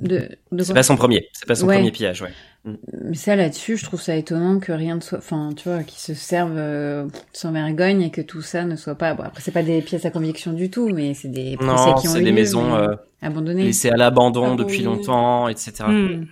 De, 0.01 0.29
de 0.51 0.63
c'est 0.63 0.73
pas 0.73 0.83
son 0.83 0.97
premier. 0.97 1.29
C'est 1.33 1.47
pas 1.47 1.55
son 1.55 1.67
premier 1.67 1.93
pillage 1.93 2.23
ouais. 2.23 2.33
Mais 2.65 3.15
ça 3.15 3.37
là-dessus, 3.37 3.79
je 3.79 3.85
trouve 3.85 4.01
ça 4.01 4.15
étonnant 4.17 4.61
que 4.61 4.73
rien 4.73 4.97
ne 4.97 5.01
soit, 5.01 5.19
enfin, 5.19 5.51
tu 5.57 5.69
vois, 5.69 5.83
qu'ils 5.83 5.99
se 5.99 6.13
servent 6.13 6.59
euh, 6.59 7.07
sans 7.33 7.53
vergogne 7.53 8.03
et 8.03 8.11
que 8.11 8.21
tout 8.21 8.43
ça 8.43 8.65
ne 8.65 8.77
soit 8.77 8.97
pas. 8.97 9.15
Bon, 9.15 9.23
après, 9.23 9.41
c'est 9.41 9.51
pas 9.51 9.63
des 9.63 9.81
pièces 9.81 10.05
à 10.05 10.11
conviction 10.11 10.53
du 10.53 10.71
tout, 10.71 10.91
mais 10.91 11.15
c'est 11.15 11.29
des 11.29 11.57
non, 11.57 11.95
qui 11.95 12.09
ont 12.09 12.13
c'est 12.13 12.21
des 12.21 12.33
maisons 12.33 12.75
euh, 12.75 12.95
abandonnées, 13.23 13.65
laissées 13.65 13.89
à 13.89 13.97
l'abandon 13.97 14.57
depuis 14.57 14.83
longtemps, 14.83 15.49
etc. 15.49 15.73
Mm. 15.89 16.27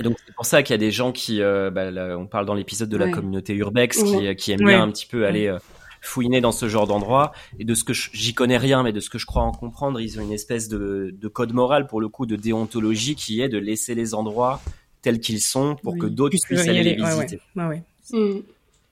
Et 0.00 0.02
donc 0.02 0.16
c'est 0.26 0.34
pour 0.34 0.46
ça 0.46 0.62
qu'il 0.62 0.74
y 0.74 0.74
a 0.74 0.78
des 0.78 0.90
gens 0.90 1.12
qui, 1.12 1.42
euh, 1.42 1.70
bah, 1.70 1.90
on 2.16 2.26
parle 2.26 2.46
dans 2.46 2.54
l'épisode 2.54 2.88
de 2.88 2.96
la 2.96 3.08
communauté 3.08 3.54
urbex, 3.54 4.02
qui, 4.02 4.36
qui 4.36 4.52
aiment 4.52 4.64
bien 4.64 4.82
un 4.82 4.90
petit 4.90 5.06
peu 5.06 5.26
aller 5.26 5.56
fouiner 6.00 6.40
dans 6.40 6.52
ce 6.52 6.68
genre 6.68 6.86
d'endroit 6.86 7.32
et 7.58 7.64
de 7.64 7.74
ce 7.74 7.82
que 7.82 7.92
j'y 7.92 8.32
connais 8.32 8.56
rien 8.56 8.84
mais 8.84 8.92
de 8.92 9.00
ce 9.00 9.10
que 9.10 9.18
je 9.18 9.26
crois 9.26 9.42
en 9.42 9.50
comprendre 9.50 10.00
ils 10.00 10.20
ont 10.20 10.22
une 10.22 10.32
espèce 10.32 10.68
de, 10.68 11.12
de, 11.12 11.28
code 11.28 11.52
moral 11.52 11.88
pour 11.88 12.00
le 12.00 12.08
coup 12.08 12.24
de 12.24 12.36
déontologie 12.36 13.16
qui 13.16 13.40
est 13.40 13.48
de 13.48 13.58
laisser 13.58 13.96
les 13.96 14.14
endroits 14.14 14.60
tels 15.02 15.20
qu'ils 15.20 15.40
sont 15.40 15.76
pour 15.82 15.96
que 15.96 16.06
d'autres 16.06 16.36
puissent 16.44 16.68
aller 16.68 16.82
les 16.82 16.94
visiter. 16.94 17.40
Mm. 17.54 18.38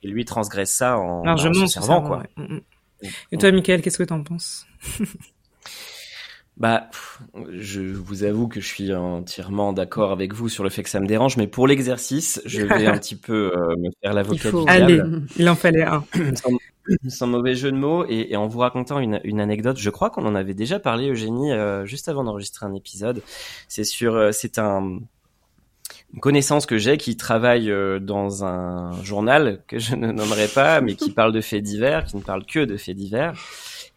Et 0.03 0.07
lui 0.07 0.25
transgresse 0.25 0.71
ça 0.71 0.97
en, 0.97 1.23
Largement, 1.23 1.63
en 1.63 1.67
servant, 1.67 2.01
quoi. 2.01 2.23
Mm, 2.35 2.55
mm. 2.55 2.61
Et 3.31 3.37
toi, 3.37 3.51
Michael, 3.51 3.81
qu'est-ce 3.81 3.97
que 3.97 4.03
t'en 4.03 4.23
penses? 4.23 4.65
Bah, 6.57 6.89
je 7.51 7.81
vous 7.81 8.23
avoue 8.23 8.47
que 8.47 8.59
je 8.59 8.65
suis 8.65 8.91
entièrement 8.91 9.73
d'accord 9.73 10.11
avec 10.11 10.33
vous 10.33 10.49
sur 10.49 10.63
le 10.63 10.71
fait 10.71 10.81
que 10.81 10.89
ça 10.89 10.99
me 10.99 11.05
dérange, 11.05 11.37
mais 11.37 11.45
pour 11.45 11.67
l'exercice, 11.67 12.41
je 12.45 12.63
vais 12.63 12.85
un 12.87 12.97
petit 12.97 13.15
peu 13.15 13.51
euh, 13.55 13.75
me 13.77 13.91
faire 14.01 14.15
l'avocat 14.15 14.49
du 14.49 14.57
Allez, 14.65 14.99
il 15.37 15.47
en 15.47 15.55
fallait 15.55 15.83
un. 15.83 16.03
sans, 17.09 17.27
mauvais 17.27 17.53
jeu 17.53 17.71
de 17.71 17.77
mots, 17.77 18.05
et, 18.09 18.35
en 18.35 18.47
vous 18.47 18.57
racontant 18.57 18.99
une, 18.99 19.19
une 19.23 19.39
anecdote, 19.39 19.77
je 19.77 19.89
crois 19.91 20.09
qu'on 20.09 20.25
en 20.25 20.33
avait 20.33 20.55
déjà 20.55 20.79
parlé, 20.79 21.09
Eugénie, 21.09 21.51
euh, 21.51 21.85
juste 21.85 22.09
avant 22.09 22.23
d'enregistrer 22.23 22.65
un 22.65 22.73
épisode. 22.73 23.21
C'est 23.67 23.83
sur, 23.83 24.15
euh, 24.15 24.31
c'est 24.31 24.57
un, 24.57 24.99
une 26.13 26.19
connaissance 26.21 26.65
que 26.65 26.77
j'ai 26.77 26.97
qui 26.97 27.17
travaille 27.17 27.69
euh, 27.69 27.99
dans 27.99 28.45
un 28.45 29.03
journal 29.03 29.63
que 29.67 29.77
je 29.77 29.95
ne 29.95 30.11
nommerai 30.11 30.47
pas, 30.47 30.81
mais 30.81 30.95
qui 30.95 31.11
parle 31.11 31.33
de 31.33 31.41
faits 31.41 31.63
divers, 31.63 32.05
qui 32.05 32.15
ne 32.15 32.21
parle 32.21 32.45
que 32.45 32.59
de 32.59 32.77
faits 32.77 32.95
divers, 32.95 33.33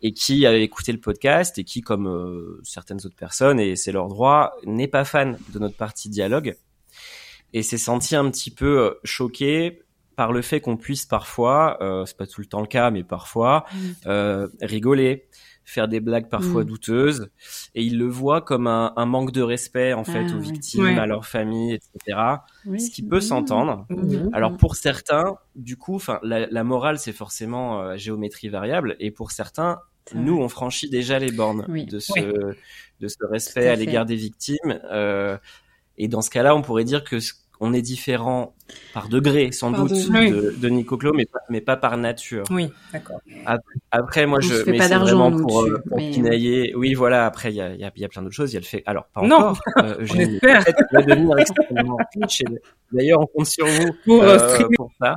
et 0.02 0.12
qui 0.12 0.46
a 0.46 0.54
écouté 0.56 0.92
le 0.92 1.00
podcast 1.00 1.58
et 1.58 1.64
qui, 1.64 1.82
comme 1.82 2.08
euh, 2.08 2.60
certaines 2.64 2.98
autres 3.04 3.16
personnes, 3.16 3.60
et 3.60 3.76
c'est 3.76 3.92
leur 3.92 4.08
droit, 4.08 4.52
n'est 4.64 4.88
pas 4.88 5.04
fan 5.04 5.38
de 5.52 5.58
notre 5.58 5.76
partie 5.76 6.08
dialogue, 6.08 6.56
et 7.52 7.62
s'est 7.62 7.78
senti 7.78 8.16
un 8.16 8.30
petit 8.30 8.50
peu 8.50 8.80
euh, 8.80 9.00
choqué 9.04 9.82
par 10.16 10.32
le 10.32 10.42
fait 10.42 10.60
qu'on 10.60 10.76
puisse 10.76 11.06
parfois, 11.06 11.78
euh, 11.82 12.04
c'est 12.06 12.16
pas 12.16 12.26
tout 12.26 12.40
le 12.40 12.46
temps 12.46 12.60
le 12.60 12.66
cas, 12.66 12.90
mais 12.90 13.04
parfois, 13.04 13.64
mmh. 13.72 14.48
rigoler, 14.62 15.28
faire 15.64 15.88
des 15.88 16.00
blagues 16.00 16.28
parfois 16.28 16.62
mm. 16.62 16.66
douteuses, 16.66 17.30
et 17.74 17.82
ils 17.82 17.98
le 17.98 18.06
voient 18.06 18.40
comme 18.40 18.66
un, 18.66 19.06
manque 19.06 19.32
de 19.32 19.42
respect 19.42 19.92
en 19.92 20.04
fait 20.04 20.26
ah, 20.28 20.36
aux 20.36 20.40
victimes, 20.40 20.98
à 20.98 21.06
leur 21.06 21.26
famille, 21.26 21.74
etc. 21.74 22.18
Ce 22.66 22.90
qui 22.90 23.02
peut 23.02 23.20
s'entendre. 23.20 23.86
Mm. 23.88 24.30
Alors 24.32 24.56
pour 24.56 24.76
certains, 24.76 25.36
du 25.56 25.76
coup, 25.76 25.94
enfin 25.94 26.18
la, 26.22 26.64
morale 26.64 26.98
c'est 26.98 27.12
forcément 27.12 27.80
euh, 27.80 27.96
géométrie 27.96 28.48
variable, 28.48 28.96
et 29.00 29.10
pour 29.10 29.30
certains, 29.30 29.78
nous 30.14 30.36
on 30.38 30.48
franchit 30.48 30.90
déjà 30.90 31.18
les 31.18 31.30
bornes 31.30 31.66
de 31.68 31.98
ce 31.98 32.54
de 33.00 33.08
ce 33.08 33.24
respect 33.24 33.68
à, 33.68 33.76
l'égard 33.76 34.06
des 34.06 34.16
victimes. 34.16 34.80
Euh, 34.90 35.38
et 35.96 36.08
dans 36.08 36.22
ce 36.22 36.30
cas-là, 36.30 36.54
on 36.54 36.62
pourrait 36.62 36.84
dire 36.84 37.04
que 37.04 37.18
on 37.60 37.74
est 37.74 37.82
différent 37.82 38.54
par 38.94 39.08
degré, 39.08 39.52
sans 39.52 39.70
doute, 39.70 39.92
de, 39.92 40.56
de, 40.56 40.68
Nico 40.68 40.96
Clos, 40.96 41.12
mais 41.12 41.26
pas, 41.26 41.40
mais 41.50 41.60
pas 41.60 41.76
par 41.76 41.98
nature. 41.98 42.44
Oui, 42.50 42.72
d'accord. 42.92 43.20
Après, 43.90 44.26
moi, 44.26 44.40
je, 44.40 44.68
mais 44.70 44.80
c'est 44.80 44.96
vraiment 44.96 45.30
pour, 45.30 45.64
euh, 45.64 45.82
pour 45.86 45.98
pinailler. 45.98 46.74
Oui, 46.74 46.94
voilà. 46.94 47.26
Après, 47.26 47.52
il 47.52 47.56
y 47.56 47.60
a, 47.60 47.74
y, 47.74 47.84
a, 47.84 47.92
y 47.94 48.04
a 48.04 48.08
plein 48.08 48.22
d'autres 48.22 48.34
choses. 48.34 48.52
Il 48.52 48.54
y 48.54 48.56
a 48.56 48.60
le 48.60 48.66
fait. 48.66 48.82
Alors, 48.86 49.08
pas 49.12 49.20
non. 49.22 49.36
encore. 49.36 49.60
Euh, 49.78 50.06
on 50.10 50.18
espère. 50.18 50.64
devenir 50.92 51.38
extrêmement 51.38 51.98
riche. 52.14 52.42
D'ailleurs, 52.92 53.20
on 53.20 53.26
compte 53.26 53.46
sur 53.46 53.66
vous 53.66 53.92
pour, 54.04 54.22
euh, 54.22 54.38
euh 54.38 54.68
pour 54.76 54.90
ça. 54.98 55.16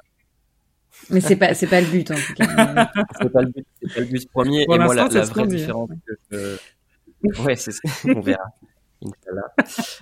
Mais 1.09 1.21
c'est 1.21 1.35
pas 1.35 1.53
c'est 1.53 1.67
pas 1.67 1.81
le 1.81 1.87
but 1.87 2.11
en 2.11 2.15
tout 2.15 2.33
cas. 2.33 2.45
c'est 3.21 3.29
pas 3.29 3.41
le 3.41 3.47
but, 3.47 3.65
c'est 3.81 3.93
pas 3.93 3.99
le 3.99 4.05
but 4.05 4.29
premier. 4.31 4.65
Pour 4.65 4.75
et 4.75 4.79
moi, 4.79 4.95
la, 4.95 5.07
la 5.07 5.21
vraie 5.23 5.47
différence 5.47 5.89
que 6.29 6.57
je... 7.23 7.41
ouais, 7.41 7.55
c'est 7.55 7.71
on 8.05 8.21
verra. 8.21 8.45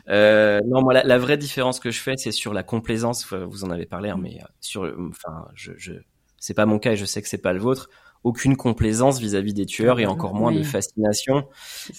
Euh, 0.09 0.59
non, 0.65 0.81
moi, 0.81 0.93
la, 0.93 1.17
vraie 1.17 1.37
différence 1.37 1.79
que 1.79 1.91
je 1.91 1.99
fais, 2.01 2.17
c'est 2.17 2.31
sur 2.31 2.53
la 2.53 2.63
complaisance. 2.63 3.31
Vous 3.31 3.63
en 3.63 3.69
avez 3.69 3.85
parlé, 3.85 4.09
hein, 4.09 4.17
mais 4.21 4.39
euh, 4.41 4.45
sur, 4.59 4.83
enfin, 5.09 5.47
je, 5.53 5.71
je 5.77 5.93
c'est 6.41 6.55
pas 6.55 6.65
mon 6.65 6.79
cas 6.79 6.93
et 6.93 6.97
je 6.97 7.05
sais 7.05 7.21
que 7.21 7.29
c'est 7.29 7.37
pas 7.37 7.53
le 7.53 7.59
vôtre. 7.59 7.89
Aucune 8.23 8.57
complaisance 8.57 9.19
vis-à-vis 9.19 9.53
des 9.53 9.65
tueurs 9.65 9.99
et 9.99 10.05
encore 10.05 10.33
moins 10.33 10.51
de 10.51 10.63
fascination. 10.63 11.47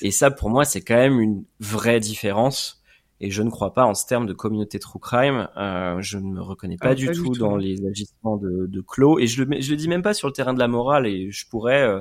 Et 0.02 0.10
ça, 0.10 0.30
pour 0.30 0.50
moi, 0.50 0.64
c'est 0.64 0.82
quand 0.82 0.96
même 0.96 1.20
une 1.20 1.44
vraie 1.60 2.00
différence. 2.00 2.82
Et 3.20 3.30
je 3.30 3.42
ne 3.42 3.50
crois 3.50 3.72
pas 3.72 3.84
en 3.84 3.94
ce 3.94 4.04
terme 4.04 4.26
de 4.26 4.32
communauté 4.32 4.80
true 4.80 4.98
crime. 4.98 5.48
Euh, 5.56 6.00
je 6.00 6.18
ne 6.18 6.26
me 6.32 6.42
reconnais 6.42 6.76
pas, 6.76 6.88
ah, 6.88 6.94
du, 6.96 7.08
tout 7.12 7.34
dans 7.34 7.56
les 7.56 7.86
agissements 7.86 8.36
de, 8.36 8.66
de 8.66 8.80
Clos. 8.80 9.20
Et 9.20 9.28
je 9.28 9.44
le, 9.44 9.60
je 9.60 9.70
le 9.70 9.76
dis 9.76 9.86
même 9.86 10.02
pas 10.02 10.12
sur 10.12 10.26
le 10.26 10.32
terrain 10.32 10.52
de 10.52 10.58
la 10.58 10.66
morale. 10.66 11.06
Et 11.06 11.30
je 11.30 11.48
pourrais, 11.48 11.82
euh, 11.82 12.00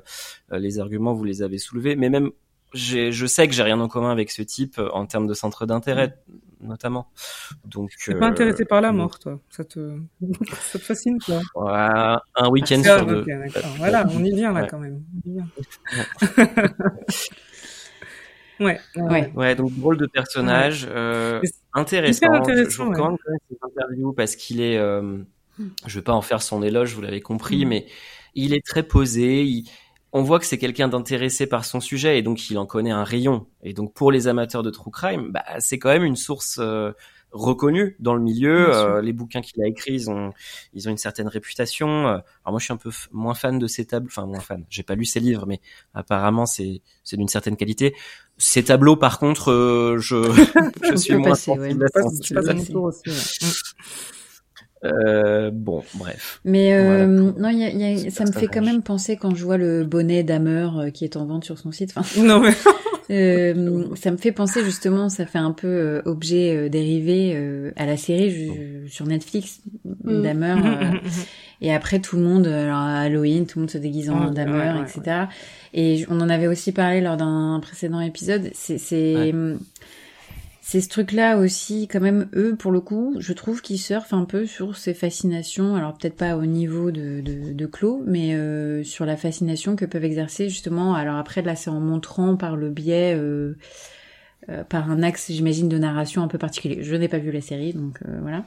les 0.51 0.79
arguments, 0.79 1.13
vous 1.13 1.23
les 1.23 1.43
avez 1.43 1.59
soulevés. 1.59 1.95
Mais 1.95 2.09
même 2.09 2.31
je 2.73 3.25
sais 3.25 3.47
que 3.47 3.53
j'ai 3.53 3.63
rien 3.63 3.79
en 3.79 3.87
commun 3.87 4.11
avec 4.11 4.31
ce 4.31 4.41
type 4.41 4.77
euh, 4.79 4.89
en 4.91 5.05
termes 5.05 5.27
de 5.27 5.33
centre 5.33 5.65
d'intérêt, 5.65 6.17
mm. 6.27 6.67
notamment. 6.67 7.09
Donc. 7.65 7.91
T'es 8.05 8.15
pas 8.15 8.27
intéressé 8.27 8.65
par 8.65 8.81
la 8.81 8.89
euh, 8.89 8.93
mort, 8.93 9.19
toi 9.19 9.39
Ça 9.49 9.63
te, 9.63 9.97
ça 10.59 10.79
te 10.79 10.83
fascine, 10.83 11.17
quoi 11.19 11.39
Un 12.35 12.49
week-end 12.49 12.81
sur 12.83 13.05
deux. 13.05 13.25
voilà, 13.77 14.05
on 14.11 14.23
y 14.23 14.33
vient 14.33 14.53
là 14.53 14.67
quand 14.67 14.79
même. 14.79 15.03
ouais, 18.59 18.79
ouais. 18.95 19.31
Ouais, 19.35 19.55
donc 19.55 19.73
drôle 19.77 19.97
de 19.97 20.05
personnage, 20.05 20.87
euh, 20.89 21.41
intéressant. 21.73 22.31
intéressant. 22.31 22.69
Je, 22.69 22.77
vous 22.77 22.89
recommande 22.89 23.17
cette 23.49 23.59
interview 23.61 24.13
parce 24.13 24.35
qu'il 24.35 24.61
est. 24.61 24.77
Euh, 24.77 25.19
je 25.85 25.99
vais 25.99 26.03
pas 26.03 26.13
en 26.13 26.21
faire 26.21 26.41
son 26.41 26.63
éloge, 26.63 26.95
vous 26.95 27.01
l'avez 27.01 27.21
compris, 27.21 27.65
mm. 27.65 27.69
mais 27.69 27.85
il 28.33 28.53
est 28.53 28.65
très 28.65 28.83
posé. 28.83 29.43
Il, 29.43 29.69
on 30.13 30.23
voit 30.23 30.39
que 30.39 30.45
c'est 30.45 30.57
quelqu'un 30.57 30.87
d'intéressé 30.87 31.47
par 31.47 31.63
son 31.65 31.79
sujet 31.79 32.19
et 32.19 32.21
donc 32.21 32.49
il 32.49 32.57
en 32.57 32.65
connaît 32.65 32.91
un 32.91 33.03
rayon. 33.03 33.47
Et 33.63 33.73
donc 33.73 33.93
pour 33.93 34.11
les 34.11 34.27
amateurs 34.27 34.63
de 34.63 34.69
true 34.69 34.91
crime, 34.91 35.31
bah, 35.31 35.43
c'est 35.59 35.79
quand 35.79 35.89
même 35.89 36.03
une 36.03 36.17
source 36.17 36.57
euh, 36.59 36.91
reconnue 37.31 37.95
dans 37.99 38.13
le 38.13 38.21
milieu. 38.21 38.75
Euh, 38.75 39.01
les 39.01 39.13
bouquins 39.13 39.41
qu'il 39.41 39.63
a 39.63 39.67
écrits, 39.67 39.93
ils 39.93 40.09
ont, 40.09 40.33
ils 40.73 40.89
ont 40.89 40.91
une 40.91 40.97
certaine 40.97 41.29
réputation. 41.29 41.87
Euh, 42.07 42.11
alors 42.11 42.23
moi, 42.47 42.59
je 42.59 42.65
suis 42.65 42.73
un 42.73 42.77
peu 42.77 42.91
moins 43.11 43.35
fan 43.35 43.57
de 43.57 43.67
ses 43.67 43.85
tableaux, 43.85 44.09
enfin 44.11 44.25
moins 44.25 44.41
fan. 44.41 44.65
J'ai 44.69 44.83
pas 44.83 44.95
lu 44.95 45.05
ses 45.05 45.21
livres, 45.21 45.45
mais 45.47 45.61
apparemment 45.93 46.45
c'est 46.45 46.81
c'est 47.03 47.15
d'une 47.15 47.29
certaine 47.29 47.55
qualité. 47.55 47.95
Ces 48.37 48.65
tableaux, 48.65 48.97
par 48.97 49.17
contre, 49.17 49.95
je 49.97 50.31
je 50.91 50.95
suis 50.97 51.15
moins 51.15 51.29
passer, 51.29 51.51
ouais. 51.51 51.73
Euh, 54.83 55.51
bon, 55.51 55.83
bref. 55.95 56.41
Mais 56.43 56.73
euh, 56.73 57.05
non, 57.05 57.49
y 57.49 57.63
a, 57.63 57.69
y 57.69 58.07
a, 58.07 58.09
ça 58.09 58.25
me 58.25 58.31
fait 58.31 58.47
quand 58.47 58.63
même 58.63 58.81
penser 58.81 59.15
quand 59.15 59.35
je 59.35 59.43
vois 59.43 59.57
le 59.57 59.83
bonnet 59.83 60.23
d'Hammer 60.23 60.69
euh, 60.77 60.89
qui 60.89 61.03
est 61.03 61.17
en 61.17 61.25
vente 61.25 61.45
sur 61.45 61.59
son 61.59 61.71
site. 61.71 61.93
Enfin, 61.95 62.21
non 62.23 62.39
mais 62.39 62.53
euh, 63.11 63.87
ça 63.95 64.09
me 64.11 64.17
fait 64.17 64.31
penser 64.31 64.63
justement, 64.63 65.09
ça 65.09 65.25
fait 65.25 65.39
un 65.39 65.51
peu 65.51 65.67
euh, 65.67 66.01
objet 66.05 66.55
euh, 66.55 66.69
dérivé 66.69 67.71
à 67.75 67.85
la 67.85 67.97
série 67.97 68.49
sur 68.87 69.05
Netflix 69.05 69.61
mm. 69.85 70.21
d'Hammer. 70.21 70.55
et 71.61 71.73
après 71.73 71.99
tout 71.99 72.15
le 72.15 72.23
monde, 72.23 72.47
alors 72.47 72.77
à 72.77 73.01
Halloween, 73.01 73.45
tout 73.45 73.59
le 73.59 73.63
monde 73.63 73.71
se 73.71 73.77
déguise 73.77 74.09
en 74.09 74.31
oh, 74.31 74.33
ouais, 74.33 74.81
etc. 74.81 75.25
Et 75.73 76.05
on 76.09 76.19
en 76.21 76.29
avait 76.29 76.47
aussi 76.47 76.71
parlé 76.71 77.01
lors 77.01 77.17
d'un 77.17 77.59
précédent 77.61 77.99
épisode. 77.99 78.49
C'est 78.53 78.77
c'est 80.71 80.79
ce 80.79 80.87
truc-là 80.87 81.37
aussi, 81.37 81.89
quand 81.89 81.99
même, 81.99 82.29
eux, 82.33 82.55
pour 82.55 82.71
le 82.71 82.79
coup, 82.79 83.17
je 83.19 83.33
trouve 83.33 83.61
qu'ils 83.61 83.77
surfent 83.77 84.13
un 84.13 84.23
peu 84.23 84.45
sur 84.45 84.77
ces 84.77 84.93
fascinations, 84.93 85.75
alors 85.75 85.97
peut-être 85.97 86.15
pas 86.15 86.37
au 86.37 86.45
niveau 86.45 86.91
de, 86.91 87.19
de, 87.19 87.51
de 87.51 87.65
Clos, 87.65 88.01
mais 88.07 88.35
euh, 88.35 88.81
sur 88.81 89.05
la 89.05 89.17
fascination 89.17 89.75
que 89.75 89.83
peuvent 89.83 90.05
exercer 90.05 90.47
justement, 90.47 90.95
alors 90.95 91.17
après, 91.17 91.41
là, 91.41 91.57
c'est 91.57 91.69
en 91.69 91.81
montrant 91.81 92.37
par 92.37 92.55
le 92.55 92.69
biais... 92.69 93.13
Euh, 93.17 93.57
euh, 94.49 94.63
par 94.63 94.89
un 94.89 95.03
axe, 95.03 95.31
j'imagine, 95.31 95.69
de 95.69 95.77
narration 95.77 96.23
un 96.23 96.27
peu 96.27 96.37
particulier. 96.37 96.79
Je 96.81 96.95
n'ai 96.95 97.07
pas 97.07 97.19
vu 97.19 97.31
la 97.31 97.41
série, 97.41 97.73
donc 97.73 97.99
euh, 98.07 98.17
voilà. 98.21 98.43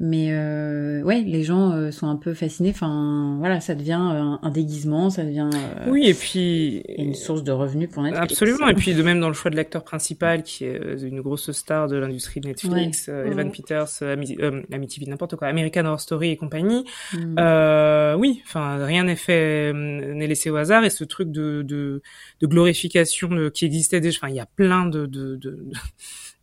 Mais 0.00 0.28
euh, 0.30 1.02
ouais, 1.02 1.22
les 1.22 1.42
gens 1.42 1.72
euh, 1.72 1.90
sont 1.90 2.08
un 2.08 2.16
peu 2.16 2.32
fascinés. 2.34 2.70
Enfin, 2.70 3.36
voilà, 3.38 3.60
ça 3.60 3.74
devient 3.74 3.92
un, 3.92 4.38
un 4.42 4.50
déguisement, 4.50 5.10
ça 5.10 5.24
devient. 5.24 5.50
oui, 5.88 6.06
et 6.06 6.14
puis 6.14 6.82
une 6.96 7.14
source 7.14 7.42
de 7.42 7.52
revenus 7.52 7.90
pour 7.90 8.02
Netflix. 8.02 8.32
Absolument. 8.32 8.68
Et 8.68 8.74
puis 8.74 8.94
de 8.94 9.02
même 9.02 9.20
dans 9.20 9.28
le 9.28 9.34
choix 9.34 9.50
de 9.50 9.56
l'acteur 9.56 9.84
principal, 9.84 10.42
qui 10.42 10.64
est 10.64 11.02
une 11.02 11.20
grosse 11.20 11.50
star 11.52 11.88
de 11.88 11.96
l'industrie 11.96 12.40
de 12.40 12.48
Netflix, 12.48 13.08
ouais. 13.08 13.28
Evan 13.28 13.50
Peters, 13.50 14.02
Amy, 14.02 14.36
Amityville, 14.72 15.10
n'importe 15.10 15.36
quoi, 15.36 15.48
American 15.48 15.84
Horror 15.84 16.00
Story 16.00 16.30
et 16.30 16.36
compagnie. 16.36 16.84
Mm. 17.12 18.16
oui, 18.18 18.42
enfin, 18.46 18.84
rien 18.84 19.04
n'est 19.04 19.16
fait, 19.16 19.72
n'est 19.74 20.26
laissé 20.26 20.50
au 20.50 20.56
hasard. 20.56 20.84
Et 20.84 20.90
ce 20.90 21.04
truc 21.04 21.30
de 21.30 21.62
de, 21.62 22.02
de 22.40 22.46
glorification 22.46 23.28
de, 23.28 23.48
qui 23.48 23.64
existait 23.64 24.00
déjà. 24.00 24.18
Enfin, 24.22 24.28
il 24.28 24.36
y 24.36 24.40
a 24.40 24.46
plein 24.46 24.86
de, 24.86 25.06
de 25.06 25.25
de, 25.34 25.58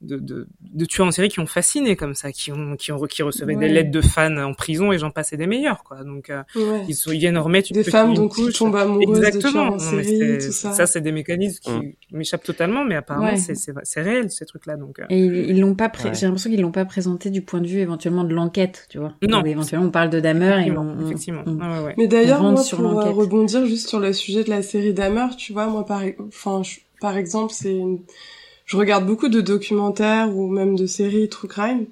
de, 0.01 0.17
de, 0.17 0.47
de, 0.61 0.85
tueurs 0.85 1.07
en 1.07 1.11
série 1.11 1.29
qui 1.29 1.39
ont 1.39 1.45
fasciné 1.45 1.95
comme 1.95 2.13
ça, 2.13 2.31
qui 2.31 2.51
ont 2.51 2.75
qui 2.75 2.91
ont 2.91 2.99
qui 3.05 3.23
recevaient 3.23 3.55
ouais. 3.55 3.67
des 3.67 3.73
lettres 3.73 3.91
de 3.91 4.01
fans 4.01 4.35
en 4.37 4.53
prison 4.53 4.91
et 4.91 4.99
j'en 4.99 5.11
passais 5.11 5.37
des 5.37 5.47
meilleurs 5.47 5.83
quoi. 5.83 6.03
Donc 6.03 6.29
euh, 6.29 6.43
ouais. 6.55 6.85
ils, 6.87 6.95
ils, 7.07 7.19
viennent 7.19 7.37
remettre 7.37 7.71
des 7.71 7.83
femmes 7.83 8.13
donc 8.13 8.35
qui 8.35 8.51
tombent 8.51 8.75
amoureuses 8.75 9.17
Exactement. 9.17 9.41
de 9.41 9.51
tueurs 9.51 9.73
en 9.73 9.79
série, 9.79 10.37
tout 10.39 10.51
ça. 10.51 10.73
Ça 10.73 10.85
c'est 10.85 11.01
des 11.01 11.11
mécanismes 11.11 11.59
qui 11.61 11.95
m'échappent 12.11 12.43
totalement, 12.43 12.83
mais 12.83 12.95
apparemment 12.95 13.31
ouais. 13.31 13.37
c'est 13.37 13.55
c'est 13.55 14.01
réel 14.01 14.29
ces 14.29 14.45
trucs 14.45 14.65
là 14.65 14.75
donc. 14.75 14.99
Euh... 14.99 15.05
Et 15.09 15.19
ils 15.19 15.59
l'ont 15.59 15.75
pas 15.75 15.89
pré... 15.89 16.13
j'ai 16.13 16.25
l'impression 16.25 16.49
qu'ils 16.49 16.61
l'ont 16.61 16.71
pas 16.71 16.85
présenté 16.85 17.29
du 17.29 17.41
point 17.41 17.61
de 17.61 17.67
vue 17.67 17.79
éventuellement 17.79 18.23
de 18.23 18.33
l'enquête, 18.33 18.87
tu 18.89 18.99
vois. 18.99 19.13
Non. 19.21 19.43
Éventuellement 19.45 19.87
on 19.87 19.91
parle 19.91 20.09
de 20.09 20.19
Dahmer 20.19 20.67
et 20.67 20.71
on, 20.71 21.05
effectivement. 21.05 21.43
On, 21.45 21.57
mais 21.97 22.07
d'ailleurs 22.07 22.41
moi 22.41 22.61
pour 22.69 22.99
euh, 22.99 23.11
rebondir 23.11 23.65
juste 23.65 23.87
sur 23.87 23.99
le 23.99 24.11
sujet 24.13 24.43
de 24.43 24.49
la 24.49 24.61
série 24.61 24.93
Dahmer, 24.93 25.27
tu 25.37 25.53
vois 25.53 25.67
moi 25.67 25.85
par 25.85 26.01
enfin 26.27 26.61
par 26.99 27.17
exemple 27.17 27.53
c'est 27.53 27.75
une 27.75 27.99
je 28.73 28.77
regarde 28.79 29.05
beaucoup 29.05 29.27
de 29.27 29.39
documentaires 29.39 30.35
ou 30.35 30.49
même 30.49 30.75
de 30.75 30.87
séries 30.87 31.29
true 31.29 31.47
crime, 31.47 31.85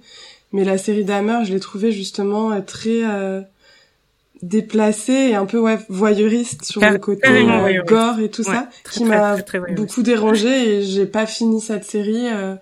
mais 0.51 0.63
la 0.63 0.79
série 0.79 1.05
Dahmer, 1.05 1.45
je 1.45 1.53
l'ai 1.53 1.59
trouvée 1.59 1.91
justement 1.91 2.59
très 2.63 3.03
euh, 3.03 3.41
déplacée 4.41 5.29
et 5.29 5.35
un 5.35 5.45
peu 5.45 5.59
ouais, 5.59 5.77
voyeuriste 5.89 6.65
sur 6.65 6.81
le 6.81 6.97
côté 6.97 7.21
euh, 7.27 7.83
gore 7.83 8.19
et 8.19 8.31
tout 8.31 8.41
ouais, 8.41 8.55
ça, 8.55 8.67
très, 8.83 8.97
qui 8.97 9.05
m'a 9.05 9.35
beaucoup 9.75 10.01
dérangé 10.01 10.49
et 10.49 10.81
j'ai 10.81 11.05
pas 11.05 11.27
fini 11.27 11.61
cette 11.61 11.83
série 11.83 12.29
euh, 12.29 12.55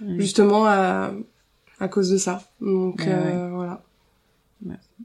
mmh. 0.00 0.18
justement 0.18 0.66
à, 0.66 1.12
à 1.78 1.86
cause 1.86 2.10
de 2.10 2.18
ça. 2.18 2.42
Donc 2.60 3.04
ouais, 3.06 3.48
voilà. 3.52 3.84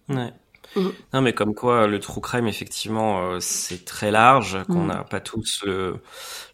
Ouais. 0.10 0.34
Mmh. 0.76 0.88
Non, 1.14 1.22
mais 1.22 1.34
comme 1.34 1.54
quoi, 1.54 1.88
le 1.88 2.00
true 2.00 2.22
crime, 2.22 2.48
effectivement, 2.48 3.22
euh, 3.22 3.40
c'est 3.40 3.86
très 3.86 4.12
large, 4.12 4.64
qu'on 4.66 4.86
n'a 4.86 5.02
mmh. 5.02 5.10
pas 5.10 5.20
tous 5.20 5.64
le, 5.66 5.98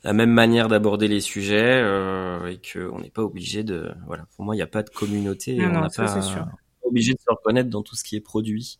la 0.03 0.13
même 0.13 0.32
manière 0.32 0.68
d'aborder 0.68 1.07
les 1.07 1.22
sujets 1.22 1.82
euh, 1.84 2.47
et 2.47 2.59
qu'on 2.59 2.99
n'est 2.99 3.09
pas 3.09 3.24
obligé 3.24 3.63
de. 3.63 3.91
Voilà, 4.07 4.26
pour 4.36 4.45
moi, 4.45 4.55
il 4.55 4.59
n'y 4.59 4.63
a 4.63 4.68
pas 4.68 4.84
de 4.84 4.89
communauté. 4.89 5.55
Non, 5.55 5.68
on 5.68 5.82
n'a 5.82 5.89
pas, 5.89 6.22
sûr 6.22 6.45
obligé 6.88 7.13
de 7.13 7.19
se 7.19 7.31
reconnaître 7.33 7.69
dans 7.69 7.81
tout 7.81 7.95
ce 7.95 8.03
qui 8.03 8.15
est 8.15 8.21
produit. 8.21 8.77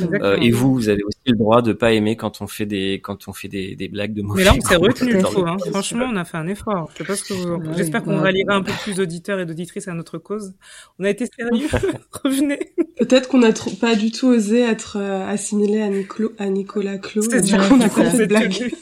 Euh, 0.00 0.36
et 0.36 0.50
vous, 0.50 0.74
vous 0.74 0.88
avez 0.88 1.02
aussi 1.04 1.18
le 1.26 1.36
droit 1.36 1.62
de 1.62 1.72
pas 1.72 1.92
aimer 1.92 2.16
quand 2.16 2.40
on 2.40 2.46
fait 2.46 2.66
des 2.66 3.00
quand 3.02 3.28
on 3.28 3.32
fait 3.32 3.48
des, 3.48 3.76
des 3.76 3.88
blagues 3.88 4.14
de 4.14 4.22
mauvais 4.22 4.40
Mais 4.40 4.44
là, 4.44 4.54
on 4.56 4.60
s'est 4.60 4.76
retenu, 4.76 5.18
trop. 5.18 5.46
Hein. 5.46 5.56
Franchement, 5.70 6.08
on 6.10 6.16
a 6.16 6.24
fait 6.24 6.36
un 6.38 6.48
effort. 6.48 6.90
Je 6.92 6.98
sais 6.98 7.04
pas 7.04 7.16
ce 7.16 7.24
que 7.24 7.34
vous. 7.34 7.54
Ouais, 7.54 7.76
J'espère 7.76 8.02
qu'on 8.02 8.18
ralliera 8.18 8.54
un 8.54 8.62
peu 8.62 8.72
plus 8.82 8.96
d'auditeurs 8.96 9.40
et 9.40 9.46
d'auditrices 9.46 9.88
à 9.88 9.94
notre 9.94 10.18
cause. 10.18 10.54
On 10.98 11.04
a 11.04 11.10
été 11.10 11.26
sérieux. 11.26 11.68
Revenez. 12.24 12.58
Peut-être 12.98 13.28
qu'on 13.28 13.42
a 13.42 13.52
trop, 13.52 13.70
pas 13.70 13.94
du 13.94 14.10
tout 14.10 14.28
osé 14.28 14.60
être 14.60 14.96
euh, 14.98 15.26
assimilé 15.26 15.82
à, 15.82 15.88
Niclo, 15.88 16.32
à 16.38 16.48
Nicolas 16.48 16.98
Clos. 16.98 17.22
C'est 17.22 17.42
du 17.42 17.52
coup, 17.52 17.74
on 17.74 17.80
a 17.80 17.88
fait 17.88 18.10
cette 18.10 18.28
blague. 18.28 18.52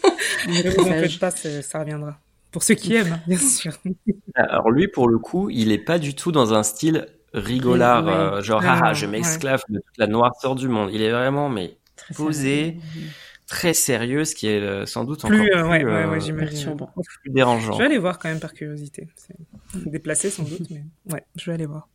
Ne 0.47 0.71
vous 0.71 0.83
en 0.83 0.93
faites 0.93 1.19
pas, 1.19 1.31
ça 1.31 1.81
reviendra. 1.81 2.19
Pour 2.51 2.63
ceux 2.63 2.75
qui 2.75 2.95
aiment, 2.95 3.21
bien 3.27 3.39
sûr. 3.39 3.73
Alors 4.35 4.71
lui, 4.71 4.89
pour 4.89 5.09
le 5.09 5.19
coup, 5.19 5.51
il 5.51 5.73
est 5.73 5.79
pas 5.79 5.99
du 5.99 6.15
tout 6.15 6.33
dans 6.33 6.55
un 6.55 6.63
style 6.63 7.07
rigolard, 7.35 8.05
ouais. 8.07 8.13
euh, 8.13 8.43
genre 8.43 8.63
ah, 8.65 8.81
ah 8.83 8.95
je 8.95 9.07
m'esclave 9.07 9.63
ouais. 9.69 9.77
de 9.77 9.81
toute 9.81 9.99
la 9.99 10.07
noirceur 10.07 10.55
du 10.55 10.69
monde. 10.69 10.91
Il 10.93 11.03
est 11.03 11.11
vraiment 11.11 11.49
mais 11.49 11.77
très 11.97 12.15
posé, 12.15 12.65
sérieux. 12.65 13.11
très 13.47 13.75
sérieux, 13.75 14.25
ce 14.25 14.35
qui 14.35 14.47
est 14.47 14.61
euh, 14.61 14.87
sans 14.87 15.05
doute 15.05 15.27
plus, 15.27 15.53
encore 15.53 15.73
euh, 15.73 15.79
plus, 15.79 15.87
ouais, 15.87 16.05
ouais, 16.07 16.21
j'imagine. 16.21 16.77
plus 16.77 17.31
dérangeant. 17.31 17.73
Je 17.73 17.79
vais 17.79 17.85
aller 17.85 17.99
voir 17.99 18.19
quand 18.19 18.29
même 18.29 18.41
par 18.41 18.55
curiosité. 18.55 19.09
C'est 19.17 19.91
déplacé 19.91 20.31
sans 20.31 20.45
doute, 20.45 20.71
mais 20.71 20.85
ouais, 21.13 21.25
je 21.37 21.51
vais 21.51 21.55
aller 21.55 21.67
voir. 21.67 21.89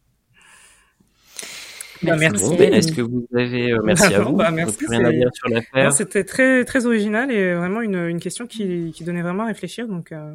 Bah, 2.01 2.15
merci. 2.15 2.43
Bon, 2.43 2.55
ben, 2.55 2.73
Est-ce 2.73 2.93
que 2.93 3.01
vous 3.01 3.27
avez 3.35 3.71
euh, 3.73 3.81
merci 3.83 4.13
à 4.13 4.21
vous 4.21 4.35
bah, 4.35 4.51
merci, 4.51 4.77
rien 4.87 5.03
à 5.03 5.11
dire 5.11 5.29
sur 5.33 5.49
l'affaire 5.49 5.91
C'était 5.91 6.23
très 6.23 6.63
très 6.63 6.85
original 6.85 7.29
et 7.31 7.55
vraiment 7.55 7.81
une, 7.81 8.07
une 8.07 8.19
question 8.19 8.47
qui, 8.47 8.91
qui 8.93 9.03
donnait 9.03 9.21
vraiment 9.21 9.43
à 9.43 9.47
réfléchir. 9.47 9.87
Donc 9.87 10.11
euh, 10.11 10.33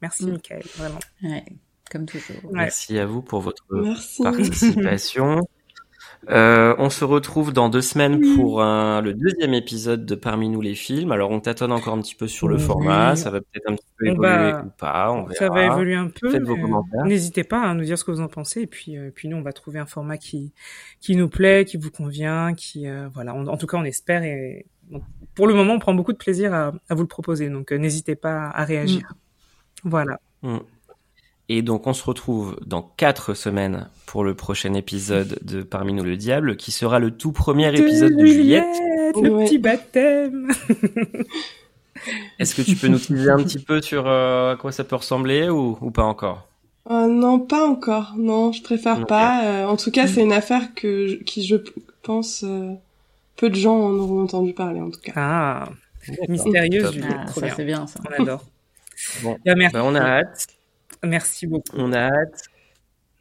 merci, 0.00 0.24
mm. 0.26 0.32
Michael, 0.32 0.62
vraiment. 0.76 1.00
Ouais 1.22 1.44
comme 1.90 2.06
toujours. 2.06 2.36
Ouais. 2.44 2.52
Merci 2.52 2.98
à 2.98 3.06
vous 3.06 3.22
pour 3.22 3.40
votre 3.40 3.64
Merci. 3.70 4.22
participation. 4.22 5.40
euh, 6.28 6.74
on 6.78 6.90
se 6.90 7.04
retrouve 7.04 7.52
dans 7.52 7.68
deux 7.68 7.80
semaines 7.80 8.20
pour 8.36 8.62
un, 8.62 9.00
le 9.00 9.14
deuxième 9.14 9.54
épisode 9.54 10.04
de 10.04 10.14
Parmi 10.14 10.48
nous 10.48 10.60
les 10.60 10.74
films. 10.74 11.12
Alors 11.12 11.30
on 11.30 11.40
tâtonne 11.40 11.72
encore 11.72 11.94
un 11.94 12.00
petit 12.00 12.14
peu 12.14 12.28
sur 12.28 12.48
le 12.48 12.56
oui. 12.56 12.62
format, 12.62 13.16
ça 13.16 13.30
va 13.30 13.40
peut-être 13.40 13.70
un 13.70 13.74
petit 13.74 13.86
peu 13.98 14.06
évoluer 14.06 14.54
ou 14.54 14.70
pas, 14.78 15.10
on 15.12 15.24
verra. 15.24 15.34
Ça 15.34 15.48
va 15.48 15.64
évoluer 15.64 15.94
un 15.94 16.08
peu. 16.08 16.30
Faites 16.30 16.42
vos 16.42 16.56
commentaires. 16.56 17.04
N'hésitez 17.04 17.44
pas 17.44 17.62
à 17.62 17.74
nous 17.74 17.84
dire 17.84 17.98
ce 17.98 18.04
que 18.04 18.10
vous 18.10 18.20
en 18.20 18.28
pensez 18.28 18.62
et 18.62 18.66
puis, 18.66 18.96
euh, 18.96 19.10
puis 19.14 19.28
nous 19.28 19.36
on 19.36 19.42
va 19.42 19.52
trouver 19.52 19.78
un 19.78 19.86
format 19.86 20.18
qui 20.18 20.52
qui 21.00 21.16
nous 21.16 21.28
plaît, 21.28 21.64
qui 21.64 21.76
vous 21.76 21.90
convient, 21.90 22.54
qui 22.54 22.86
euh, 22.86 23.08
voilà. 23.12 23.34
On, 23.34 23.46
en 23.46 23.56
tout 23.56 23.66
cas 23.66 23.78
on 23.78 23.84
espère 23.84 24.22
et 24.22 24.66
bon, 24.90 25.02
pour 25.34 25.46
le 25.46 25.54
moment 25.54 25.74
on 25.74 25.78
prend 25.78 25.94
beaucoup 25.94 26.12
de 26.12 26.18
plaisir 26.18 26.52
à, 26.54 26.72
à 26.88 26.94
vous 26.94 27.02
le 27.02 27.08
proposer. 27.08 27.48
Donc 27.48 27.72
euh, 27.72 27.78
n'hésitez 27.78 28.14
pas 28.14 28.50
à 28.54 28.64
réagir. 28.64 29.14
Mm. 29.84 29.88
Voilà. 29.88 30.20
Mm. 30.42 30.58
Et 31.52 31.62
donc 31.62 31.88
on 31.88 31.92
se 31.92 32.04
retrouve 32.04 32.56
dans 32.64 32.80
quatre 32.80 33.34
semaines 33.34 33.88
pour 34.06 34.22
le 34.22 34.36
prochain 34.36 34.72
épisode 34.74 35.40
de 35.42 35.64
Parmi 35.64 35.92
nous 35.92 36.04
le 36.04 36.16
diable, 36.16 36.56
qui 36.56 36.70
sera 36.70 37.00
le 37.00 37.10
tout 37.10 37.32
premier 37.32 37.76
épisode 37.76 38.12
de, 38.12 38.20
de 38.20 38.24
Juliette. 38.24 38.64
Le 39.20 39.30
ouais. 39.30 39.44
petit 39.46 39.58
baptême. 39.58 40.52
Est-ce 42.38 42.54
que 42.54 42.62
tu 42.62 42.76
peux 42.76 42.86
nous 42.86 42.98
dire 42.98 43.34
un 43.34 43.42
petit 43.42 43.58
peu 43.58 43.82
sur 43.82 44.06
euh, 44.06 44.52
à 44.52 44.56
quoi 44.56 44.70
ça 44.70 44.84
peut 44.84 44.94
ressembler 44.94 45.48
ou, 45.48 45.76
ou 45.80 45.90
pas 45.90 46.04
encore? 46.04 46.46
Euh, 46.88 47.08
Non, 47.08 47.40
pas 47.40 47.66
encore. 47.66 48.14
Non, 48.16 48.52
je 48.52 48.62
préfère 48.62 48.98
okay. 48.98 49.06
pas. 49.06 49.44
Euh, 49.44 49.64
en 49.66 49.76
tout 49.76 49.90
cas, 49.90 50.06
c'est 50.06 50.22
une 50.22 50.32
affaire 50.32 50.72
que 50.76 51.20
qui 51.24 51.44
je 51.44 51.56
pense 52.04 52.44
euh, 52.44 52.74
peu 53.34 53.50
de 53.50 53.56
gens 53.56 53.76
en 53.76 53.90
auront 53.94 54.22
entendu 54.22 54.52
parler 54.52 54.80
en 54.80 54.90
tout 54.92 55.00
cas. 55.00 55.14
Ah, 55.16 55.68
mystérieuse 56.28 56.92
Juliette. 56.92 57.12
Ah, 57.26 57.26
ça 57.26 57.48
c'est 57.56 57.64
bien 57.64 57.88
ça. 57.88 57.98
On 58.08 58.22
adore. 58.22 58.44
Bon, 59.24 59.36
bah, 59.44 59.54
merci. 59.56 59.72
Bah, 59.72 59.82
on 59.84 59.96
a 59.96 60.00
hâte. 60.00 60.46
Merci 61.04 61.46
beaucoup. 61.46 61.76
On 61.76 61.92
a 61.92 62.08
hâte. 62.08 62.44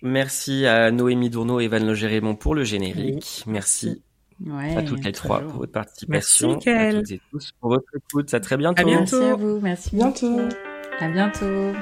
Merci 0.02 0.66
à 0.66 0.92
Noémie 0.92 1.30
Dourneau 1.30 1.60
et 1.60 1.66
Evan 1.66 1.86
Logérémon 1.86 2.36
pour 2.36 2.56
le 2.56 2.64
générique. 2.64 3.44
Oui. 3.46 3.52
Merci 3.52 4.02
ouais, 4.46 4.78
à 4.78 4.84
toutes 4.84 5.04
les 5.04 5.12
trois 5.12 5.42
pour 5.42 5.60
votre 5.60 5.72
participation. 5.74 6.60
Merci, 6.66 6.70
à 6.70 6.94
toutes 6.94 7.12
et 7.12 7.22
tous 7.32 7.52
pour 7.60 7.70
votre 7.70 7.90
écoute. 7.96 8.34
À 8.34 8.40
très 8.40 8.58
bientôt. 8.58 8.82
À 8.82 8.86
bientôt. 8.86 9.20
Merci 9.20 9.32
à 9.32 9.36
vous. 9.36 9.60
Merci 9.60 9.96
bientôt. 9.96 10.40
À 11.00 11.10
bientôt. 11.10 11.74